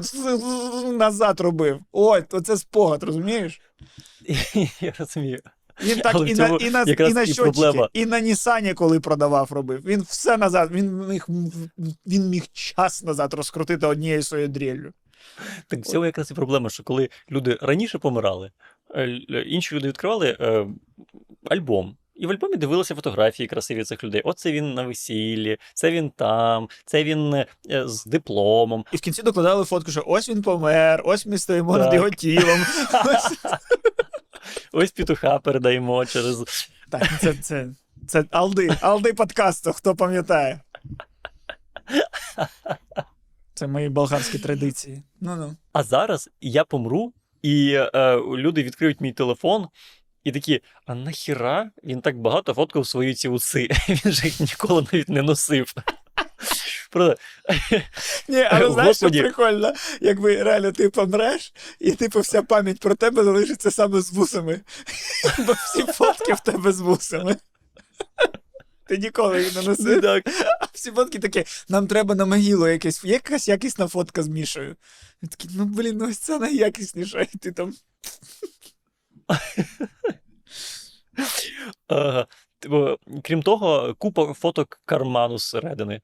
назад 0.93 1.41
робив. 1.41 1.81
Ой, 1.93 2.23
то 2.23 2.41
це 2.41 2.57
спогад, 2.57 3.03
розумієш? 3.03 3.61
Я 4.81 4.95
розумію. 4.99 5.41
Він 5.83 6.01
так 6.01 6.15
Але 6.15 6.31
і 6.31 6.35
на, 6.35 6.47
і 6.47 6.71
на, 6.71 6.83
і 6.83 7.15
на 7.15 7.27
щочки, 7.27 7.89
і 7.93 8.07
на 8.07 8.21
Нісані, 8.21 8.75
коли 8.75 9.01
продавав, 9.01 9.53
робив. 9.53 9.83
Він 9.87 10.03
все 10.03 10.37
назад, 10.37 10.71
він 10.73 11.09
міг, 11.09 11.27
він 12.07 12.29
міг 12.29 12.47
час 12.53 13.03
назад 13.03 13.35
розкрутити 13.35 13.87
однією 13.87 14.23
своєю 14.23 14.49
дріллю. 14.49 14.93
Так 15.67 15.81
в 15.81 15.83
цьому 15.83 16.07
якраз 16.07 16.31
і 16.31 16.35
проблема, 16.35 16.71
що 16.71 16.83
коли 16.83 17.09
люди 17.31 17.59
раніше 17.63 17.99
помирали, 17.99 18.51
е, 18.95 19.09
інші 19.47 19.75
люди 19.75 19.89
відкривали 19.89 20.37
е, 20.41 20.67
альбом. 21.45 21.97
І 22.23 22.27
в 22.27 22.31
альбомі 22.31 22.57
дивилися 22.57 22.95
фотографії 22.95 23.47
красиві 23.47 23.85
цих 23.85 24.05
людей. 24.05 24.23
Оце 24.25 24.53
він 24.53 24.75
на 24.75 24.83
весіллі, 24.83 25.59
це 25.75 25.91
він 25.91 26.11
там, 26.11 26.69
це 26.85 27.05
він 27.05 27.35
е, 27.35 27.47
з 27.89 28.05
дипломом. 28.05 28.85
І 28.93 28.97
в 28.97 29.01
кінці 29.01 29.23
докладали 29.23 29.65
фотку, 29.65 29.91
що 29.91 30.05
ось 30.07 30.29
він 30.29 30.43
помер, 30.43 31.03
ось 31.05 31.27
ми 31.27 31.39
стоїмо 31.39 31.79
над 31.79 31.95
його 31.95 32.11
тілом. 32.11 32.61
Ось 34.73 34.91
петуха 34.91 35.39
передаємо 35.39 36.07
через. 36.07 36.45
Так, 36.91 37.21
це, 37.21 37.35
це, 37.35 37.69
це 38.07 38.25
Алди, 38.31 38.77
Алди 38.81 39.13
подкасту, 39.13 39.73
хто 39.73 39.97
пам'ятає. 39.97 40.61
Це 43.55 43.67
мої 43.67 43.89
болгарські 43.89 44.39
традиції. 44.39 45.03
Ну-ну. 45.21 45.57
А 45.73 45.83
зараз 45.83 46.31
я 46.41 46.65
помру, 46.65 47.13
і 47.43 47.73
е, 47.95 48.17
люди 48.17 48.63
відкриють 48.63 49.01
мій 49.01 49.13
телефон. 49.13 49.69
І 50.25 50.33
такі, 50.33 50.61
а 50.87 50.95
нахіра 50.95 51.71
він 51.85 52.01
так 52.01 52.19
багато 52.19 52.55
фоткав 52.55 52.87
свої 52.87 53.15
ці 53.15 53.29
уси? 53.29 53.69
Він 53.89 54.13
же 54.13 54.25
їх 54.27 54.41
ніколи 54.41 54.87
навіть 54.93 55.09
не 55.09 55.23
носив. 55.23 55.75
Ні, 58.29 58.43
але 58.51 58.73
знаєш, 58.73 58.97
що 58.97 59.11
прикольно, 59.11 59.73
якби 60.01 60.43
реально 60.43 60.73
ти 60.73 60.89
помреш, 60.89 61.53
і 61.81 61.93
типу 61.93 62.21
вся 62.21 62.43
пам'ять 62.43 62.81
про 62.81 62.95
тебе 62.95 63.25
залишиться 63.25 63.71
саме 63.71 64.01
з 64.01 64.13
вусами. 64.13 64.61
Бо 65.47 65.53
всі 65.53 65.83
фотки 65.93 66.35
в 66.35 66.41
тебе 66.41 66.73
з 66.73 66.81
вусами. 66.81 67.37
Ти 68.87 68.99
ніколи 68.99 69.43
їх 69.43 69.55
не 69.55 69.63
носив. 69.63 70.03
так. 70.03 70.29
А 70.61 70.67
всі 70.73 70.91
фотки 70.91 71.19
такі, 71.19 71.45
нам 71.69 71.87
треба 71.87 72.15
на 72.15 72.25
могилу 72.27 72.69
якесь, 72.69 73.05
якась 73.05 73.49
якісна 73.49 73.89
фотка 73.89 74.23
з 74.23 74.29
Мішою. 74.29 74.77
Я 75.23 75.29
такий, 75.29 75.51
ну 75.55 75.65
блін, 75.65 75.97
ну 75.97 76.09
ось 76.09 76.19
це 76.19 76.39
найякісніша, 76.39 77.21
і 77.21 77.39
ти 77.39 77.53
там. 77.53 77.75
Типу, 82.59 82.97
крім 83.23 83.43
того, 83.43 83.95
купа 83.99 84.35
фоток 84.35 84.81
карману 84.85 85.39
зсередини. 85.39 86.01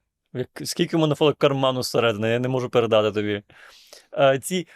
Скільки 0.63 0.97
в 0.97 0.99
мене 0.99 1.15
фоток 1.15 1.37
карману 1.37 1.83
зсередини, 1.83 2.29
я 2.29 2.39
не 2.39 2.47
можу 2.47 2.69
передати 2.69 3.11
тобі. 3.11 3.43
Ці 4.43 4.67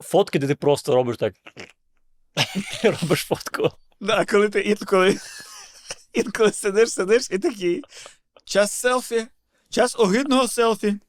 фотки, 0.00 0.38
де 0.38 0.46
ти 0.46 0.54
просто 0.54 0.94
робиш 0.94 1.16
так. 1.16 1.34
Робиш 3.02 3.24
фотку. 3.24 3.70
Да, 4.00 4.24
коли 4.24 4.48
ти 4.48 4.60
інколи, 4.60 5.18
інколи 6.12 6.52
сидиш, 6.52 6.92
сидиш 6.92 7.28
і 7.30 7.38
такий. 7.38 7.82
Час 8.44 8.72
селфі, 8.72 9.26
час 9.70 9.96
огидного 9.98 10.48
селфі. 10.48 11.00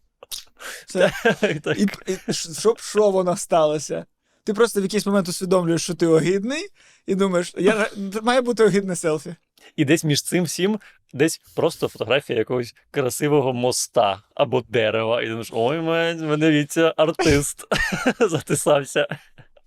Все. 0.86 1.12
Так. 1.64 1.80
І, 1.80 1.88
і 2.08 2.34
щоб 2.34 2.80
що 2.80 3.12
воно 3.12 3.38
сталося? 3.38 4.06
Ти 4.44 4.54
просто 4.54 4.80
в 4.80 4.84
якийсь 4.84 5.06
момент 5.06 5.30
усвідомлюєш, 5.30 5.84
що 5.84 5.94
ти 5.94 6.08
огидний, 6.08 6.68
і 7.08 7.16
думаєш, 7.16 7.54
я, 7.58 7.90
має 8.22 8.42
бути 8.42 8.66
огидне 8.66 8.96
селфі. 8.96 9.36
І 9.76 9.86
десь 9.86 10.04
між 10.04 10.22
цим 10.22 10.44
всім, 10.44 10.80
десь 11.14 11.42
просто 11.56 11.88
фотографія 11.88 12.40
якогось 12.40 12.76
красивого 12.92 13.54
моста 13.54 14.24
або 14.36 14.64
дерева. 14.70 15.22
І 15.22 15.26
думаєш, 15.26 15.50
ой, 15.54 15.82
мене 15.82 16.38
дивіться, 16.38 16.94
артист 16.98 17.66
затисався. 18.30 19.08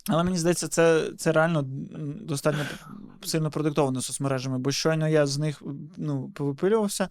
Але 0.09 0.25
мені 0.25 0.39
здається, 0.39 0.69
це, 0.69 1.11
це 1.19 1.33
реально 1.33 1.63
достатньо 2.21 2.65
сильно 3.25 3.51
продиктовано 3.51 4.03
соцмережами, 4.03 4.59
бо 4.59 4.73
щойно 4.73 5.09
я 5.09 5.27
з 5.27 5.39
них 5.39 5.63
ну, 5.97 6.33
повипилювався. 6.35 7.09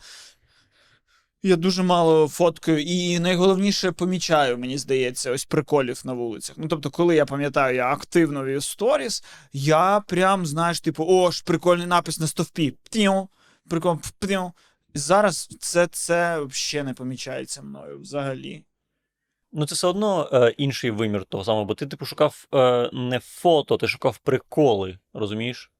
Я 1.45 1.55
дуже 1.55 1.83
мало 1.83 2.27
фоткаю, 2.27 2.81
і 2.81 3.19
найголовніше 3.19 3.91
помічаю, 3.91 4.57
мені 4.57 4.77
здається, 4.77 5.31
ось 5.31 5.45
приколів 5.45 6.01
на 6.05 6.13
вулицях. 6.13 6.55
Ну, 6.57 6.67
тобто, 6.67 6.89
коли 6.89 7.15
я 7.15 7.25
пам'ятаю, 7.25 7.75
я 7.75 7.87
активно 7.91 8.45
вів 8.45 8.63
сторіс, 8.63 9.23
я 9.53 9.99
прям, 10.07 10.45
знаєш, 10.45 10.81
типу, 10.81 11.05
о, 11.07 11.31
ж 11.31 11.43
прикольний 11.43 11.87
напис 11.87 12.19
на 12.19 12.27
стовпі. 12.27 12.71
Птіу, 12.83 13.29
прикол, 13.69 13.99
птіу. 14.19 14.51
І 14.93 14.99
зараз 14.99 15.47
це, 15.59 15.87
це 15.87 16.39
взагалі 16.39 16.85
не 16.87 16.93
помічається 16.93 17.61
мною 17.61 17.99
взагалі. 17.99 18.63
Ну, 19.51 19.65
це 19.65 19.75
все 19.75 19.87
одно 19.87 20.29
е, 20.33 20.49
інший 20.57 20.91
вимір 20.91 21.25
того 21.25 21.43
самого, 21.43 21.65
бо 21.65 21.75
ти 21.75 21.87
типу 21.87 22.05
шукав 22.05 22.47
е, 22.53 22.89
не 22.93 23.19
фото, 23.19 23.77
ти 23.77 23.87
шукав 23.87 24.17
приколи, 24.17 24.99
розумієш? 25.13 25.71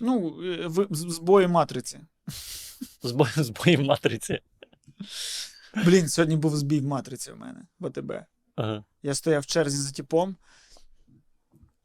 Ну, 0.00 0.42
е, 0.44 0.66
в- 0.66 0.86
з- 0.90 0.98
збої 1.14 1.46
матриці. 1.46 2.00
Збої 3.36 3.76
матриці. 3.78 4.38
Блін, 5.84 6.08
сьогодні 6.08 6.36
був 6.36 6.56
збій 6.56 6.80
в 6.80 6.84
матриці 6.84 7.32
в 7.32 7.36
мене 7.36 7.60
в 7.80 7.86
АТБ. 7.86 8.12
Ага. 8.56 8.84
Я 9.02 9.14
стояв 9.14 9.42
в 9.42 9.46
черзі 9.46 9.76
за 9.76 9.92
типом, 9.92 10.36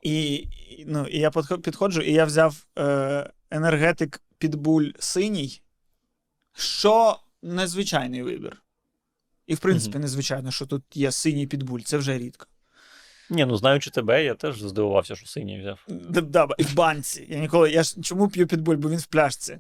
і, 0.01 0.47
ну, 0.86 1.08
і 1.08 1.19
я 1.19 1.32
підходжу, 1.32 2.01
і 2.01 2.13
я 2.13 2.25
взяв 2.25 2.65
е, 2.80 3.32
енергетик 3.51 4.21
Підбуль 4.38 4.89
синій, 4.99 5.62
що 6.53 7.19
незвичайний 7.41 8.23
вибір. 8.23 8.63
І, 9.47 9.56
в 9.56 9.60
принципі, 9.60 9.99
незвичайно, 9.99 10.51
що 10.51 10.65
тут 10.65 10.84
є 10.93 11.12
синій 11.12 11.47
підбуль, 11.47 11.80
це 11.80 11.97
вже 11.97 12.17
рідко. 12.17 12.47
Ні, 13.30 13.45
ну 13.45 13.58
знаючи 13.58 13.91
тебе, 13.91 14.23
я 14.23 14.36
теж 14.36 14.62
здивувався, 14.62 15.15
що 15.15 15.27
синій 15.27 15.60
взяв. 15.60 15.86
Да, 16.21 16.47
і 16.58 16.63
в 16.63 16.73
банці. 16.73 17.27
Я 17.30 17.39
ніколи. 17.39 17.71
Я 17.71 17.84
ж 17.84 18.01
чому 18.01 18.30
п'ю 18.30 18.47
підбуль, 18.47 18.75
бо 18.75 18.89
він 18.89 18.99
в 18.99 19.06
пляшці. 19.06 19.60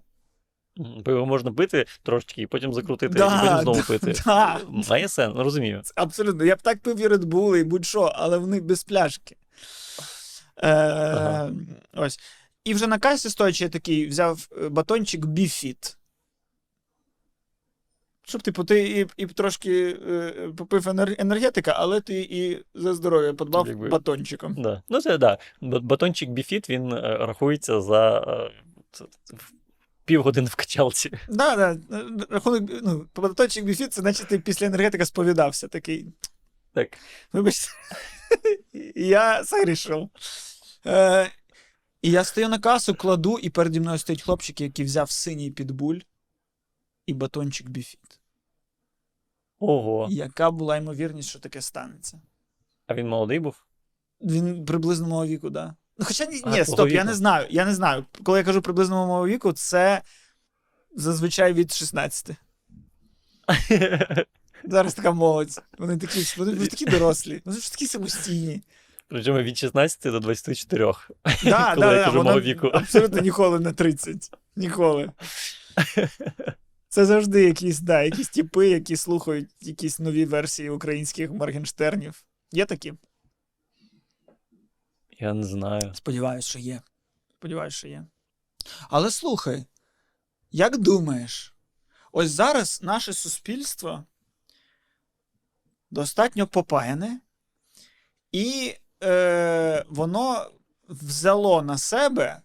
Бо 0.77 1.11
його 1.11 1.25
можна 1.25 1.51
пити 1.51 1.85
трошечки 2.03 2.41
і 2.41 2.47
потім 2.47 2.73
закрутити, 2.73 3.13
Да, 3.17 3.37
і 3.37 3.39
потім 3.41 3.61
знову 3.61 3.79
да, 3.79 3.83
пити. 3.83 4.21
да. 4.25 4.59
Має 4.89 5.07
сенс, 5.07 5.33
ну, 5.35 5.43
розумію. 5.43 5.81
Абсолютно. 5.95 6.45
Я 6.45 6.55
б 6.55 6.61
так 6.61 6.81
пив 6.81 6.99
і 6.99 7.07
Red 7.07 7.23
Bull, 7.23 7.57
і 7.57 7.63
будь-що, 7.63 8.01
але 8.15 8.37
вони 8.37 8.61
без 8.61 8.83
пляшки. 8.83 9.35
Е, 10.57 10.69
Ага. 10.69 11.51
Ось. 11.93 12.19
І 12.63 12.73
вже 12.73 12.87
на 12.87 12.99
касі 12.99 13.29
стоячи, 13.29 13.63
я 13.63 13.69
такий 13.69 14.07
взяв 14.07 14.47
е, 14.63 14.69
батончик 14.69 15.25
Біфіт. 15.25 15.97
Щоб, 18.27 18.41
типу, 18.41 18.63
ти 18.63 18.89
і, 18.89 19.23
і 19.23 19.25
трошки 19.25 19.97
е, 20.09 20.31
попив 20.57 20.89
енергетика, 21.19 21.73
але 21.77 22.01
ти 22.01 22.27
і 22.29 22.63
за 22.73 22.93
здоров'я 22.93 23.33
подбав 23.33 23.67
Якби- 23.67 23.89
батончиком. 23.89 24.55
Да. 24.57 24.81
Ну, 24.89 25.01
це 25.01 25.17
да. 25.17 25.37
Батончик 25.61 26.29
біфіт 26.29 26.69
він 26.69 26.93
е, 26.93 27.17
рахується 27.17 27.81
за 27.81 28.19
е, 28.19 28.51
півгодини 30.07 30.47
в 30.47 30.55
качалці. 30.55 31.11
Да, 31.29 31.55
да. 31.55 31.77
Рахунок, 32.29 32.69
ну, 32.83 33.07
батончик 33.15 33.65
Біфіт, 33.65 33.93
це 33.93 34.01
наче 34.01 34.25
ти 34.25 34.39
після 34.39 34.65
енергетика 34.65 35.05
сповідався. 35.05 35.67
Такий. 35.67 36.05
Так. 36.73 36.97
Вибачте, 37.33 37.71
я 38.95 39.43
согрішив. 39.43 40.09
Е, 40.85 41.31
і 42.01 42.11
я 42.11 42.23
стою 42.23 42.49
на 42.49 42.59
касу, 42.59 42.95
кладу, 42.95 43.37
і 43.37 43.49
переді 43.49 43.79
мною 43.79 43.97
стоїть 43.97 44.21
хлопчик, 44.21 44.61
який 44.61 44.85
взяв 44.85 45.11
синій 45.11 45.51
підбуль 45.51 45.99
і 47.05 47.13
батончик 47.13 47.69
біфіт. 47.69 48.19
Ого. 49.59 50.07
Яка 50.11 50.51
була 50.51 50.77
ймовірність, 50.77 51.29
що 51.29 51.39
таке 51.39 51.61
станеться? 51.61 52.21
А 52.87 52.93
він 52.93 53.07
молодий 53.07 53.39
був? 53.39 53.65
Він 54.21 54.65
приблизно 54.65 55.07
мого 55.07 55.27
віку, 55.27 55.49
да. 55.49 55.75
Ну, 55.99 56.05
хоча 56.05 56.25
ні, 56.25 56.41
А, 56.43 56.49
ні 56.57 56.65
стоп, 56.65 56.89
я 56.89 57.03
не 57.03 57.13
знаю. 57.13 57.47
Я 57.49 57.65
не 57.65 57.75
знаю. 57.75 58.05
Коли 58.23 58.39
я 58.39 58.45
кажу 58.45 58.61
приблизно 58.61 59.07
мого 59.07 59.27
віку, 59.27 59.53
це 59.53 60.01
зазвичай 60.95 61.53
від 61.53 61.73
16. 61.73 62.29
Зараз 64.63 64.93
така 64.93 65.11
молодь. 65.11 65.61
Вони 65.77 65.97
такі, 65.97 66.25
вони 66.37 66.67
такі 66.67 66.85
дорослі, 66.85 67.41
вони 67.45 67.57
вже 67.57 67.71
такі 67.71 67.87
самостійні. 67.87 68.61
Причому 69.07 69.39
від 69.39 69.57
16 69.57 70.11
до 70.11 70.19
24. 70.19 70.85
Да, 71.43 71.73
Коли 71.75 71.85
да, 71.85 71.93
я 71.93 71.99
да, 71.99 72.05
кажу 72.05 72.17
вона 72.17 72.29
мого 72.29 72.41
віку. 72.41 72.67
Абсолютно 72.67 73.21
ніколи 73.21 73.59
не 73.59 73.73
30. 73.73 74.31
Ніколи. 74.55 75.11
Це 76.89 77.05
завжди 77.05 77.43
якісь, 77.43 77.79
да, 77.79 78.01
якісь 78.01 78.29
типи, 78.29 78.67
які 78.67 78.95
слухають 78.95 79.49
якісь 79.61 79.99
нові 79.99 80.25
версії 80.25 80.69
українських 80.69 81.31
Моргенштернів. 81.31 82.23
Є 82.51 82.65
такі? 82.65 82.93
Я 85.19 85.33
не 85.33 85.43
знаю. 85.43 85.91
Сподіваюсь, 85.95 86.45
що 86.45 86.59
є. 86.59 86.81
Сподіваюсь, 87.39 87.73
що 87.73 87.87
є. 87.87 88.05
Але 88.89 89.11
слухай, 89.11 89.65
як 90.51 90.77
думаєш, 90.77 91.53
ось 92.11 92.31
зараз 92.31 92.79
наше 92.83 93.13
суспільство 93.13 94.03
достатньо 95.91 96.47
попаяне, 96.47 97.19
і 98.31 98.75
е, 99.03 99.85
воно 99.89 100.51
взяло 100.89 101.61
на 101.61 101.77
себе 101.77 102.41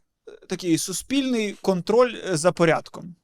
такий 0.48 0.78
суспільний 0.78 1.52
контроль 1.52 2.14
е, 2.26 2.36
за 2.36 2.52
порядком, 2.52 3.14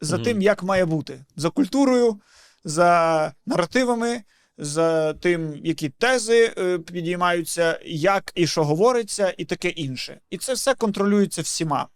за 0.00 0.16
Мгм. 0.16 0.24
тим, 0.24 0.42
як 0.42 0.62
має 0.62 0.84
бути, 0.84 1.24
за 1.36 1.50
культурою, 1.50 2.20
за 2.64 3.32
наративами, 3.46 4.22
за 4.58 5.14
тим, 5.14 5.60
які 5.64 5.88
тези 5.88 6.54
е, 6.58 6.78
підіймаються, 6.78 7.80
як 7.84 8.32
і 8.34 8.46
що 8.46 8.64
говориться, 8.64 9.34
і 9.38 9.44
таке 9.44 9.68
інше. 9.68 10.20
І 10.30 10.38
це 10.38 10.54
все 10.54 10.74
контролюється 10.74 11.42
всіма. 11.42 11.88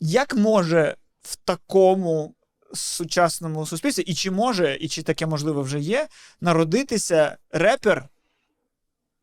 Як 0.00 0.34
може 0.34 0.96
в 1.22 1.36
такому 1.36 2.34
сучасному 2.74 3.66
суспільстві, 3.66 4.02
і 4.02 4.14
чи 4.14 4.30
може, 4.30 4.78
і 4.80 4.88
чи 4.88 5.02
таке 5.02 5.26
можливо 5.26 5.62
вже 5.62 5.80
є, 5.80 6.08
народитися 6.40 7.36
репер, 7.50 8.08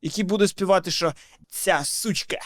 який 0.02 0.24
буде 0.24 0.48
співати, 0.48 0.92
що 0.92 1.14
ця 1.50 1.84
сучка 1.84 2.38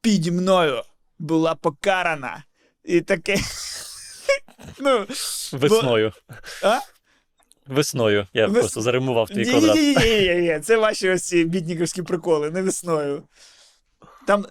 піді 0.00 0.30
мною 0.30 0.82
була 1.18 1.54
покарана. 1.54 2.44
І 2.84 3.00
таке. 3.00 3.36
Ну, 4.78 5.06
Весною. 5.52 6.12
А? 6.62 6.80
Весною. 7.66 8.26
Я 8.32 8.46
Вес- 8.46 8.60
просто 8.60 8.80
заримував 8.80 9.28
твій 9.28 9.44
квадрат. 9.44 9.74
ні, 9.76 9.96
ні, 9.96 10.20
ні, 10.20 10.34
ні, 10.34 10.60
це 10.62 10.76
ваші 10.76 11.10
ось 11.10 11.22
ці 11.22 11.44
бідніковські 11.44 12.02
приколи, 12.02 12.50
не 12.50 12.62
весною. 12.62 13.22
Там, 14.26 14.46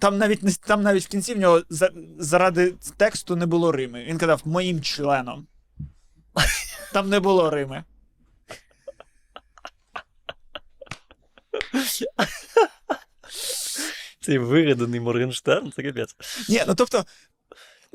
там, 0.00 0.18
навіть, 0.18 0.60
там 0.60 0.82
навіть 0.82 1.04
в 1.04 1.08
кінці 1.08 1.34
в 1.34 1.38
нього 1.38 1.62
за, 1.68 1.90
заради 2.18 2.74
тексту 2.96 3.36
не 3.36 3.46
було 3.46 3.72
Рими. 3.72 4.04
Він 4.04 4.18
казав 4.18 4.40
моїм 4.44 4.82
членом. 4.82 5.46
Там 6.92 7.08
не 7.08 7.20
було 7.20 7.50
Рими. 7.50 7.84
Цей 14.20 14.38
вигаданий 14.38 15.00
Моргенштерн, 15.00 15.72
це 15.72 15.82
капець. 15.82 16.16
Ні, 16.48 16.62
ну 16.68 16.74
тобто, 16.74 17.04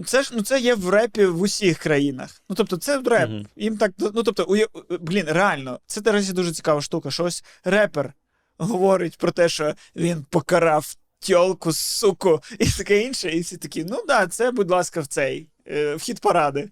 це 0.06 0.24
ж 0.24 0.32
ну 0.34 0.42
це 0.42 0.60
є 0.60 0.76
в 0.76 0.90
репі 0.90 1.26
в 1.26 1.42
усіх 1.42 1.78
країнах. 1.78 2.42
Ну 2.50 2.56
тобто, 2.56 2.78
це 2.78 3.02
реп. 3.06 3.30
Мгм. 3.30 3.48
Їм 3.56 3.78
так. 3.78 3.92
Ну 4.00 4.24
тобто, 4.24 4.44
уя... 4.44 4.68
блін, 5.00 5.26
реально, 5.28 5.80
це 5.86 6.12
речі, 6.12 6.34
дуже 6.34 6.52
цікава 6.52 6.82
штука. 6.82 7.12
Що 7.12 7.24
ось 7.24 7.44
репер 7.64 8.14
говорить 8.58 9.18
про 9.18 9.32
те, 9.32 9.50
що 9.50 9.74
він 9.96 10.26
покарав 10.30 10.96
тьолку, 11.20 11.74
суку 11.74 12.42
і 12.60 12.66
таке 12.66 13.02
інше. 13.02 13.32
І 13.32 13.40
всі 13.40 13.58
такі, 13.58 13.84
ну 13.84 14.04
да, 14.08 14.28
це, 14.28 14.52
будь 14.52 14.72
ласка, 14.72 15.02
в 15.02 15.08
цей 15.08 15.50
е, 15.68 15.96
в 15.96 16.00
хід 16.00 16.20
паради. 16.20 16.70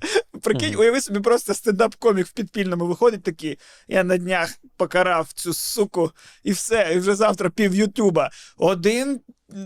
Прикинь, 0.42 0.70
Мгм. 0.70 0.80
уяви 0.80 1.00
собі 1.00 1.20
просто 1.20 1.52
стендап-комік 1.52 2.26
в 2.26 2.32
підпільному 2.32 2.86
виходить 2.86 3.22
такий, 3.22 3.58
я 3.88 4.04
на 4.04 4.16
днях 4.16 4.50
покарав 4.76 5.32
цю 5.32 5.54
суку, 5.54 6.10
і 6.44 6.52
все, 6.52 6.90
і 6.94 6.98
вже 6.98 7.14
завтра 7.14 7.50
пів 7.50 7.74
Ютуба. 7.74 8.30
Один 8.56 9.20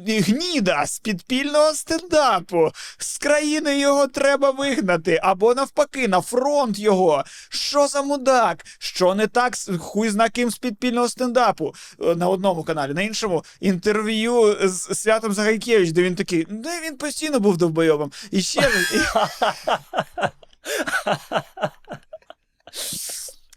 гніда 0.06 0.86
з 0.86 0.98
підпільного 0.98 1.72
стендапу. 1.74 2.70
З 2.98 3.18
країни 3.18 3.78
його 3.78 4.06
треба 4.06 4.50
вигнати, 4.50 5.20
або 5.22 5.54
навпаки, 5.54 6.08
на 6.08 6.20
фронт 6.20 6.78
його. 6.78 7.24
Що 7.48 7.88
за 7.88 8.02
мудак? 8.02 8.64
Що 8.78 9.14
не 9.14 9.26
так? 9.26 9.56
з- 9.56 9.78
Хуй 9.78 10.08
зна 10.10 10.28
ким 10.28 10.50
з 10.50 10.58
підпільного 10.58 11.08
стендапу 11.08 11.74
Е, 12.02 12.14
на 12.14 12.28
одному 12.28 12.64
каналі, 12.64 12.94
на 12.94 13.02
іншому 13.02 13.44
інтерв'ю 13.60 14.58
з 14.68 14.94
Святом 15.00 15.32
Загайкевич, 15.32 15.90
де 15.92 16.02
він 16.02 16.14
такий, 16.14 16.46
де 16.50 16.80
він 16.80 16.96
постійно 16.96 17.40
був 17.40 17.56
довбойобом. 17.56 18.12
І 18.30 18.42
ще. 18.42 18.70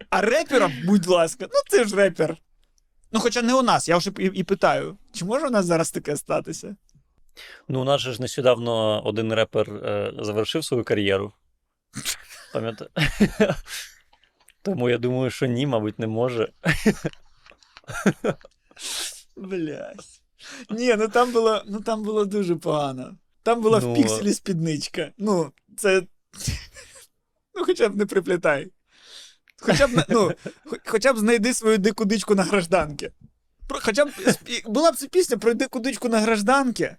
А 0.09 0.21
репером, 0.21 0.73
будь 0.85 1.07
ласка, 1.07 1.45
ну 1.53 1.59
це 1.69 1.83
ж 1.85 1.95
репер. 1.95 2.37
Ну, 3.15 3.21
хоча 3.21 3.41
не 3.41 3.53
у 3.53 3.61
нас, 3.61 3.87
я 3.87 3.97
вже 3.97 4.11
і, 4.19 4.23
і 4.23 4.43
питаю, 4.43 4.97
чи 5.13 5.25
може 5.25 5.47
у 5.47 5.49
нас 5.49 5.65
зараз 5.65 5.91
таке 5.91 6.17
статися? 6.17 6.75
Ну, 7.67 7.81
у 7.81 7.83
нас 7.83 8.01
же 8.01 8.13
ж 8.13 8.21
нещодавно 8.21 9.01
один 9.05 9.33
репер 9.33 9.69
е, 9.69 10.13
завершив 10.19 10.65
свою 10.65 10.83
кар'єру. 10.83 11.31
Пам'ятаю. 12.53 12.89
Тому 14.61 14.89
я 14.89 14.97
думаю, 14.97 15.29
що 15.29 15.45
ні, 15.45 15.67
мабуть, 15.67 15.99
не 15.99 16.07
може. 16.07 16.51
Блядь. 19.35 20.21
Ні, 20.69 20.95
ну 20.95 21.07
там 21.07 21.31
було, 21.31 21.63
ну 21.67 21.81
там 21.81 22.03
було 22.03 22.25
дуже 22.25 22.55
погано. 22.55 23.17
Там 23.43 23.61
була 23.61 23.79
Ну, 23.79 23.93
в 23.93 23.95
пікселі 23.95 24.33
спідничка. 24.33 25.11
Ну, 25.17 25.51
це. 25.77 26.03
Ну, 27.57 27.65
хоча 27.65 27.89
б 27.89 27.95
не 27.95 28.05
приплітай. 28.05 28.71
Хоча 29.61 29.87
б, 29.87 30.05
ну, 30.09 30.31
хоча 30.85 31.13
б 31.13 31.17
знайди 31.17 31.53
свою 31.53 31.77
дику 31.77 32.05
дичку 32.05 32.35
на 32.35 32.43
гражданки. 32.43 33.11
Хоча 33.69 34.05
б 34.05 34.09
була 34.65 34.91
б 34.91 34.95
це 34.95 35.07
пісня 35.07 35.37
про 35.37 35.53
дику 35.53 35.79
дичку 35.79 36.09
на 36.09 36.19
гражданки. 36.19 36.97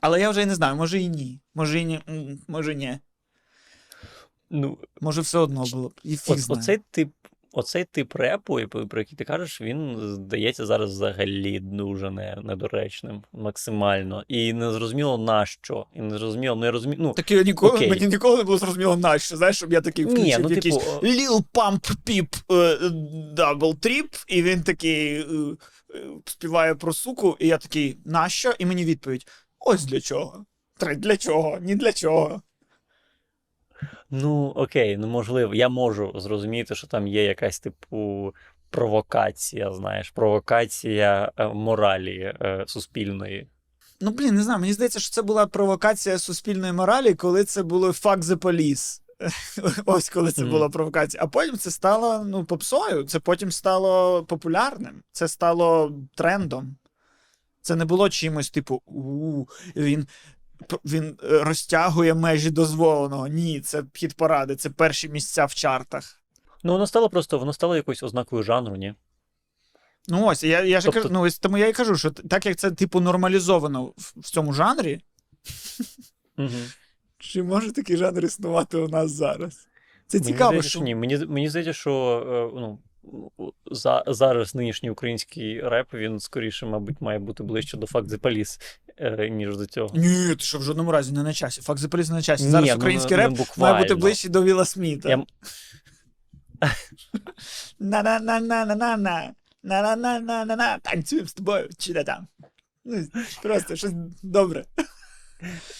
Але 0.00 0.20
я 0.20 0.30
вже 0.30 0.42
і 0.42 0.46
не 0.46 0.54
знаю, 0.54 0.76
може 0.76 1.00
і 1.00 1.08
ні. 1.08 1.40
Може 1.54 1.80
і 1.80 1.84
ні. 1.84 2.00
Може 2.48 2.74
ні. 2.74 2.98
Ну, 4.50 4.78
Може, 5.00 5.20
все 5.20 5.38
одно 5.38 5.64
було 5.72 5.88
б. 5.88 6.00
І 6.02 6.16
фіг 6.16 6.38
знає. 6.38 6.60
оцей 6.60 6.78
тип, 6.90 7.12
оцей 7.56 7.84
тип 7.84 8.14
репу, 8.14 8.60
про 8.68 9.00
який 9.00 9.16
ти 9.16 9.24
кажеш, 9.24 9.60
він 9.60 9.96
здається 9.98 10.66
зараз 10.66 10.90
взагалі 10.90 11.60
дуже 11.60 12.10
не, 12.10 12.36
недоречним, 12.44 13.22
максимально. 13.32 14.24
І 14.28 14.52
не 14.52 14.72
зрозуміло 14.72 15.18
на 15.18 15.46
що. 15.46 15.86
І 15.94 16.00
не 16.00 16.18
зрозуміло, 16.18 16.56
не 16.56 16.70
розумію. 16.70 17.00
Ну, 17.02 17.12
Так 17.12 17.30
я 17.30 17.42
ніколи, 17.42 17.72
Окей. 17.72 17.90
мені 17.90 18.06
ніколи 18.06 18.36
не 18.36 18.44
було 18.44 18.58
зрозуміло, 18.58 18.96
нащо. 18.96 19.36
Знаєш, 19.36 19.56
щоб 19.56 19.72
я 19.72 19.80
такий 19.80 20.04
включив 20.04 20.24
ні, 20.24 20.38
ну, 20.40 20.50
якийсь 20.50 20.76
типу, 20.76 21.06
Lil 21.06 21.44
Pump 21.54 21.96
Pip 22.06 22.42
е, 22.50 22.78
Double 23.42 23.76
Trip, 23.76 24.24
і 24.28 24.42
він 24.42 24.62
такий 24.62 25.14
е, 25.14 25.24
е, 25.94 26.06
співає 26.24 26.74
про 26.74 26.92
суку, 26.92 27.36
і 27.40 27.46
я 27.46 27.58
такий, 27.58 27.98
нащо? 28.04 28.52
І 28.58 28.66
мені 28.66 28.84
відповідь: 28.84 29.26
ось 29.58 29.84
для 29.84 30.00
чого. 30.00 30.44
Три, 30.78 30.96
Для 30.96 31.16
чого? 31.16 31.58
Ні 31.60 31.74
для 31.74 31.92
чого. 31.92 32.42
Ну 34.10 34.46
окей, 34.46 34.96
ну 34.96 35.06
можливо, 35.06 35.54
я 35.54 35.68
можу 35.68 36.12
зрозуміти, 36.16 36.74
що 36.74 36.86
там 36.86 37.06
є 37.06 37.24
якась 37.24 37.60
типу 37.60 38.34
провокація, 38.70 39.72
знаєш, 39.72 40.10
провокація 40.10 41.32
е, 41.36 41.48
моралі 41.48 42.34
е, 42.40 42.64
суспільної. 42.66 43.48
Ну, 44.00 44.10
блін, 44.10 44.34
не 44.34 44.42
знаю, 44.42 44.60
мені 44.60 44.72
здається, 44.72 45.00
що 45.00 45.10
це 45.10 45.22
була 45.22 45.46
провокація 45.46 46.18
суспільної 46.18 46.72
моралі, 46.72 47.14
коли 47.14 47.44
це 47.44 47.62
було 47.62 47.88
Fuck 47.88 48.18
the 48.18 48.36
Police. 48.36 49.00
Ось 49.86 50.08
коли 50.08 50.32
це 50.32 50.44
була 50.44 50.68
провокація. 50.68 51.22
А 51.22 51.26
потім 51.26 51.58
це 51.58 51.70
стало 51.70 52.24
ну, 52.24 52.44
попсою, 52.44 53.04
це 53.04 53.20
потім 53.20 53.52
стало 53.52 54.24
популярним, 54.24 55.02
це 55.12 55.28
стало 55.28 55.92
трендом. 56.14 56.76
Це 57.62 57.76
не 57.76 57.84
було 57.84 58.08
чимось, 58.08 58.50
типу, 58.50 58.82
у 58.86 59.44
він, 59.76 60.06
він 60.84 61.18
е, 61.24 61.44
розтягує 61.44 62.14
межі 62.14 62.50
дозволеного. 62.50 63.26
Ні, 63.26 63.60
це 63.60 63.84
хід 63.94 64.14
паради, 64.14 64.56
це 64.56 64.70
перші 64.70 65.08
місця 65.08 65.44
в 65.44 65.54
чартах. 65.54 66.22
Ну, 66.62 66.72
воно 66.72 66.86
стало 66.86 67.10
просто, 67.10 67.38
воно 67.38 67.52
стало 67.52 67.76
якоюсь 67.76 68.02
ознакою 68.02 68.42
жанру, 68.42 68.76
ні? 68.76 68.94
Ну 70.08 70.26
ось, 70.26 70.44
я, 70.44 70.62
я 70.62 70.80
ж 70.80 70.86
Тобто- 70.86 71.00
кажу, 71.00 71.14
ну 71.14 71.20
ось 71.20 71.38
тому 71.38 71.58
я 71.58 71.68
і 71.68 71.72
кажу, 71.72 71.96
що 71.96 72.10
так 72.10 72.46
як 72.46 72.56
це, 72.56 72.70
типу, 72.70 73.00
нормалізовано 73.00 73.84
в, 73.84 74.12
в 74.16 74.30
цьому 74.30 74.52
жанрі, 74.52 75.00
Угу. 76.38 76.48
Чи 77.18 77.42
може 77.42 77.72
такий 77.72 77.96
жанр 77.96 78.24
існувати 78.24 78.76
у 78.76 78.88
нас 78.88 79.10
зараз? 79.10 79.68
Це 80.06 80.18
Мені 80.18 80.32
цікаво, 80.32 80.50
здається, 80.50 80.70
що 80.70 80.78
що 80.78 80.84
ні. 80.84 80.94
Мені, 80.94 81.16
мені 81.26 81.48
здається, 81.48 81.72
що 81.72 81.92
е, 82.54 82.60
ну, 82.60 82.78
за, 83.70 84.04
зараз 84.06 84.54
нинішній 84.54 84.90
український 84.90 85.60
реп, 85.60 85.94
він 85.94 86.20
скоріше, 86.20 86.66
мабуть, 86.66 87.00
має 87.00 87.18
бути 87.18 87.42
ближче 87.42 87.76
до 87.76 87.86
the 87.86 88.18
Police, 88.18 88.60
е, 88.96 89.30
ніж 89.30 89.56
до 89.56 89.66
цього. 89.66 89.90
Ні, 89.94 90.34
ти 90.34 90.44
що 90.44 90.58
в 90.58 90.62
жодному 90.62 90.92
разі 90.92 91.12
не 91.12 91.22
на 91.22 91.32
часі. 91.32 91.60
Факт 91.60 91.80
заполіс 91.80 92.08
не 92.08 92.14
на 92.14 92.22
часі. 92.22 92.44
Ні, 92.44 92.50
Зараз 92.50 92.70
ну, 92.70 92.76
український 92.76 93.16
ну, 93.16 93.22
реп 93.22 93.30
ну, 93.30 93.36
має 93.36 93.74
бути 93.74 93.84
буквально. 93.84 93.96
ближче 93.96 94.28
до 94.28 94.42
Віла 94.42 94.64
Сміта. 94.64 95.08
Я- 95.08 95.24
На-на-на-на-на-на-на. 97.78 99.34
На-на-на-на-на-на. 99.62 100.78
Танцюємо 100.78 101.28
з 101.28 101.32
тобою. 101.32 101.68
Чи 101.78 101.92
де 101.92 102.04
там? 102.04 102.28
Ну, 102.84 103.06
просто 103.42 103.76
щось 103.76 103.92
добре. 104.22 104.64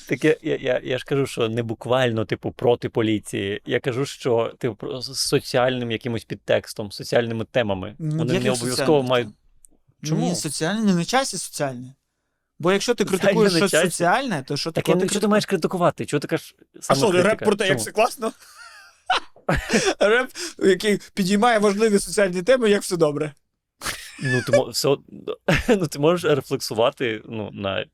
Так 0.08 0.24
я, 0.24 0.36
я, 0.42 0.56
я, 0.56 0.80
я 0.84 0.98
ж 0.98 1.04
кажу, 1.04 1.26
що 1.26 1.48
не 1.48 1.62
буквально, 1.62 2.24
типу, 2.24 2.52
проти 2.52 2.88
поліції. 2.88 3.62
Я 3.66 3.80
кажу, 3.80 4.06
що 4.06 4.54
типу, 4.58 5.00
з 5.00 5.18
соціальним 5.18 5.90
якимось 5.90 6.24
підтекстом, 6.24 6.92
соціальними 6.92 7.44
темами. 7.44 7.94
Ну, 7.98 8.16
Вони 8.16 8.34
яких 8.34 8.44
не 8.44 8.50
обов'язково 8.50 9.02
мають. 9.02 9.28
Чому? 10.02 10.28
Ні, 10.28 10.36
соціальне, 10.36 10.82
не 10.82 10.94
на 10.94 11.04
часі 11.04 11.38
соціальне. 11.38 11.94
Бо 12.58 12.72
якщо 12.72 12.94
ти 12.94 13.04
Соціальне 13.04 13.18
критикуєш 13.20 13.56
щось 13.56 13.70
соціальне, 13.70 14.44
то 14.48 14.56
що 14.56 14.70
ти 14.70 14.74
Так 14.74 14.88
я 14.88 14.94
коли 14.94 15.04
не 15.04 15.10
що 15.10 15.20
ти 15.20 15.28
маєш 15.28 15.46
критикувати? 15.46 16.06
Чого 16.06 16.20
ти 16.20 16.28
кажеш 16.28 16.54
А 16.88 16.94
що, 16.94 17.12
реп 17.12 17.38
про 17.38 17.56
те, 17.56 17.64
як 17.64 17.72
Чому? 17.72 17.80
все 17.80 17.90
класно? 17.90 18.32
Реп, 19.98 20.30
який 20.58 21.00
підіймає 21.14 21.58
важливі 21.58 21.98
соціальні 21.98 22.42
теми, 22.42 22.70
як 22.70 22.82
все 22.82 22.96
добре. 22.96 23.34
Ну, 24.22 24.42
ти, 24.46 24.56
мо- 24.56 24.68
все, 24.68 24.88
од- 24.88 25.04
ну, 25.68 25.86
ти 25.86 25.98
можеш 25.98 26.30
рефлексувати 26.30 27.22
ну, 27.28 27.50
на, 27.52 27.86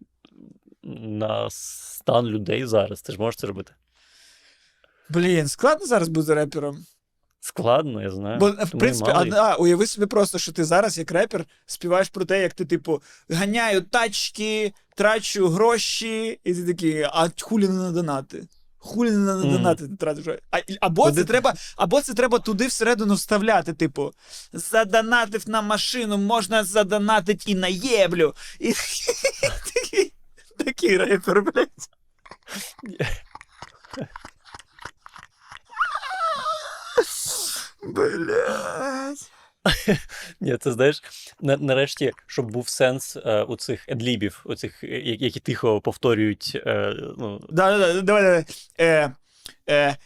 на 0.85 1.51
стан 1.51 2.27
людей 2.27 2.67
зараз. 2.67 3.03
Ти 3.03 3.13
ж 3.13 3.19
можеш 3.19 3.41
це 3.41 3.47
робити. 3.47 3.73
Блін, 5.09 5.49
складно 5.49 5.87
зараз 5.87 6.09
бути 6.09 6.35
репером. 6.35 6.87
Складно, 7.45 8.03
я 8.03 8.11
знаю. 8.11 8.39
Бо, 8.39 8.51
в 8.51 8.71
принципі, 8.71 9.11
а, 9.15 9.25
а, 9.37 9.55
уяви 9.57 9.87
собі 9.87 10.07
просто, 10.07 10.39
що 10.39 10.53
ти 10.53 10.65
зараз, 10.65 10.99
як 10.99 11.13
репер, 11.13 11.45
співаєш 11.67 12.09
про 12.09 12.25
те, 12.25 12.43
як 12.43 12.53
ти, 12.53 12.65
типу, 12.65 13.03
ганяю 13.31 13.81
тачки, 13.81 14.73
трачу 14.97 15.49
гроші, 15.49 16.41
і 16.45 16.55
ти 16.55 16.67
такий, 16.67 17.03
а 17.03 17.29
хулі 17.41 17.69
не 17.69 17.75
на 17.75 17.91
донати? 17.91 18.49
Хулі 18.79 19.11
не 19.11 19.17
на 19.17 19.43
донати 19.43 19.89
тратиш. 19.89 20.25
А, 20.51 20.59
або, 20.81 21.03
Куди 21.03 21.15
це 21.17 21.23
ти- 21.23 21.29
треба, 21.29 21.55
або 21.77 22.01
це 22.01 22.15
треба 22.15 22.39
туди 22.39 22.67
всередину 22.67 23.15
вставляти, 23.15 23.73
типу, 23.73 24.13
задонатив 24.53 25.49
на 25.49 25.63
машину, 25.63 26.19
можна 26.19 26.65
задонатити 26.65 27.51
і 27.51 27.55
на 27.55 27.69
єблю. 27.69 28.35
І 28.61 28.73
такий, 29.75 30.13
такий 30.63 30.97
репер, 30.97 31.43
блядь. 31.43 31.69
Блядь. 37.83 39.31
Ні, 40.41 40.57
це 40.57 40.73
знаєш, 40.73 41.03
нарешті, 41.41 42.13
щоб 42.27 42.51
був 42.51 42.69
сенс 42.69 43.17
е, 43.17 43.43
у 43.43 43.57
цих 43.57 43.89
едлібів, 43.89 44.43
у 44.45 44.55
цих, 44.55 44.85
е, 44.85 45.01
які 45.01 45.41
тихо 45.41 45.81
повторюють. 45.81 46.53
Е, 46.67 46.95
ну, 47.19 47.41
Да, 47.51 47.79
да, 47.79 47.93
да, 47.93 48.01
давай, 48.03 48.23
давай. 48.23 48.45
Е, 48.81 49.13
е, 49.71 49.97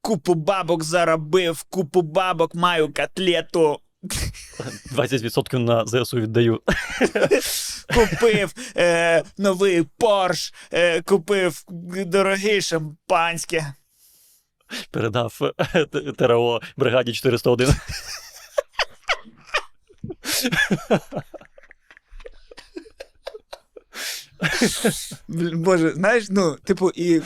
купу 0.00 0.34
бабок 0.34 0.84
заробив, 0.84 1.62
купу 1.62 2.02
бабок 2.02 2.54
маю 2.54 2.92
котлету. 2.92 3.80
20% 4.02 5.58
на 5.58 5.86
ЗСУ 5.86 6.20
віддаю. 6.20 6.60
Купив 7.94 8.54
е, 8.76 9.22
новий 9.38 9.82
Порш, 9.82 10.52
е, 10.72 11.02
купив 11.02 11.64
дороге 12.06 12.60
шампанське. 12.60 13.74
Передав 14.90 15.38
е, 15.74 15.86
ТРО 16.18 16.60
бригаді 16.76 17.12
401. 17.12 17.68
Боже, 25.54 25.90
знаєш, 25.90 26.26
ну, 26.30 26.56
типу, 26.64 26.90
і. 26.90 27.22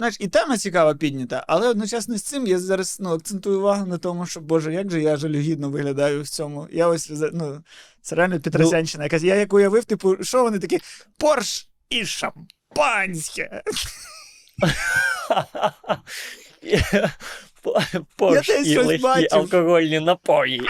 Знаєш, 0.00 0.16
і 0.20 0.28
тема 0.28 0.58
цікава 0.58 0.94
піднята, 0.94 1.44
але 1.48 1.68
одночасно 1.68 2.18
з 2.18 2.22
цим 2.22 2.46
я 2.46 2.58
зараз 2.58 2.96
ну, 3.00 3.10
акцентую 3.10 3.58
увагу 3.58 3.86
на 3.86 3.98
тому, 3.98 4.26
що 4.26 4.40
Боже, 4.40 4.72
як 4.72 4.90
же 4.90 5.02
я 5.02 5.16
жалюгідно 5.16 5.70
виглядаю 5.70 6.22
в 6.22 6.28
цьому. 6.28 6.68
Я 6.72 6.86
ось 6.86 7.12
ну, 7.32 7.62
це 8.02 8.16
реально 8.16 8.40
Петросянщина 8.40 9.04
якась. 9.04 9.22
Я 9.22 9.34
як 9.34 9.52
уявив, 9.52 9.84
типу, 9.84 10.24
що 10.24 10.42
вони 10.42 10.58
такі 10.58 10.78
Порш 11.16 11.68
і 11.90 12.06
шампанське. 12.06 13.62
Порш 18.16 18.48
і 18.48 18.78
легкі 18.78 19.28
алкогольні 19.30 20.00
напої. 20.00 20.62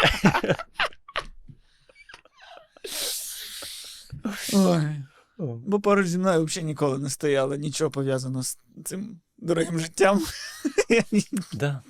Ой. 4.53 5.10
Бо 5.41 5.81
поруч 5.81 6.07
зі 6.07 6.19
мною 6.19 6.45
взагалі 6.45 6.67
ніколи 6.67 6.99
не 6.99 7.11
стояло 7.11 7.57
нічого 7.57 7.91
пов'язано 7.91 8.43
з 8.43 8.59
цим 8.85 9.21
дорогим 9.39 9.81
життям. 9.81 10.23
Да. 11.53 11.83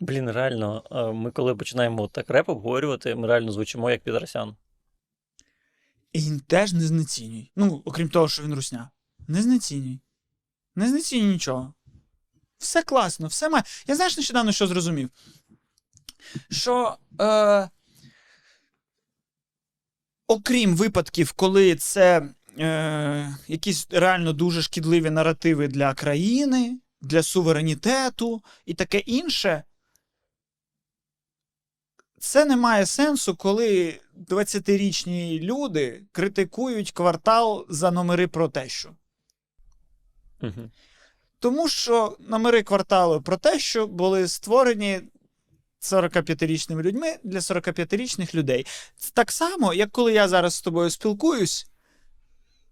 Блін, 0.00 0.30
реально, 0.30 0.84
ми 1.14 1.30
коли 1.30 1.54
починаємо 1.54 2.08
так 2.08 2.30
реп 2.30 2.48
обговорювати, 2.48 3.14
ми 3.14 3.26
реально 3.28 3.52
звучимо 3.52 3.90
як 3.90 4.02
Підросян. 4.02 4.56
І 6.12 6.18
він 6.18 6.40
теж 6.40 6.72
не 6.72 6.80
знецінюй. 6.80 7.50
Ну, 7.56 7.82
окрім 7.84 8.08
того, 8.08 8.28
що 8.28 8.42
він 8.42 8.54
русня. 8.54 8.90
Не 9.28 9.42
знецінюй. 9.42 10.00
Не 10.76 10.88
знецінюй 10.88 11.32
нічого. 11.32 11.74
Все 12.58 12.82
класно, 12.82 13.26
все 13.26 13.48
має. 13.48 13.64
Я 13.86 13.96
знаєш 13.96 14.16
нещодавно 14.16 14.52
що 14.52 14.66
зрозумів? 14.66 15.10
Що. 16.50 16.96
Е... 17.20 17.68
Окрім 20.26 20.76
випадків, 20.76 21.32
коли 21.32 21.76
це 21.76 22.28
е... 22.58 23.36
якісь 23.48 23.86
реально 23.90 24.32
дуже 24.32 24.62
шкідливі 24.62 25.10
наративи 25.10 25.68
для 25.68 25.94
країни, 25.94 26.78
для 27.00 27.22
суверенітету 27.22 28.42
і 28.66 28.74
таке 28.74 28.98
інше. 28.98 29.64
Це 32.18 32.44
не 32.44 32.56
має 32.56 32.86
сенсу, 32.86 33.36
коли 33.36 34.00
20-річні 34.28 35.40
люди 35.40 36.02
критикують 36.12 36.90
квартал 36.90 37.66
за 37.68 37.90
номери 37.90 38.28
про 38.28 38.48
те, 38.48 38.68
що. 38.68 38.90
Угу. 40.42 40.70
Тому 41.38 41.68
що 41.68 42.16
номери 42.20 42.62
кварталу 42.62 43.22
про 43.22 43.36
те, 43.36 43.58
що 43.58 43.86
були 43.86 44.28
створені 44.28 45.00
45-річними 45.80 46.82
людьми 46.82 47.16
для 47.24 47.38
45-річних 47.38 48.34
людей. 48.34 48.66
Це 48.96 49.10
так 49.14 49.32
само, 49.32 49.74
як 49.74 49.90
коли 49.90 50.12
я 50.12 50.28
зараз 50.28 50.54
з 50.54 50.62
тобою 50.62 50.90
спілкуюсь, 50.90 51.69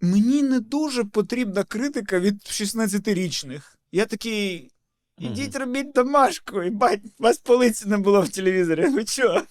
мені 0.00 0.42
не 0.42 0.60
дуже 0.60 1.04
потрібна 1.04 1.64
критика 1.64 2.20
від 2.20 2.34
16-річних. 2.34 3.60
Я 3.92 4.06
такий. 4.06 4.70
Ідіть 5.18 5.56
робіть 5.56 5.92
домашку, 5.92 6.62
і 6.62 6.70
бать, 6.70 7.00
вас 7.18 7.38
полиці 7.38 7.88
не 7.88 7.98
було 7.98 8.22
в 8.22 8.28
телевізорі. 8.28 8.86
Ви 8.86 9.04
чо? 9.04 9.42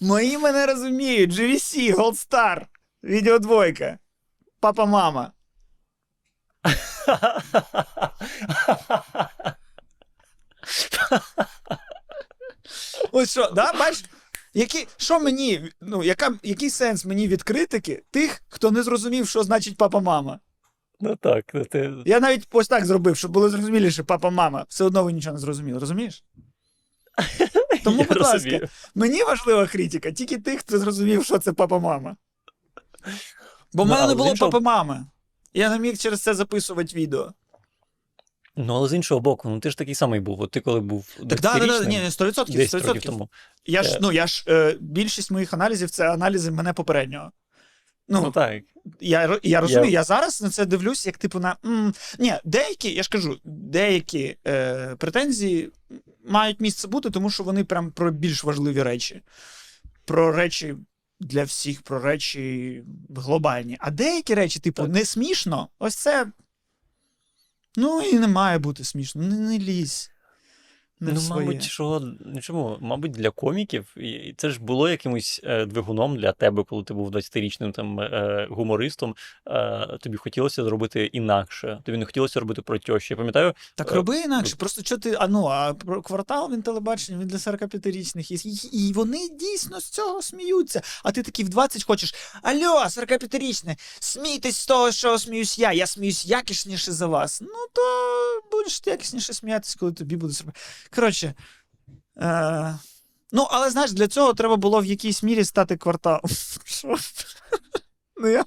Мої 0.00 0.38
мене 0.38 0.66
розуміють. 0.66 1.32
GVC, 1.32 1.94
Gold 1.94 2.28
Star, 2.28 2.66
відеодвойка. 3.02 3.98
Папа, 4.60 4.86
мама. 4.86 5.32
Ось 13.12 13.30
що, 13.30 13.50
да, 13.50 13.72
бачиш? 13.72 14.04
Які, 14.54 14.86
що 14.96 15.20
мені, 15.20 15.70
ну, 15.80 16.02
яка, 16.02 16.34
який 16.42 16.70
сенс 16.70 17.04
мені 17.04 17.28
від 17.28 17.42
критики 17.42 18.02
тих, 18.10 18.42
хто 18.48 18.70
не 18.70 18.82
зрозумів, 18.82 19.28
що 19.28 19.42
значить 19.42 19.76
папа-мама? 19.76 20.38
Ну 21.00 21.16
так, 21.16 21.44
ну, 21.54 21.64
ти... 21.64 21.92
Я 22.06 22.20
навіть 22.20 22.48
ось 22.52 22.68
так 22.68 22.86
зробив, 22.86 23.16
щоб 23.16 23.30
було 23.30 23.48
зрозуміліше 23.48 24.02
папа-мама. 24.02 24.66
Все 24.68 24.84
одно 24.84 25.04
ви 25.04 25.12
нічого 25.12 25.34
не 25.34 25.40
зрозуміли, 25.40 25.78
розумієш? 25.78 26.24
Тому, 27.84 27.98
я 27.98 28.04
будь 28.04 28.20
ласка, 28.20 28.68
мені 28.94 29.22
важлива 29.22 29.66
критика, 29.66 30.12
тільки 30.12 30.38
тих, 30.38 30.60
хто 30.60 30.78
зрозумів, 30.78 31.24
що 31.24 31.38
це 31.38 31.52
папа-мама. 31.52 32.16
Бо 33.72 33.82
в 33.82 33.86
Ну, 33.86 33.92
мене 33.92 34.02
але 34.02 34.12
не 34.12 34.16
було 34.16 34.30
іншого- 34.30 34.50
папа-мами. 34.50 35.06
Я 35.54 35.70
не 35.70 35.78
міг 35.78 35.98
через 35.98 36.20
це 36.22 36.34
записувати 36.34 36.94
відео. 36.96 37.32
Ну, 38.66 38.74
але 38.74 38.88
з 38.88 38.94
іншого 38.94 39.20
боку, 39.20 39.48
ну 39.48 39.60
ти 39.60 39.70
ж 39.70 39.78
такий 39.78 39.94
самий 39.94 40.20
був. 40.20 40.40
От 40.40 40.50
ти 40.50 40.60
коли 40.60 40.80
був 40.80 41.16
Так, 41.28 41.40
да, 41.40 41.58
да, 41.58 41.66
да, 41.66 41.84
ні, 41.84 41.96
100%. 41.98 42.52
10 42.56 42.86
років 42.86 43.02
100%. 43.02 43.06
тому. 43.06 43.28
Я 43.66 43.82
ж, 43.82 43.94
Е. 43.96 43.98
ну, 44.02 44.12
я 44.12 44.26
ж, 44.26 44.44
е, 44.48 44.76
більшість 44.80 45.30
моїх 45.30 45.52
аналізів 45.54 45.90
це 45.90 46.08
аналізи 46.12 46.50
мене 46.50 46.72
попереднього. 46.72 47.30
Ну, 48.08 48.20
Ну 48.22 48.30
так. 48.30 48.62
Я, 49.00 49.38
я 49.42 49.60
розумію, 49.60 49.84
Я- 49.84 49.90
я 50.00 50.04
зараз 50.04 50.42
на 50.42 50.50
це 50.50 50.66
дивлюсь, 50.66 51.06
як 51.06 51.18
типу 51.18 51.40
на. 51.40 51.56
М, 51.64 51.94
ні, 52.18 52.34
деякі, 52.44 52.94
я 52.94 53.02
ж 53.02 53.08
кажу, 53.10 53.38
деякі 53.44 54.36
е, 54.46 54.96
претензії 54.98 55.70
мають 56.28 56.60
місце 56.60 56.88
бути, 56.88 57.10
тому 57.10 57.30
що 57.30 57.42
вони 57.42 57.64
прям 57.64 57.90
про 57.92 58.10
більш 58.12 58.44
важливі 58.44 58.82
речі. 58.82 59.22
Про 60.04 60.32
речі 60.32 60.74
для 61.20 61.44
всіх, 61.44 61.82
про 61.82 61.98
речі 62.00 62.82
глобальні. 63.16 63.76
А 63.80 63.90
деякі 63.90 64.34
речі, 64.34 64.58
типу, 64.60 64.82
Так. 64.82 64.92
не 64.92 65.04
смішно, 65.04 65.68
ось 65.78 65.94
це. 65.96 66.26
Ну 67.76 68.00
і 68.00 68.18
не 68.18 68.28
має 68.28 68.58
бути 68.58 68.84
смішно. 68.84 69.22
Не, 69.22 69.36
не 69.36 69.58
лізь. 69.58 70.10
Не 71.00 71.10
в 71.10 71.14
ну, 71.14 71.20
своє. 71.20 71.46
мабуть, 71.46 71.62
що 71.62 72.02
ну, 72.20 72.40
чому? 72.40 72.76
Мабуть, 72.80 73.12
для 73.12 73.30
коміків, 73.30 73.86
і 73.96 74.34
це 74.36 74.50
ж 74.50 74.60
було 74.60 74.88
якимось 74.88 75.40
е, 75.44 75.66
двигуном 75.66 76.16
для 76.16 76.32
тебе, 76.32 76.64
коли 76.64 76.84
ти 76.84 76.94
був 76.94 77.10
20-річним 77.10 77.72
там 77.72 78.00
е, 78.00 78.46
гумористом. 78.50 79.14
Е, 79.46 79.98
тобі 80.00 80.16
хотілося 80.16 80.64
зробити 80.64 81.04
інакше. 81.04 81.80
Тобі 81.84 81.98
не 81.98 82.04
хотілося 82.04 82.40
робити 82.40 82.62
про 82.62 82.78
тьощі. 82.78 83.14
Я 83.14 83.16
пам'ятаю, 83.16 83.54
Так 83.74 83.92
Е, 83.92 83.94
роби 83.94 84.20
інакше. 84.20 84.56
Просто 84.56 84.82
що 84.82 84.98
ти. 84.98 85.16
А 85.18 85.28
ну, 85.28 85.46
а 85.46 85.74
про 85.74 86.02
квартал 86.02 86.52
він 86.52 86.62
телебачення, 86.62 87.18
він 87.18 87.28
для 87.28 87.36
45-річних. 87.36 88.46
І, 88.46 88.88
і, 88.88 88.92
вони 88.92 89.28
дійсно 89.28 89.80
з 89.80 89.90
цього 89.90 90.22
сміються. 90.22 90.82
А 91.02 91.12
ти 91.12 91.22
такий 91.22 91.44
в 91.44 91.48
20 91.48 91.84
хочеш. 91.84 92.14
Алло, 92.42 92.84
45-річне, 92.84 93.76
смійтесь 94.00 94.56
з 94.56 94.66
того, 94.66 94.92
що 94.92 95.18
сміюсь 95.18 95.58
я. 95.58 95.72
Я 95.72 95.86
сміюсь 95.86 96.26
якісніше 96.26 96.92
за 96.92 97.06
вас. 97.06 97.40
Ну, 97.40 97.66
то 97.72 97.82
будеш 98.52 98.82
якісніше 98.86 99.32
сміятися, 99.32 99.76
коли 99.80 99.92
тобі 99.92 100.16
буде. 100.16 100.34
Коротше. 100.94 101.34
Е... 102.16 102.78
Ну, 103.32 103.46
але 103.50 103.70
знаєш, 103.70 103.92
для 103.92 104.08
цього 104.08 104.34
треба 104.34 104.56
було 104.56 104.80
в 104.80 104.84
якійсь 104.84 105.22
мірі 105.22 105.44
стати 105.44 105.76
кварталом. 105.76 106.22
Ну 108.16 108.28
я. 108.28 108.44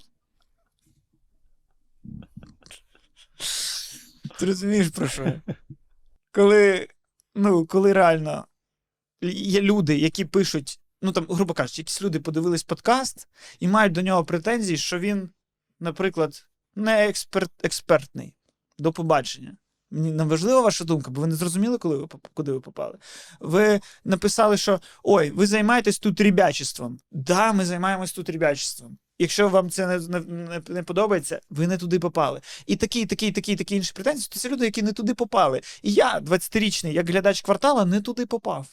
Ти 4.39 4.45
розумієш 4.45 4.89
про 4.89 5.07
що? 5.07 5.33
Коли, 6.31 6.87
ну, 7.35 7.65
коли 7.65 7.93
реально 7.93 8.47
є 9.31 9.61
люди, 9.61 9.97
які 9.97 10.25
пишуть, 10.25 10.79
ну 11.01 11.11
там, 11.11 11.25
грубо 11.29 11.53
кажучи, 11.53 11.81
якісь 11.81 12.01
люди 12.01 12.19
подивились 12.19 12.63
подкаст 12.63 13.27
і 13.59 13.67
мають 13.67 13.93
до 13.93 14.01
нього 14.01 14.25
претензії, 14.25 14.77
що 14.77 14.99
він, 14.99 15.29
наприклад, 15.79 16.47
не 16.75 17.07
експерт, 17.07 17.51
експертний. 17.63 18.33
До 18.79 18.93
побачення. 18.93 19.57
Мені 19.93 20.11
нам 20.11 20.29
важлива 20.29 20.61
ваша 20.61 20.83
думка, 20.83 21.11
бо 21.11 21.21
ви 21.21 21.27
не 21.27 21.35
зрозуміли, 21.35 21.77
коли 21.77 21.97
ви 21.97 22.07
куди 22.33 22.51
ви 22.51 22.59
попали. 22.59 22.97
Ви 23.39 23.79
написали, 24.05 24.57
що 24.57 24.79
ой, 25.03 25.29
ви 25.31 25.47
займаєтесь 25.47 25.99
тут 25.99 26.21
рібячеством. 26.21 26.99
Да, 27.11 27.53
ми 27.53 27.65
займаємось 27.65 28.13
тут 28.13 28.29
рібячеством. 28.29 28.97
Якщо 29.19 29.49
вам 29.49 29.69
це 29.69 29.87
не, 29.87 30.19
не, 30.19 30.61
не, 30.69 30.83
подобається, 30.83 31.39
ви 31.49 31.67
не 31.67 31.77
туди 31.77 31.99
попали. 31.99 32.41
І 32.65 32.75
такі, 32.75 33.05
такі, 33.05 33.31
такі, 33.31 33.55
такі 33.55 33.75
інші 33.75 33.93
претензії, 33.93 34.27
то 34.31 34.39
це 34.39 34.49
люди, 34.49 34.65
які 34.65 34.81
не 34.81 34.93
туди 34.93 35.13
попали. 35.13 35.61
І 35.81 35.93
я, 35.93 36.19
20-річний, 36.19 36.91
як 36.91 37.09
глядач 37.09 37.41
квартала, 37.41 37.85
не 37.85 38.01
туди 38.01 38.25
попав. 38.25 38.67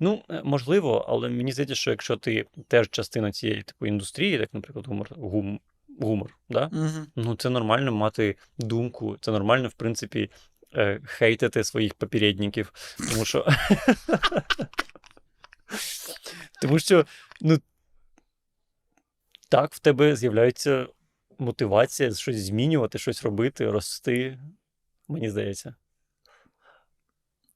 Ну, 0.00 0.22
е, 0.30 0.42
можливо, 0.44 1.06
але 1.08 1.28
мені 1.28 1.52
здається, 1.52 1.74
що 1.74 1.90
якщо 1.90 2.16
ти 2.16 2.46
теж 2.68 2.88
частина 2.90 3.32
цієї 3.32 3.62
типу 3.62 3.86
індустрії, 3.86 4.32
як, 4.32 4.54
наприклад, 4.54 4.86
гум, 5.16 5.60
гумор, 6.00 6.38
да? 6.48 6.70
Угу. 6.72 7.06
ну 7.16 7.36
це 7.36 7.50
нормально 7.50 7.92
мати 7.92 8.36
думку, 8.58 9.16
це 9.20 9.30
нормально, 9.32 9.68
в 9.68 9.72
принципі, 9.72 10.30
е, 10.74 11.00
хейтити 11.04 11.64
своїх 11.64 11.94
попередників. 11.94 12.72
Тому 13.12 13.24
що. 13.24 13.46
Тому 16.62 16.78
що, 16.78 17.06
ну. 17.40 17.58
Так, 19.48 19.72
в 19.72 19.78
тебе 19.78 20.16
з'являється 20.16 20.86
мотивація 21.38 22.14
щось 22.14 22.36
змінювати, 22.36 22.98
щось 22.98 23.22
робити, 23.22 23.70
рости, 23.70 24.38
мені 25.08 25.30
здається. 25.30 25.74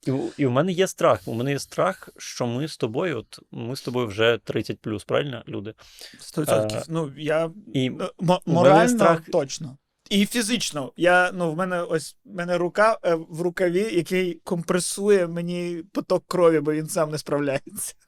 І, 0.07 0.13
і 0.37 0.47
у 0.47 0.51
мене 0.51 0.73
є 0.73 0.89
страх. 0.89 1.21
У 1.27 1.35
мене 1.35 1.51
є 1.51 1.59
страх, 1.59 2.09
що 2.17 2.47
ми 2.47 2.69
з 2.69 2.77
тобою, 2.77 3.19
от 3.19 3.39
ми 3.51 3.77
з 3.77 3.83
тобою 3.83 4.07
вже 4.07 4.39
30 4.45 4.79
правильно, 5.07 5.43
люди? 5.49 5.75
100%. 6.21 6.77
Е, 6.77 6.83
ну, 6.89 7.13
я 7.17 7.51
І 7.75 7.91
Е, 8.01 8.11
Морально 8.47 8.99
страх- 8.99 9.31
точно. 9.31 9.77
І 10.11 10.27
фізично. 10.27 10.93
Я, 10.97 11.31
ну, 11.35 11.53
в 11.53 11.57
мене 11.57 11.83
ось 11.83 12.17
в 12.25 12.37
мене 12.37 12.59
рука 12.59 12.99
е, 13.05 13.15
в 13.15 13.41
рукаві, 13.41 13.89
який 13.93 14.35
компресує 14.35 15.27
мені 15.27 15.83
поток 15.93 16.25
крові, 16.27 16.61
бо 16.61 16.73
він 16.73 16.89
сам 16.89 17.11
не 17.11 17.19
справляється. 17.19 17.95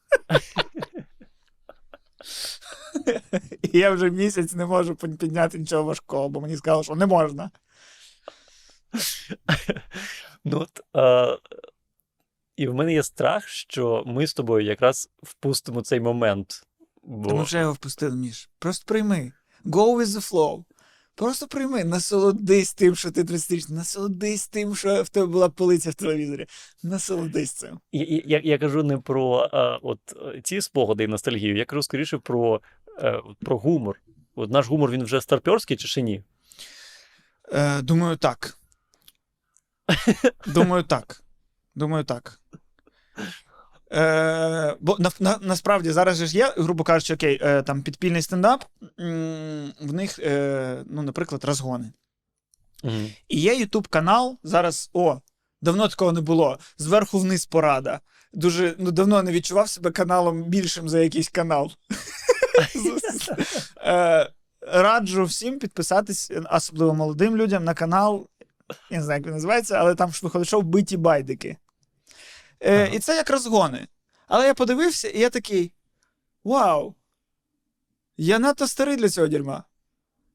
І 3.62 3.78
я 3.78 3.90
вже 3.90 4.10
місяць 4.10 4.54
не 4.54 4.66
можу 4.66 4.96
підняти 4.96 5.58
нічого 5.58 5.84
важкого, 5.84 6.28
бо 6.28 6.40
мені 6.40 6.56
сказали, 6.56 6.84
що 6.84 6.94
не 6.94 7.06
можна. 7.06 7.50
Ну, 10.44 10.60
от, 10.60 10.80
і 12.56 12.68
в 12.68 12.74
мене 12.74 12.92
є 12.92 13.02
страх, 13.02 13.48
що 13.48 14.02
ми 14.06 14.26
з 14.26 14.34
тобою 14.34 14.66
якраз 14.66 15.10
впустимо 15.22 15.82
цей 15.82 16.00
момент. 16.00 16.66
Бо... 17.02 17.28
Тому 17.28 17.46
що 17.46 17.56
я 17.56 17.60
його 17.60 17.72
впустив, 17.72 18.16
Міш. 18.16 18.50
Просто 18.58 18.84
прийми. 18.86 19.32
Go 19.64 19.96
with 19.96 20.06
the 20.06 20.32
flow. 20.32 20.64
Просто 21.14 21.48
прийми, 21.48 21.84
насолодись 21.84 22.74
тим, 22.74 22.96
що 22.96 23.10
ти 23.10 23.22
30-річний, 23.22 23.72
насолодись 23.72 24.48
тим, 24.48 24.76
що 24.76 25.02
в 25.02 25.08
тебе 25.08 25.26
була 25.26 25.48
полиця 25.48 25.90
в 25.90 25.94
телевізорі. 25.94 26.46
Насолодись 26.82 27.52
цим. 27.52 27.80
І, 27.92 28.22
я, 28.26 28.40
я 28.44 28.58
кажу 28.58 28.82
не 28.82 28.98
про 28.98 29.50
е, 29.52 29.78
от, 29.82 29.98
ці 30.42 30.60
спогади 30.60 31.04
і 31.04 31.06
ностальгію, 31.06 31.56
я 31.56 31.64
кажу 31.64 31.82
скоріше 31.82 32.18
про, 32.18 32.60
е, 32.98 33.22
про 33.40 33.58
гумор. 33.58 34.00
От 34.34 34.50
наш 34.50 34.66
гумор 34.66 34.90
він 34.90 35.04
вже 35.04 35.20
старперський 35.20 35.76
чи 35.76 35.88
ще 35.88 36.02
ні? 36.02 36.24
Е, 37.52 37.82
думаю, 37.82 38.16
так. 38.16 38.58
Думаю, 40.46 40.82
так. 40.82 41.21
Думаю, 41.74 42.04
так. 42.04 42.40
Е, 43.92 44.76
бо 44.80 44.96
на, 44.98 45.10
на, 45.20 45.38
насправді 45.42 45.90
зараз 45.90 46.16
же 46.16 46.26
ж 46.26 46.36
є, 46.36 46.54
грубо 46.56 46.84
кажучи, 46.84 47.14
окей, 47.14 47.38
е, 47.42 47.62
там 47.62 47.82
підпільний 47.82 48.22
стендап, 48.22 48.64
м, 49.00 49.72
в 49.80 49.92
них, 49.92 50.18
е, 50.18 50.84
ну, 50.86 51.02
наприклад, 51.02 51.44
розгони. 51.44 51.92
Угу. 52.82 53.10
І 53.28 53.40
є 53.40 53.54
Ютуб 53.54 53.88
канал. 53.88 54.38
Зараз, 54.42 54.90
о, 54.92 55.20
давно 55.62 55.88
такого 55.88 56.12
не 56.12 56.20
було. 56.20 56.58
Зверху 56.78 57.18
вниз 57.18 57.46
порада. 57.46 58.00
Дуже 58.32 58.74
ну, 58.78 58.90
давно 58.90 59.22
не 59.22 59.32
відчував 59.32 59.68
себе 59.68 59.90
каналом 59.90 60.42
більшим 60.42 60.88
за 60.88 61.00
якийсь 61.00 61.28
канал. 61.28 61.70
Е, 63.86 64.30
Раджу 64.60 65.24
всім 65.24 65.58
підписатись, 65.58 66.32
особливо 66.50 66.94
молодим 66.94 67.36
людям, 67.36 67.64
на 67.64 67.74
канал. 67.74 68.28
Я 68.90 68.98
не 68.98 69.04
знаю, 69.04 69.18
як 69.18 69.26
він 69.26 69.34
називається, 69.34 69.74
але 69.74 69.94
там 69.94 70.12
ж 70.12 70.20
виходить 70.22 70.48
шоу 70.48 70.62
биті 70.62 70.96
байдики. 70.96 71.56
Е, 72.62 72.84
Ага. 72.84 72.94
І 72.94 72.98
це 72.98 73.16
як 73.16 73.30
розгони. 73.30 73.88
Але 74.26 74.46
я 74.46 74.54
подивився, 74.54 75.08
і 75.08 75.18
я 75.18 75.30
такий: 75.30 75.72
Вау! 76.44 76.94
Я 78.16 78.38
надто 78.38 78.68
старий 78.68 78.96
для 78.96 79.08
цього 79.08 79.26
дерьма. 79.26 79.64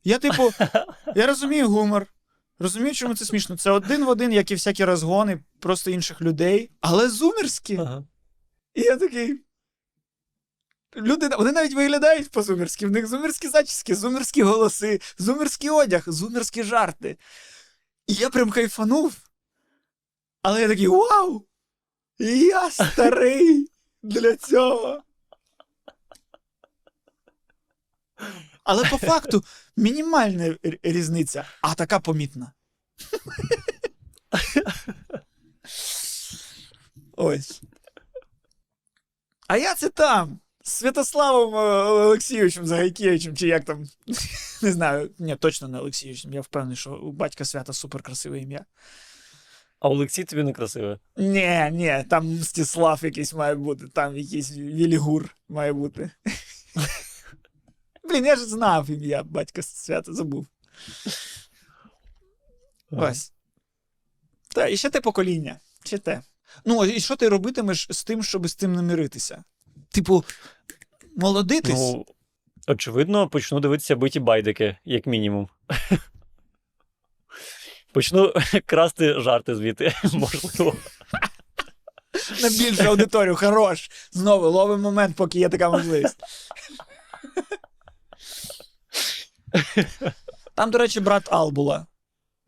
Я, 0.04 0.20
типу, 0.20 0.52
я 1.16 1.28
розумію 1.28 1.70
гумор, 1.70 2.08
розумію, 2.60 2.94
чому 2.94 3.16
це 3.16 3.26
смішно. 3.26 3.58
Це 3.58 3.72
один 3.72 4.06
в 4.06 4.10
один, 4.10 4.32
як 4.32 4.52
і 4.52 4.54
всякі 4.54 4.86
розгони, 4.86 5.44
просто 5.60 5.92
інших 5.92 6.22
людей, 6.22 6.72
але 6.82 7.10
зумерські. 7.10 7.78
Ага. 7.78 8.04
І 8.74 8.82
я 8.82 8.98
такий. 8.98 9.44
Люди, 10.96 11.30
вони 11.38 11.52
навіть 11.52 11.74
виглядають 11.74 12.32
по-зумерськи. 12.32 12.88
В 12.88 12.92
них 12.92 13.08
зумерські 13.08 13.48
зачіски, 13.48 13.96
зумерські 13.96 14.44
голоси, 14.44 15.02
зумерський 15.18 15.70
одяг, 15.70 16.04
зумерські 16.08 16.64
жарти. 16.64 17.18
І 18.08 18.14
я 18.14 18.30
прям 18.30 18.52
кайфанув. 18.52 19.18
Але 20.42 20.62
я 20.62 20.68
такий 20.68 20.88
вау! 20.88 21.47
Я 22.20 22.72
старий 22.72 23.72
для 24.04 24.36
цього. 24.36 25.04
Але 28.64 28.90
по 28.90 28.98
факту 28.98 29.44
мінімальна 29.78 30.56
різниця, 30.84 31.46
а 31.62 31.76
така 31.76 32.00
помітна. 32.00 32.52
Ось. 37.18 37.62
А 39.48 39.58
я 39.58 39.76
це 39.76 39.90
там. 39.90 40.40
З 40.64 40.72
Святославом 40.72 41.56
е, 41.56 41.58
Олексійовичем 41.90 42.66
Загайкевичем, 42.66 43.36
чи 43.36 43.48
як 43.48 43.66
там. 43.66 43.86
Не 44.62 44.72
знаю. 44.72 45.12
Ні, 45.20 45.36
точно 45.36 45.68
не 45.68 45.80
Олексійовичем. 45.80 46.34
Я 46.34 46.42
впевнений, 46.42 46.78
що 46.78 46.96
у 46.96 47.12
батька 47.12 47.46
свята 47.46 47.74
суперкрасиве 47.74 48.40
ім'я. 48.40 48.66
А 49.80 49.90
Олексій 49.90 50.24
тобі 50.24 50.44
не 50.44 50.54
красиве. 50.54 51.00
Ні, 51.18 51.70
ні, 51.72 52.06
там 52.10 52.36
Мстислав 52.40 53.00
якийсь 53.04 53.34
має 53.34 53.56
бути, 53.56 53.88
там 53.88 54.18
якийсь 54.18 54.52
Вілігур 54.58 55.36
має 55.50 55.74
бути. 55.74 56.12
Блін, 58.10 58.26
я 58.26 58.36
ж 58.36 58.46
знав 58.46 58.90
ім'я 58.90 59.24
батька 59.24 59.62
свята 59.62 60.14
забув. 60.14 60.48
Ось. 62.92 63.34
Та, 64.56 64.68
і 64.68 64.78
ще 64.78 64.90
те 64.90 65.02
покоління. 65.02 65.60
Ще 65.84 65.98
те. 65.98 66.22
Ну, 66.66 66.86
і 66.86 67.00
що 67.00 67.16
ти 67.16 67.30
робитимеш 67.30 67.88
з 67.90 68.04
тим, 68.04 68.24
щоб 68.24 68.48
з 68.48 68.56
тим 68.56 68.74
не 68.74 68.82
миритися? 68.82 69.44
Типу, 69.92 70.24
молодитись? 71.16 71.76
Ну, 71.76 72.06
очевидно, 72.68 73.30
почну 73.30 73.60
дивитися 73.60 73.96
биті 73.96 74.20
байдики, 74.20 74.78
як 74.86 75.06
мінімум. 75.06 75.50
Почну 77.98 78.34
красти 78.66 79.22
жарти 79.22 79.56
звідти, 79.56 79.96
можливо. 80.14 80.76
на 82.42 82.50
більшу 82.50 82.84
аудиторію, 82.84 83.36
хорош. 83.36 83.90
Знову 84.12 84.50
ловимо 84.50 84.84
момент, 84.84 85.16
поки 85.16 85.40
є 85.40 85.50
така 85.50 85.70
можливість. 85.70 86.18
Там, 90.56 90.72
до 90.72 90.78
речі, 90.78 91.00
брат 91.00 91.34
Албула. 91.34 91.86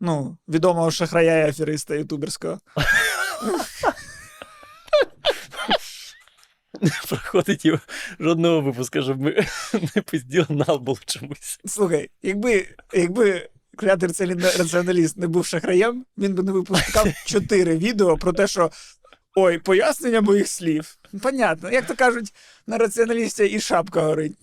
Ну, 0.00 0.38
відомого 0.48 0.90
шахрая 0.90 1.46
і 1.46 1.50
афериста 1.50 1.94
ютуберського. 1.94 2.58
Не 6.80 6.90
проходить 7.08 7.66
жодного 8.20 8.60
випуска, 8.60 9.02
щоб 9.02 9.20
ми 9.20 9.30
не 9.94 10.02
пизділи 10.02 10.46
на 10.48 10.78
було 10.78 10.98
чомусь. 11.06 11.60
Слухай, 11.64 12.10
якби, 12.22 12.66
якби 12.92 13.48
креатор 13.80 14.12
це 14.12 14.26
раціоналіст 14.58 15.16
не 15.16 15.26
був 15.26 15.46
шахраєм, 15.46 16.04
він 16.18 16.34
би 16.34 16.42
не 16.42 16.52
випускав 16.52 17.06
чотири 17.26 17.76
відео 17.76 18.16
про 18.16 18.32
те, 18.32 18.46
що 18.46 18.70
ой, 19.36 19.58
пояснення 19.58 20.20
моїх 20.20 20.48
слів. 20.48 20.98
Понятно, 21.22 21.70
як 21.70 21.86
то 21.86 21.94
кажуть, 21.94 22.34
на 22.66 22.78
раціоналісті 22.78 23.44
і 23.44 23.60
шапка 23.60 24.02
горить. 24.02 24.36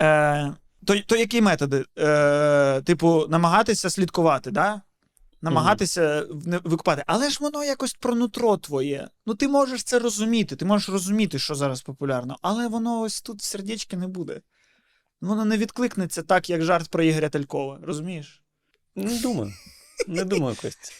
Е, 0.00 0.52
то, 0.86 0.98
то 1.06 1.16
які 1.16 1.40
методи? 1.40 1.84
Е, 1.98 2.80
типу, 2.80 3.26
намагатися 3.28 3.90
слідкувати, 3.90 4.50
да? 4.50 4.80
намагатися 5.42 6.26
не 6.46 6.58
викупати. 6.58 7.02
Але 7.06 7.30
ж 7.30 7.38
воно 7.40 7.64
якось 7.64 7.94
про 7.94 8.14
нутро 8.14 8.56
твоє. 8.56 9.08
Ну, 9.26 9.34
ти 9.34 9.48
можеш 9.48 9.84
це 9.84 9.98
розуміти, 9.98 10.56
ти 10.56 10.64
можеш 10.64 10.88
розуміти, 10.88 11.38
що 11.38 11.54
зараз 11.54 11.82
популярно, 11.82 12.36
але 12.42 12.68
воно 12.68 13.00
ось 13.00 13.22
тут 13.22 13.42
сердечки 13.42 13.96
не 13.96 14.06
буде. 14.06 14.40
Воно 15.20 15.44
не 15.44 15.56
відкликнеться 15.56 16.22
так, 16.22 16.50
як 16.50 16.62
жарт 16.64 16.88
про 16.90 17.02
Ігоря 17.02 17.28
Талькова, 17.28 17.78
розумієш? 17.82 18.42
Не 18.94 19.18
думаю. 19.18 19.52
Не 20.06 20.24
думаю, 20.24 20.56
Костя. 20.56 20.92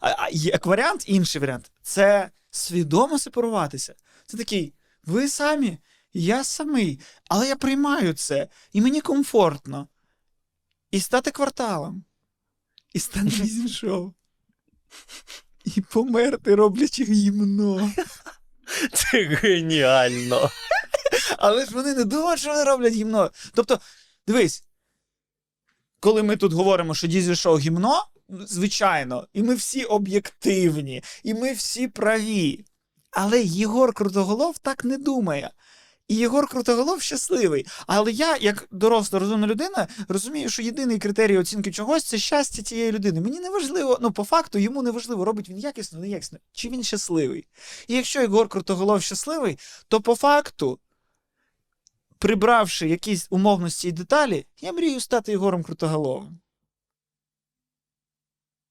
А, 0.00 0.08
а 0.18 0.28
як 0.32 0.66
варіант, 0.66 1.04
інший 1.06 1.40
варіант 1.40 1.70
це 1.82 2.30
свідомо 2.50 3.18
сепаруватися. 3.18 3.94
Це 4.26 4.36
такий, 4.36 4.74
ви 5.04 5.28
самі, 5.28 5.78
я 6.12 6.44
самий, 6.44 7.00
але 7.28 7.48
я 7.48 7.56
приймаю 7.56 8.14
це, 8.14 8.48
і 8.72 8.80
мені 8.80 9.00
комфортно. 9.00 9.88
І 10.90 11.00
стати 11.00 11.30
кварталом. 11.30 12.04
І 12.92 12.98
стати 12.98 13.68
шоу. 13.68 14.12
І 15.64 15.80
померти, 15.80 16.54
роблячи 16.54 17.04
гімно. 17.04 17.92
Це 18.92 19.24
геніально. 19.24 20.50
Але 21.38 21.64
ж 21.64 21.70
вони 21.74 21.94
не 21.94 22.04
думають, 22.04 22.40
що 22.40 22.50
вони 22.50 22.64
роблять 22.64 22.94
гімно. 22.94 23.30
Тобто, 23.54 23.80
дивись, 24.26 24.64
коли 26.00 26.22
ми 26.22 26.36
тут 26.36 26.52
говоримо, 26.52 26.94
що 26.94 27.06
Дізель 27.06 27.34
шоу 27.34 27.58
гімно, 27.58 28.04
звичайно, 28.28 29.26
і 29.32 29.42
ми 29.42 29.54
всі 29.54 29.84
об'єктивні, 29.84 31.02
і 31.22 31.34
ми 31.34 31.52
всі 31.52 31.88
праві. 31.88 32.64
Але 33.10 33.42
Єгор 33.42 33.92
Крутоголов 33.92 34.58
так 34.58 34.84
не 34.84 34.98
думає. 34.98 35.50
І 36.08 36.16
Єгор 36.16 36.48
Крутоголов 36.48 37.02
щасливий. 37.02 37.66
Але 37.86 38.12
я, 38.12 38.36
як 38.36 38.68
доросла 38.70 39.18
розумна 39.18 39.46
людина, 39.46 39.88
розумію, 40.08 40.48
що 40.50 40.62
єдиний 40.62 40.98
критерій 40.98 41.38
оцінки 41.38 41.72
чогось 41.72 42.04
це 42.04 42.18
щастя 42.18 42.62
цієї 42.62 42.92
людини. 42.92 43.20
Мені 43.20 43.40
не 43.40 43.50
важливо, 43.50 43.98
ну 44.00 44.12
по 44.12 44.24
факту 44.24 44.58
йому 44.58 44.82
не 44.82 44.90
важливо, 44.90 45.24
робить 45.24 45.48
він 45.48 45.58
якісно, 45.58 45.98
не 45.98 46.08
якісно, 46.08 46.38
чи 46.52 46.68
він 46.68 46.82
щасливий. 46.82 47.46
І 47.88 47.94
якщо 47.94 48.20
Єгор 48.20 48.48
Крутоголов 48.48 49.02
щасливий, 49.02 49.58
то 49.88 50.00
по 50.00 50.14
факту, 50.14 50.78
прибравши 52.18 52.88
якісь 52.88 53.26
умовності 53.30 53.88
і 53.88 53.92
деталі, 53.92 54.46
я 54.60 54.72
мрію 54.72 55.00
стати 55.00 55.32
Єгором 55.32 55.62
Крутоголовим. 55.62 56.40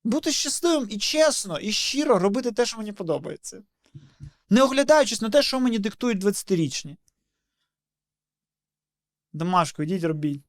Бути 0.04 0.32
щасливим 0.32 0.88
і 0.90 0.98
чесно, 0.98 1.60
і 1.60 1.72
щиро 1.72 2.20
робити 2.20 2.52
те, 2.52 2.66
що 2.66 2.78
мені 2.78 2.92
подобається. 2.92 3.64
Не 4.50 4.62
оглядаючись 4.62 5.22
на 5.22 5.30
те, 5.30 5.44
що 5.44 5.60
мені 5.60 5.80
диктують 5.80 6.24
20-річні. 6.24 6.96
Домашку, 9.34 9.84
йдіть 9.84 10.04
робіть. 10.04 10.44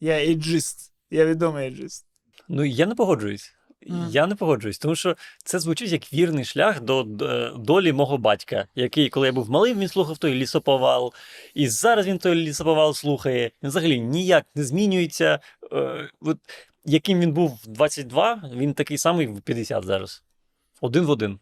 Я 0.00 0.18
ейджист. 0.18 0.92
Я 1.10 1.26
відомий 1.26 1.64
ейджист. 1.64 2.06
Ну, 2.48 2.64
я 2.64 2.86
не 2.86 2.94
погоджуюсь. 2.94 3.55
Мгм. 3.88 4.08
Я 4.10 4.26
не 4.26 4.34
погоджуюсь, 4.34 4.78
тому 4.78 4.94
що 4.94 5.16
це 5.44 5.58
звучить 5.58 5.92
як 5.92 6.12
вірний 6.12 6.44
шлях 6.44 6.80
до 6.80 7.02
д- 7.02 7.50
долі 7.58 7.92
мого 7.92 8.18
батька, 8.18 8.68
який, 8.74 9.08
коли 9.08 9.26
я 9.26 9.32
був 9.32 9.50
малим, 9.50 9.78
він 9.78 9.88
слухав 9.88 10.18
той 10.18 10.34
лісоповал, 10.34 11.12
і 11.54 11.68
зараз 11.68 12.06
він 12.06 12.18
той 12.18 12.34
лісоповал 12.34 12.94
слухає. 12.94 13.50
Він 13.62 13.68
взагалі 13.70 14.00
ніяк 14.00 14.46
не 14.54 14.64
змінюється. 14.64 15.38
Е, 15.72 16.10
от, 16.20 16.38
яким 16.84 17.20
він 17.20 17.32
був 17.32 17.60
в 17.64 17.66
22, 17.66 18.50
він 18.54 18.74
такий 18.74 18.98
самий 18.98 19.26
в 19.26 19.40
50 19.40 19.84
зараз. 19.84 20.22
Один 20.80 21.04
в 21.04 21.10
один. 21.10 21.38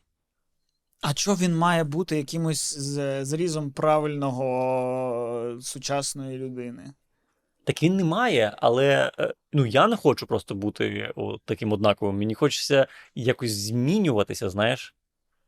А 1.01 1.15
чого 1.15 1.37
він 1.37 1.57
має 1.57 1.85
бути 1.85 2.17
якимось 2.17 2.79
зрізом 3.23 3.71
правильного 3.71 5.59
сучасної 5.61 6.39
людини? 6.39 6.93
Так 7.65 7.83
він 7.83 7.97
не 7.97 8.05
має, 8.05 8.55
але 8.59 9.13
е, 9.19 9.35
ну, 9.53 9.67
я 9.67 9.87
не 9.87 9.97
хочу 9.97 10.27
просто 10.27 10.55
бути 10.55 11.13
о, 11.17 11.39
таким 11.45 11.73
однаковим. 11.73 12.19
Мені 12.19 12.35
хочеться 12.35 12.87
якось 13.15 13.53
змінюватися, 13.53 14.51
знаєш. 14.51 14.95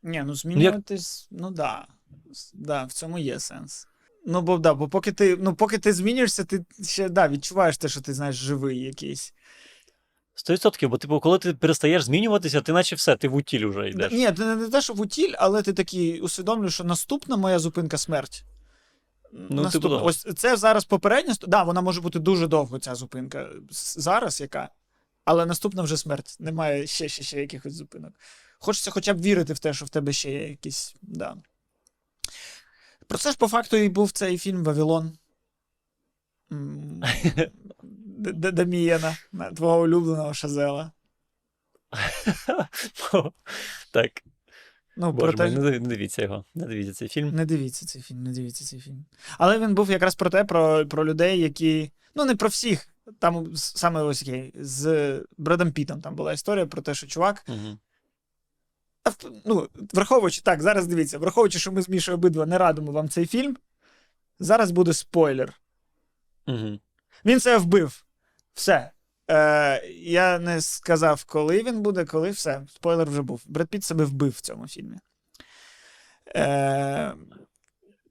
Ні, 0.03 0.23
ну 0.25 0.35
змінюватись, 0.35 1.27
ну 1.31 1.51
да. 1.51 1.87
С- 2.31 2.51
да. 2.55 2.83
В 2.83 2.91
цьому 2.93 3.19
є 3.19 3.39
сенс. 3.39 3.87
Ну, 4.25 4.41
бо 4.41 4.57
да, 4.57 4.73
бо 4.73 4.87
поки 4.87 5.11
ти, 5.11 5.37
ну, 5.39 5.55
поки 5.55 5.77
ти 5.77 5.93
змінюєшся, 5.93 6.43
ти 6.43 6.65
ще 6.83 7.09
да, 7.09 7.27
відчуваєш 7.27 7.77
те, 7.77 7.89
що 7.89 8.01
ти 8.01 8.13
знаєш 8.13 8.35
живий 8.35 8.79
якийсь. 8.79 9.33
100%, 10.49 10.87
бо 10.87 10.97
типу, 10.97 11.19
коли 11.19 11.39
ти 11.39 11.53
перестаєш 11.53 12.03
змінюватися, 12.03 12.61
ти 12.61 12.71
наче 12.71 12.95
все, 12.95 13.15
ти 13.15 13.27
в 13.27 13.35
утіль 13.35 13.65
вже 13.67 13.89
йдеш. 13.89 14.11
ні, 14.11 14.31
ти 14.31 14.45
не, 14.45 14.55
не 14.55 14.69
те, 14.69 14.81
що 14.81 14.93
в 14.93 15.01
утіль, 15.01 15.33
але 15.37 15.61
ти 15.61 15.73
такий 15.73 16.21
усвідомлюєш, 16.21 16.73
що 16.73 16.83
наступна 16.83 17.37
моя 17.37 17.59
зупинка 17.59 17.97
смерть. 17.97 18.43
Ну, 19.37 19.63
Наступна. 19.63 19.89
типу, 19.89 19.89
да. 19.89 20.01
Ось 20.01 20.27
це 20.35 20.57
зараз 20.57 20.85
попередня. 20.85 21.35
Да, 21.41 21.63
вона 21.63 21.81
може 21.81 22.01
бути 22.01 22.19
дуже 22.19 22.47
довго, 22.47 22.79
ця 22.79 22.95
зупинка. 22.95 23.49
Зараз 23.69 24.41
яка. 24.41 24.69
Але 25.25 25.45
наступна 25.45 25.81
вже 25.83 25.97
смерть. 25.97 26.37
Немає 26.39 26.87
ще, 26.87 27.09
ще, 27.09 27.23
ще 27.23 27.39
якихось 27.41 27.73
зупинок. 27.73 28.13
Хочеться 28.59 28.91
хоча 28.91 29.13
б 29.13 29.21
вірити 29.21 29.53
в 29.53 29.59
те, 29.59 29.73
що 29.73 29.85
в 29.85 29.89
тебе 29.89 30.13
ще 30.13 30.31
є 30.31 30.49
якісь. 30.49 30.95
Да. 31.01 31.37
Про 33.07 33.17
це 33.17 33.31
ж 33.31 33.37
по 33.37 33.47
факту 33.47 33.77
і 33.77 33.89
був 33.89 34.11
цей 34.11 34.37
фільм 34.37 34.63
Вавилон. 34.63 35.17
Д- 37.81 38.51
Дамієна, 38.51 39.17
твого 39.55 39.81
улюбленого 39.81 40.33
Шазела. 40.33 40.91
так, 43.91 44.23
Ну, 44.97 45.11
боже 45.11 45.31
про 45.31 45.37
те, 45.37 45.49
мій, 45.49 45.79
не 45.79 45.87
дивіться 45.87 46.21
його, 46.21 46.45
не 46.55 46.65
дивіться 46.65 46.93
цей 46.93 47.07
фільм. 47.07 47.35
Не 47.35 47.45
дивіться 47.45 47.85
цей 47.85 48.01
фільм, 48.01 48.23
не 48.23 48.31
дивіться 48.31 48.65
цей 48.65 48.79
фільм. 48.79 49.05
Але 49.37 49.59
він 49.59 49.75
був 49.75 49.91
якраз 49.91 50.15
про 50.15 50.29
те, 50.29 50.43
про, 50.43 50.87
про 50.87 51.05
людей, 51.05 51.39
які. 51.39 51.91
Ну, 52.15 52.25
не 52.25 52.35
про 52.35 52.49
всіх. 52.49 52.87
Там 53.19 53.55
саме 53.55 54.01
ось 54.01 54.23
який, 54.23 54.53
з 54.59 55.13
Бредом 55.37 55.71
Пітом 55.71 56.01
там 56.01 56.15
була 56.15 56.33
історія 56.33 56.65
про 56.65 56.81
те, 56.81 56.93
що 56.93 57.07
чувак. 57.07 57.45
Угу. 57.47 57.77
Ну, 59.45 59.69
враховуючи, 59.93 60.41
так, 60.41 60.61
зараз 60.61 60.87
дивіться, 60.87 61.17
враховуючи, 61.17 61.59
що 61.59 61.71
ми 61.71 61.81
з 61.81 61.89
Мішою 61.89 62.17
обидва 62.17 62.45
не 62.45 62.57
радимо 62.57 62.91
вам 62.91 63.09
цей 63.09 63.25
фільм, 63.25 63.57
зараз 64.39 64.71
буде 64.71 64.93
спойлер. 64.93 65.53
Угу. 66.47 66.79
Він 67.25 67.39
це 67.39 67.57
вбив. 67.57 68.05
Все. 68.53 68.91
Е, 69.29 69.87
я 69.87 70.39
не 70.39 70.61
сказав, 70.61 71.23
коли 71.23 71.63
він 71.63 71.81
буде, 71.81 72.05
коли 72.05 72.29
все. 72.29 72.61
Спойлер 72.75 73.09
вже 73.09 73.21
був. 73.21 73.41
Бред 73.45 73.67
Піт 73.67 73.83
себе 73.83 74.05
вбив 74.05 74.31
в 74.31 74.41
цьому 74.41 74.67
фільмі. 74.67 74.97
Е, 76.35 77.13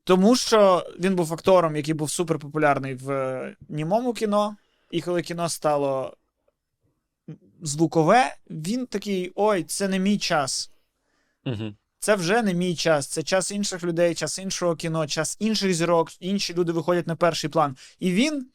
тому 0.04 0.36
що 0.36 0.86
він 1.00 1.16
був 1.16 1.32
актором, 1.32 1.76
який 1.76 1.94
був 1.94 2.10
суперпопулярний 2.10 2.94
в 2.94 3.10
е, 3.10 3.56
німому 3.68 4.12
кіно. 4.12 4.56
І 4.90 5.00
коли 5.00 5.22
кіно 5.22 5.48
стало 5.48 6.16
звукове, 7.62 8.36
він 8.50 8.86
такий: 8.86 9.32
ой, 9.34 9.64
це 9.64 9.88
не 9.88 9.98
мій 9.98 10.18
час. 10.18 10.70
Угу. 11.46 11.74
Це 11.98 12.14
вже 12.14 12.42
не 12.42 12.54
мій 12.54 12.76
час. 12.76 13.06
Це 13.06 13.22
час 13.22 13.50
інших 13.50 13.84
людей, 13.84 14.14
час 14.14 14.38
іншого 14.38 14.76
кіно, 14.76 15.06
час 15.06 15.36
інших 15.40 15.74
зірок, 15.74 16.08
інші 16.20 16.54
люди 16.54 16.72
виходять 16.72 17.06
на 17.06 17.16
перший 17.16 17.50
план. 17.50 17.76
І 17.98 18.12
він 18.12 18.46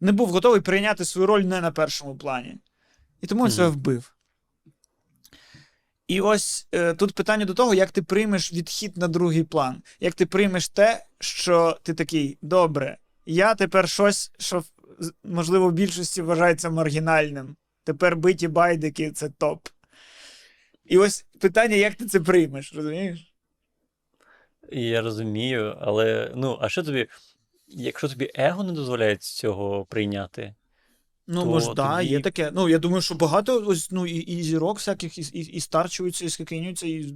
не 0.00 0.12
був 0.12 0.28
готовий 0.28 0.60
прийняти 0.60 1.04
свою 1.04 1.26
роль 1.26 1.42
не 1.42 1.60
на 1.60 1.70
першому 1.70 2.16
плані. 2.16 2.56
І 3.20 3.26
тому 3.26 3.40
він 3.40 3.46
Мгм. 3.48 3.56
себе 3.56 3.68
вбив. 3.68 4.14
І 6.08 6.20
ось 6.20 6.68
е, 6.72 6.94
тут 6.94 7.14
питання 7.14 7.44
до 7.44 7.54
того, 7.54 7.74
як 7.74 7.90
ти 7.90 8.02
приймеш 8.02 8.52
відхід 8.52 8.96
на 8.96 9.08
другий 9.08 9.44
план. 9.44 9.82
Як 10.00 10.14
ти 10.14 10.26
приймеш 10.26 10.68
те, 10.68 11.06
що 11.20 11.78
ти 11.82 11.94
такий, 11.94 12.38
добре, 12.42 12.98
я 13.26 13.54
тепер 13.54 13.88
щось, 13.88 14.32
що 14.38 14.64
можливо 15.24 15.68
в 15.68 15.72
більшості 15.72 16.22
вважається 16.22 16.70
маргінальним. 16.70 17.56
Тепер 17.84 18.16
биті 18.16 18.48
байдики 18.48 19.10
це 19.10 19.28
топ. 19.28 19.68
І 20.84 20.98
ось 20.98 21.24
питання, 21.40 21.76
як 21.76 21.94
ти 21.94 22.06
це 22.06 22.20
приймеш, 22.20 22.74
розумієш? 22.74 23.34
Я 24.72 25.02
розумію, 25.02 25.76
але 25.80 26.32
ну, 26.36 26.58
а 26.60 26.68
що 26.68 26.82
тобі, 26.82 27.06
якщо 27.70 28.08
тобі 28.08 28.30
его 28.34 28.64
не 28.64 28.72
дозволяє 28.72 29.16
цього 29.16 29.84
прийняти? 29.84 30.54
Ну, 31.26 31.40
То 31.42 31.46
може, 31.46 31.74
да, 31.74 31.96
тоді- 31.96 32.08
є 32.08 32.20
таке. 32.20 32.50
Ну, 32.54 32.68
я 32.68 32.78
думаю, 32.78 33.02
що 33.02 33.14
багато 33.14 33.64
ось, 33.66 33.90
ну, 33.90 34.06
і, 34.06 34.16
і 34.16 34.42
зірок 34.42 34.76
всяких, 34.76 35.18
і, 35.18 35.38
і, 35.38 35.40
і 35.40 35.60
старчуються, 35.60 36.24
і 36.24 36.30
скакинюються, 36.30 36.86
і 36.86 37.02
в 37.02 37.14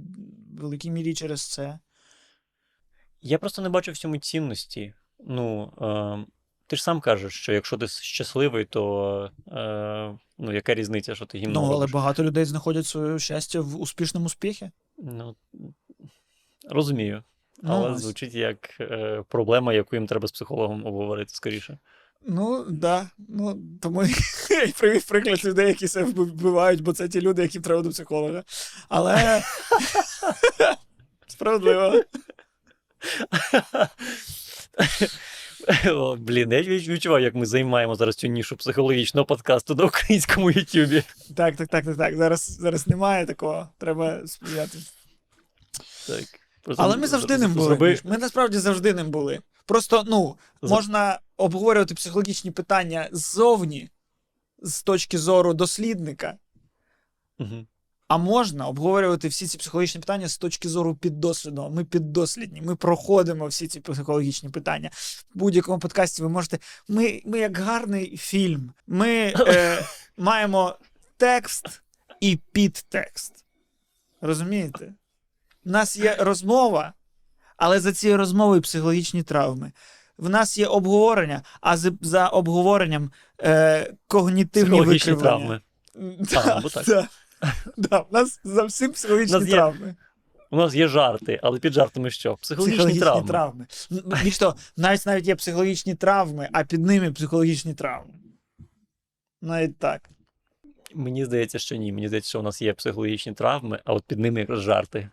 великій 0.61 0.91
мірі 0.91 1.13
через 1.13 1.41
це. 1.41 1.79
Я 3.21 3.37
просто 3.37 3.61
не 3.61 3.69
бачу 3.69 3.91
в 3.91 3.97
цьому 3.97 4.17
цінності. 4.17 4.93
Ну, 5.19 5.73
е, 5.81 6.31
ти 6.67 6.75
ж 6.75 6.83
сам 6.83 7.01
кажеш, 7.01 7.33
що 7.33 7.53
якщо 7.53 7.77
ти 7.77 7.87
щасливий, 7.87 8.65
то 8.65 9.31
е, 9.47 10.17
ну, 10.37 10.53
яка 10.53 10.73
різниця, 10.73 11.15
що 11.15 11.25
ти 11.25 11.37
гімно 11.37 11.53
ну, 11.53 11.65
але 11.65 11.73
робиш? 11.73 11.91
багато 11.91 12.23
людей 12.23 12.45
знаходять 12.45 12.85
своє 12.85 13.19
щастя 13.19 13.61
в 13.61 13.81
успішному 13.81 14.25
успіхі. 14.25 14.71
Ну, 14.97 15.35
розумію. 16.69 17.23
Ну, 17.63 17.73
Але 17.73 17.89
ось. 17.89 18.01
звучить 18.01 18.33
як 18.35 18.77
е, 18.79 19.23
проблема, 19.29 19.73
яку 19.73 19.95
їм 19.95 20.07
треба 20.07 20.27
з 20.27 20.31
психологом 20.31 20.85
обговорити 20.85 21.33
скоріше. 21.33 21.77
Ну, 22.27 22.65
да. 22.69 23.09
Ну, 23.29 23.59
тому 23.81 24.03
я 24.49 24.63
й 24.63 24.71
привів 24.71 25.05
приклад 25.05 25.45
людей, 25.45 25.67
які 25.67 25.87
себе 25.87 26.23
вбивають, 26.23 26.81
бо 26.81 26.93
це 26.93 27.07
ті 27.07 27.21
люди, 27.21 27.41
яким 27.41 27.61
треба 27.61 27.81
до 27.81 27.89
психолога. 27.89 28.43
Але. 28.89 29.43
Справедливо. 31.27 32.03
О, 35.87 36.15
блін, 36.15 36.51
я 36.51 36.61
відч- 36.61 36.89
відчуваю, 36.89 37.23
як 37.23 37.35
ми 37.35 37.45
займаємо 37.45 37.95
зараз 37.95 38.15
цю 38.15 38.27
нішу 38.27 38.55
психологічного 38.57 39.25
подкасту 39.25 39.75
на 39.75 39.83
українському 39.83 40.51
Ютубі. 40.51 41.03
Так, 41.35 41.55
так, 41.55 41.67
так, 41.67 41.85
так, 41.85 41.97
так. 41.97 42.15
Зараз, 42.17 42.57
зараз 42.61 42.87
немає 42.87 43.25
такого. 43.25 43.69
Треба 43.77 44.27
сприяти. 44.27 44.77
Так. 46.07 46.44
Але 46.77 46.97
ми 46.97 47.07
завжди 47.07 47.37
ним 47.37 47.53
були. 47.53 47.67
зроби- 47.67 48.01
Ми 48.03 48.17
насправді 48.17 48.57
завжди 48.57 48.93
ним 48.93 49.09
були. 49.11 49.39
Просто, 49.65 50.03
ну, 50.07 50.37
можна 50.61 51.19
обговорювати 51.37 51.95
психологічні 51.95 52.51
питання 52.51 53.09
ззовні, 53.11 53.89
з 54.61 54.83
точки 54.83 55.17
зору 55.17 55.53
дослідника, 55.53 56.37
Мгм. 57.39 57.67
а 58.07 58.17
можна 58.17 58.67
обговорювати 58.67 59.27
всі 59.27 59.47
ці 59.47 59.57
психологічні 59.57 60.01
питання 60.01 60.27
з 60.29 60.37
точки 60.37 60.69
зору 60.69 60.95
піддослідного. 60.95 61.69
Ми 61.69 61.83
піддослідні, 61.85 62.61
ми 62.61 62.75
проходимо 62.75 63.47
всі 63.47 63.67
ці 63.67 63.79
психологічні 63.79 64.49
питання. 64.49 64.89
В 64.93 65.25
будь-якому 65.33 65.79
подкасті 65.79 66.21
ви 66.23 66.29
можете. 66.29 66.59
Ми, 66.87 67.21
ми 67.25 67.39
як 67.39 67.57
гарний 67.57 68.17
фільм. 68.17 68.73
Ми 68.87 69.09
е, 69.37 69.85
маємо 70.17 70.77
текст 71.17 71.81
і 72.19 72.39
підтекст. 72.51 73.45
Розумієте? 74.21 74.93
У 75.65 75.69
нас 75.69 75.97
є 75.97 76.15
розмова, 76.19 76.93
Але 77.57 77.79
за 77.79 77.93
цією 77.93 78.17
розмовою 78.17 78.61
психологічні 78.61 79.23
травми. 79.23 79.71
В 80.17 80.29
нас 80.29 80.57
є 80.57 80.67
обговорення, 80.67 81.41
а 81.61 81.77
за, 81.77 82.27
обговоренням 82.27 83.11
е, 83.41 83.93
когнітивні 84.07 84.69
Психологічні 84.69 85.13
викривлення. 85.13 85.61
травми. 85.95 86.19
Да, 86.19 86.55
або 86.57 86.69
так. 86.69 86.85
Да. 86.85 87.07
Да, 87.77 87.99
в 87.99 88.07
нас 88.11 88.39
за 88.43 88.63
всім 88.63 88.91
психологічні 88.91 89.33
нас 89.39 89.47
є 89.47 89.51
травми. 89.51 89.95
У 90.51 90.57
нас 90.57 90.75
є 90.75 90.87
жарти, 90.87 91.39
але 91.43 91.59
під 91.59 91.73
жартами 91.73 92.09
що? 92.09 92.35
Психологічні, 92.35 92.99
травми. 93.27 93.67
Н- 93.91 94.03
Більш 94.23 94.37
того, 94.37 94.55
навіть 94.77 95.05
навіть 95.05 95.27
є 95.27 95.35
психологічні 95.35 95.95
травми, 95.95 96.49
а 96.53 96.63
під 96.63 96.85
ними 96.85 97.11
психологічні 97.11 97.73
травми. 97.73 98.13
Навіть 99.41 99.79
так. 99.79 100.09
Мені 100.95 101.25
здається, 101.25 101.59
що 101.59 101.75
ні. 101.75 101.91
Мені 101.91 102.07
здається, 102.07 102.29
що 102.29 102.39
у 102.39 102.43
нас 102.43 102.61
є 102.61 102.73
психологічні 102.73 103.33
травми, 103.33 103.79
а 103.85 103.93
от 103.93 104.03
під 104.03 104.19
ними 104.19 104.39
якраз 104.39 104.59
жарти. 104.61 105.09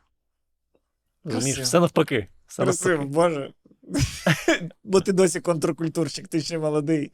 Розумієш, 1.24 1.58
все 1.60 1.80
навпаки. 1.80 2.28
Все 2.46 2.62
Красиво, 2.62 3.04
навпаки. 3.04 3.14
Боже. 3.14 3.52
Бо 4.84 5.00
ти 5.00 5.12
досі 5.12 5.40
контркультурщик, 5.40 6.28
ти 6.28 6.40
ще 6.40 6.58
молодий, 6.58 7.12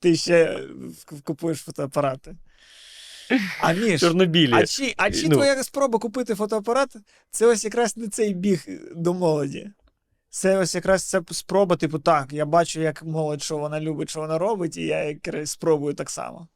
ти 0.00 0.16
ще 0.16 0.60
купуєш 1.24 1.58
фотоапарати. 1.58 2.36
А 3.60 3.72
Міш, 3.72 4.00
Чорнобілі. 4.00 4.52
а 4.54 4.66
чи, 4.66 4.94
а 4.96 5.10
чи 5.10 5.28
Ну. 5.28 5.34
твоя 5.34 5.62
спроба 5.64 5.98
купити 5.98 6.34
фотоапарат, 6.34 6.96
це 7.30 7.46
ось 7.46 7.64
якраз 7.64 7.96
не 7.96 8.08
цей 8.08 8.34
біг 8.34 8.64
до 8.96 9.14
молоді. 9.14 9.70
Це 10.30 10.58
ось 10.58 10.74
якраз 10.74 11.02
це 11.04 11.22
спроба, 11.30 11.76
типу, 11.76 11.98
так, 11.98 12.32
я 12.32 12.46
бачу, 12.46 12.80
як 12.80 13.02
молодь, 13.02 13.42
що 13.42 13.58
вона 13.58 13.80
любить, 13.80 14.10
що 14.10 14.20
вона 14.20 14.38
робить, 14.38 14.76
і 14.76 14.82
я 14.82 15.04
якраз 15.04 15.50
спробую 15.50 15.94
так 15.94 16.10
само. 16.10 16.48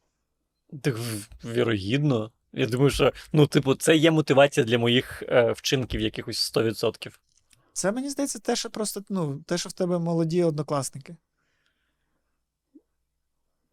Так, 0.83 0.97
вірогідно. 1.45 2.33
Я 2.53 2.67
думаю, 2.67 2.91
що 2.91 3.13
ну, 3.33 3.47
типу, 3.47 3.75
це 3.75 3.97
є 3.97 4.11
мотивація 4.11 4.67
для 4.67 4.79
моїх 4.79 5.23
е, 5.23 5.53
вчинків 5.53 6.01
якихось 6.01 6.55
100%. 6.55 7.11
Це 7.73 7.93
мені 7.93 8.11
здається, 8.11 8.39
те, 8.39 8.57
що 8.57 8.71
просто, 8.71 9.03
ну, 9.09 9.43
те, 9.47 9.59
що 9.59 9.69
в 9.69 9.73
тебе 9.73 9.99
молоді 9.99 10.45
однокласники. 10.45 11.17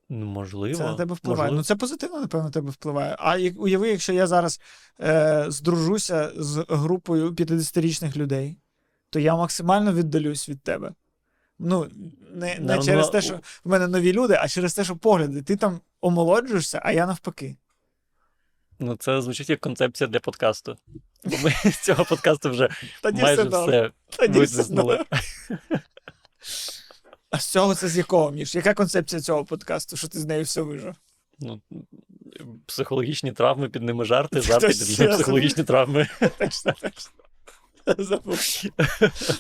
Ну, 0.10 0.26
можливо. 0.26 0.76
Це 0.76 0.84
на 0.84 0.96
тебе 0.96 1.16
впливає. 1.16 1.42
можливо. 1.42 1.58
Ну, 1.58 1.64
це 1.64 1.76
позитивно, 1.76 2.20
напевно, 2.20 2.46
на 2.46 2.52
тебе 2.52 2.72
впливає. 2.72 3.16
А 3.20 3.38
як- 3.38 3.62
уяви, 3.62 3.90
якщо 3.90 4.14
я 4.14 4.28
зараз 4.28 4.62
е, 5.02 5.46
здружуся 5.48 6.32
з 6.36 6.66
групою 6.70 7.32
50-річних 7.32 8.18
людей, 8.18 8.58
то 9.10 9.20
я 9.20 9.36
максимально 9.36 9.94
віддалюсь 9.94 10.50
від 10.50 10.62
тебе. 10.62 10.94
Ну, 11.60 11.88
не, 12.34 12.60
не 12.60 12.76
Ну, 12.76 12.84
через 12.84 13.06
ну, 13.06 13.12
те, 13.12 13.22
що 13.22 13.40
в 13.64 13.70
мене 13.70 13.88
нові 13.88 14.14
люди, 14.14 14.38
а 14.42 14.48
через 14.48 14.74
те, 14.74 14.84
що 14.84 14.96
погляди. 14.96 15.42
Ти 15.42 15.56
там 15.56 15.82
омолоджуєшся, 16.02 16.82
а 16.84 16.92
я 16.92 17.08
навпаки. 17.08 17.56
Ну, 18.80 18.96
це 18.96 19.22
звучить 19.22 19.50
як 19.50 19.60
концепція 19.60 20.08
для 20.08 20.20
подкасту. 20.20 20.78
Бо 21.24 21.38
ми 21.38 21.50
з 21.72 21.78
цього 21.78 22.06
подкасту 22.06 22.50
вже 22.50 22.70
Тоді 23.02 23.22
майже 23.22 23.44
все 23.44 23.66
все 23.66 23.92
Тоді 24.18 24.40
витиснули. 24.40 24.98
добре. 24.98 25.22
А 27.30 27.40
з 27.40 27.46
цього 27.46 27.76
це 27.76 27.88
з 27.88 27.98
якого, 27.98 28.32
Міш? 28.32 28.56
Яка 28.56 28.74
концепція 28.74 29.22
цього 29.22 29.46
подкасту, 29.46 29.98
що 29.98 30.08
ти 30.08 30.20
з 30.20 30.26
нею 30.26 30.44
все 30.44 30.62
вижив? 30.62 30.96
Ну, 31.40 31.62
психологічні 32.66 33.32
травми, 33.32 33.70
під 33.70 33.84
ними 33.84 34.06
жарти, 34.06 34.42
жарти 34.42 34.68
під 34.68 35.00
ними 35.00 35.14
психологічні 35.14 35.64
травми. 35.64 36.10
Точно, 36.38 36.72
точно. 36.72 37.12
Забув. 37.98 38.40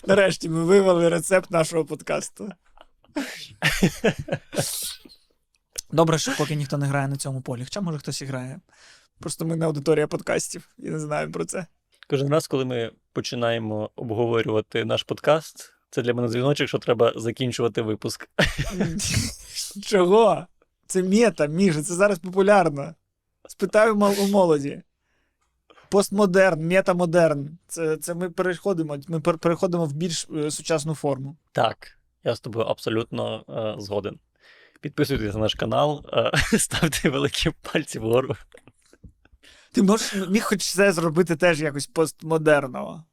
Нарешті 0.07 0.49
ми 0.49 0.63
вивели 0.63 1.09
рецепт 1.09 1.51
нашого 1.51 1.85
подкасту. 1.85 2.49
Добре, 5.91 6.17
що 6.17 6.35
поки 6.37 6.55
ніхто 6.55 6.77
не 6.77 6.85
грає 6.85 7.07
на 7.07 7.15
цьому 7.15 7.41
полі. 7.41 7.63
Хоча, 7.63 7.81
може, 7.81 7.97
хтось 7.97 8.21
і 8.21 8.25
грає. 8.25 8.59
Просто 9.19 9.45
ми 9.45 9.55
не 9.55 9.65
аудиторія 9.65 10.07
подкастів 10.07 10.69
і 10.77 10.89
не 10.89 10.99
знаємо 10.99 11.31
про 11.31 11.45
це. 11.45 11.65
Кожен 12.09 12.29
раз, 12.29 12.47
коли 12.47 12.65
ми 12.65 12.91
починаємо 13.13 13.89
обговорювати 13.95 14.85
наш 14.85 15.03
подкаст, 15.03 15.73
це 15.89 16.01
для 16.01 16.13
мене 16.13 16.27
дзвіночок, 16.27 16.67
що 16.67 16.77
треба 16.77 17.13
закінчувати 17.15 17.81
випуск. 17.81 18.29
Чого? 19.83 20.47
Це 20.87 21.03
мета, 21.03 21.45
Міша, 21.45 21.83
це 21.83 21.93
зараз 21.93 22.19
популярно. 22.19 22.95
Спитаю 23.47 23.95
у 23.95 24.27
молоді. 24.27 24.81
Постмодерн, 25.89 26.67
метамодерн. 26.67 27.57
Це, 27.67 27.97
це 27.97 28.13
ми 28.13 28.29
переходимо, 28.29 28.97
ми 29.07 29.19
переходимо 29.19 29.85
в 29.85 29.93
більш 29.93 30.27
е, 30.35 30.51
сучасну 30.51 30.95
форму. 30.95 31.37
Так, 31.51 31.97
я 32.23 32.35
з 32.35 32.39
тобою 32.39 32.65
абсолютно 32.65 33.43
е, 33.49 33.81
згоден. 33.81 34.19
Підписуйтесь 34.81 35.33
на 35.33 35.39
наш 35.39 35.55
канал, 35.55 36.05
е, 36.13 36.31
ставте 36.57 37.09
великі 37.09 37.51
пальці 37.73 37.99
вгору. 37.99 38.35
Ти 39.71 39.83
можеш 39.83 40.13
міг 40.29 40.43
хоч 40.43 40.63
це 40.63 40.91
зробити 40.91 41.35
теж 41.35 41.61
якось 41.61 41.87
постмодерного. 41.87 43.03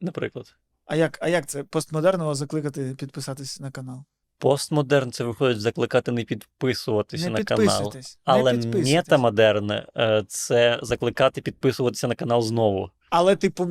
Наприклад. 0.00 0.54
А 0.86 0.96
як, 0.96 1.18
а 1.20 1.28
як 1.28 1.46
це 1.46 1.64
постмодерного 1.64 2.34
закликати 2.34 2.94
підписатись 2.98 3.60
на 3.60 3.70
канал? 3.70 4.04
Постмодерн 4.38 5.12
це 5.12 5.24
виходить 5.24 5.60
закликати 5.60 6.12
не 6.12 6.24
підписуватися 6.24 7.24
не 7.24 7.30
на 7.30 7.44
канал. 7.44 7.92
Але 8.24 8.52
не 8.52 8.58
підписуйтесь. 8.58 8.94
метамодерн 8.94 9.70
е, 9.70 10.24
це 10.28 10.78
закликати 10.82 11.40
підписуватися 11.40 12.08
на 12.08 12.14
канал 12.14 12.42
знову. 12.42 12.90
Але, 13.10 13.36
типу, 13.36 13.68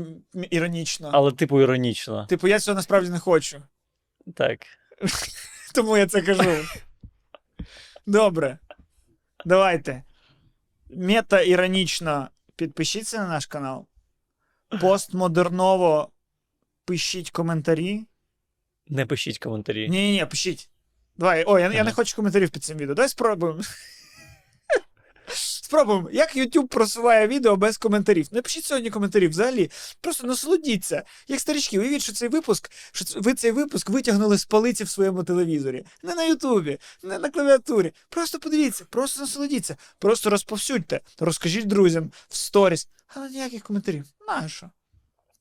іронічно. 0.52 1.10
Але, 1.14 1.32
типу, 1.32 1.62
іронічно. 1.62 2.26
Типу, 2.26 2.48
я 2.48 2.60
цього 2.60 2.76
насправді 2.76 3.10
не 3.10 3.20
хочу. 3.20 3.62
Так. 4.36 4.60
Тому 5.74 5.98
я 5.98 6.08
це 6.08 6.22
кажу. 6.22 6.52
Добре. 8.06 8.60
Давайте. 9.46 10.04
Мета 10.96 11.42
іронічно 11.42 12.30
підпишіться 12.56 13.18
на 13.18 13.28
наш 13.28 13.46
канал. 13.46 13.86
Постмодерново 14.82 16.12
пишіть 16.86 17.32
коментарі. 17.32 18.06
Не 18.88 19.06
пишіть 19.06 19.40
коментарі. 19.40 19.90
Ні, 19.90 20.02
ні, 20.02 20.12
ні, 20.12 20.26
пишіть. 20.26 20.70
Давай, 21.18 21.44
ой, 21.48 21.62
я, 21.62 21.72
я 21.72 21.84
не 21.84 21.92
хочу 21.92 22.16
коментарів 22.16 22.50
під 22.50 22.64
цим 22.64 22.78
відео. 22.78 22.96
Давай 22.96 23.10
спробуємо. 23.10 23.62
Спробуємо, 25.72 26.10
як 26.12 26.36
YouTube 26.36 26.68
просуває 26.68 27.28
відео 27.28 27.56
без 27.56 27.78
коментарів. 27.78 28.28
Не 28.32 28.42
пишіть 28.42 28.66
сьогодні 28.66 28.90
коментарів 28.90 29.30
взагалі. 29.30 29.72
Просто 30.02 30.28
насолодіться. 30.28 31.04
Як 31.28 31.40
старички, 31.40 31.80
уявіть, 31.80 32.02
що 32.02 32.14
цей 32.14 32.30
випуск, 32.30 32.72
що 32.92 33.06
ви 33.22 33.34
цей 33.34 33.52
випуск 33.52 33.90
витягнули 33.90 34.38
з 34.38 34.46
полиці 34.46 34.84
в 34.84 34.90
своєму 34.90 35.24
телевізорі. 35.24 35.86
Не 36.04 36.16
на 36.16 36.24
Ютубі, 36.24 36.78
не 37.04 37.20
на 37.20 37.30
клавіатурі. 37.30 37.94
Просто 38.10 38.40
подивіться, 38.40 38.86
просто 38.90 39.22
насолодіться, 39.22 39.78
просто 40.00 40.30
розповсюдьте, 40.30 41.02
розкажіть 41.20 41.68
друзям 41.68 42.12
в 42.30 42.36
сторіс. 42.36 42.88
Але 43.08 43.30
ніяких 43.30 43.64
коментарів. 43.64 44.06
Нащо? 44.28 44.70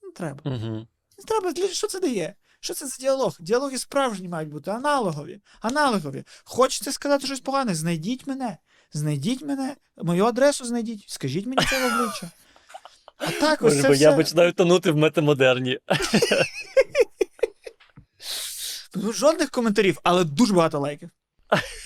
Не 0.02 0.10
треба. 0.10 0.40
Угу. 0.44 0.86
Не 1.18 1.24
треба, 1.26 1.68
що 1.72 1.86
це 1.86 2.00
дає? 2.00 2.34
Що 2.60 2.74
це 2.74 2.86
за 2.86 2.96
діалог? 2.96 3.36
Діалоги 3.40 3.78
справжні 3.78 4.28
мають 4.28 4.50
бути, 4.50 4.70
аналогові. 4.70 5.40
Аналогові. 5.60 6.24
Хочете 6.44 6.92
сказати 6.92 7.26
щось 7.26 7.40
погане? 7.40 7.74
Знайдіть 7.74 8.26
мене. 8.26 8.58
Знайдіть 8.92 9.42
мене, 9.42 9.76
мою 10.02 10.24
адресу 10.24 10.64
знайдіть, 10.64 11.04
скажіть 11.08 11.46
мені 11.46 11.66
це 11.70 11.88
в 11.88 11.94
обличчя. 11.94 12.30
А 13.18 13.30
так, 13.30 13.62
ось 13.62 13.74
Боже, 13.74 13.82
це 13.82 13.88
бо 13.88 13.94
я 13.94 14.12
починаю 14.12 14.52
тонути 14.52 14.90
в 14.90 14.96
метамодерні. 14.96 15.78
Ну, 18.94 19.12
жодних 19.12 19.50
коментарів, 19.50 19.98
але 20.02 20.24
дуже 20.24 20.54
багато 20.54 20.78
лайків. 20.78 21.10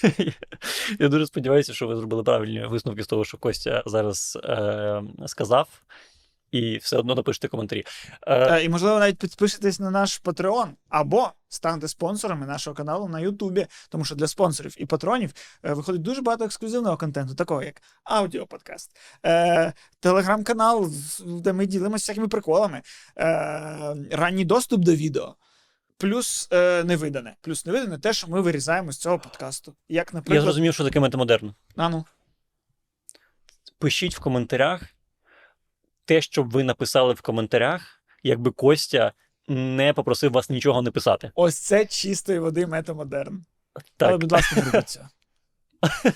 Я 0.98 1.08
дуже 1.08 1.26
сподіваюся, 1.26 1.74
що 1.74 1.86
ви 1.86 1.96
зробили 1.96 2.22
правильні 2.22 2.66
висновки 2.66 3.02
з 3.02 3.06
того, 3.06 3.24
що 3.24 3.38
Костя 3.38 3.82
зараз 3.86 4.38
е, 4.44 5.02
сказав, 5.26 5.68
і 6.54 6.76
все 6.76 6.96
одно 6.96 7.14
напишете 7.14 7.48
коментарі. 7.48 7.84
Е, 8.26 8.34
Е, 8.56 8.64
і, 8.64 8.68
можливо, 8.68 8.98
навіть 8.98 9.18
підпишитесь 9.18 9.80
на 9.80 9.90
наш 9.90 10.22
Patreon 10.22 10.68
або 10.88 11.32
станьте 11.48 11.88
спонсорами 11.88 12.46
нашого 12.46 12.76
каналу 12.76 13.08
на 13.08 13.20
Ютубі, 13.20 13.66
тому 13.88 14.04
що 14.04 14.14
для 14.14 14.26
спонсорів 14.26 14.74
і 14.78 14.86
патронів 14.86 15.32
е, 15.64 15.72
виходить 15.72 16.02
дуже 16.02 16.22
багато 16.22 16.44
ексклюзивного 16.44 16.96
контенту, 16.96 17.34
такого 17.34 17.62
як 17.62 17.82
аудіоподкаст, 18.04 18.96
е, 19.26 19.72
телеграм-канал, 20.00 20.90
де 21.26 21.52
ми 21.52 21.66
ділимося 21.66 22.02
всякими 22.02 22.28
приколами, 22.28 22.82
е, 23.18 23.96
ранній 24.10 24.44
доступ 24.44 24.80
до 24.80 24.94
відео. 24.94 25.36
Плюс 25.96 26.48
е, 26.52 26.84
невидане. 26.84 27.36
Плюс 27.40 27.66
невидане 27.66 27.98
те, 27.98 28.12
що 28.12 28.28
ми 28.28 28.40
вирізаємо 28.40 28.92
з 28.92 28.98
цього 28.98 29.18
подкасту. 29.18 29.74
Як, 29.88 30.14
я 30.26 30.40
зрозумів, 30.40 30.74
що 30.74 30.84
таке 30.84 31.00
метамодерн. 31.00 31.54
А 31.76 31.88
ну. 31.88 32.04
Пишіть 33.78 34.16
в 34.16 34.20
коментарях 34.20 34.93
те, 36.04 36.22
що 36.22 36.42
ви 36.42 36.64
написали 36.64 37.14
в 37.14 37.20
коментарях, 37.20 38.02
якби 38.22 38.50
Костя 38.50 39.12
не 39.48 39.92
попросив 39.92 40.32
вас 40.32 40.50
нічого 40.50 40.82
не 40.82 40.90
писати. 40.90 41.30
ось 41.34 41.58
це 41.58 41.86
чистої 41.86 42.38
води 42.38 42.66
метамодерн. 42.66 43.44
Але, 43.98 44.16
будь 44.16 44.32
ласка, 44.32 44.66
не 44.72 44.82
це. 44.82 45.08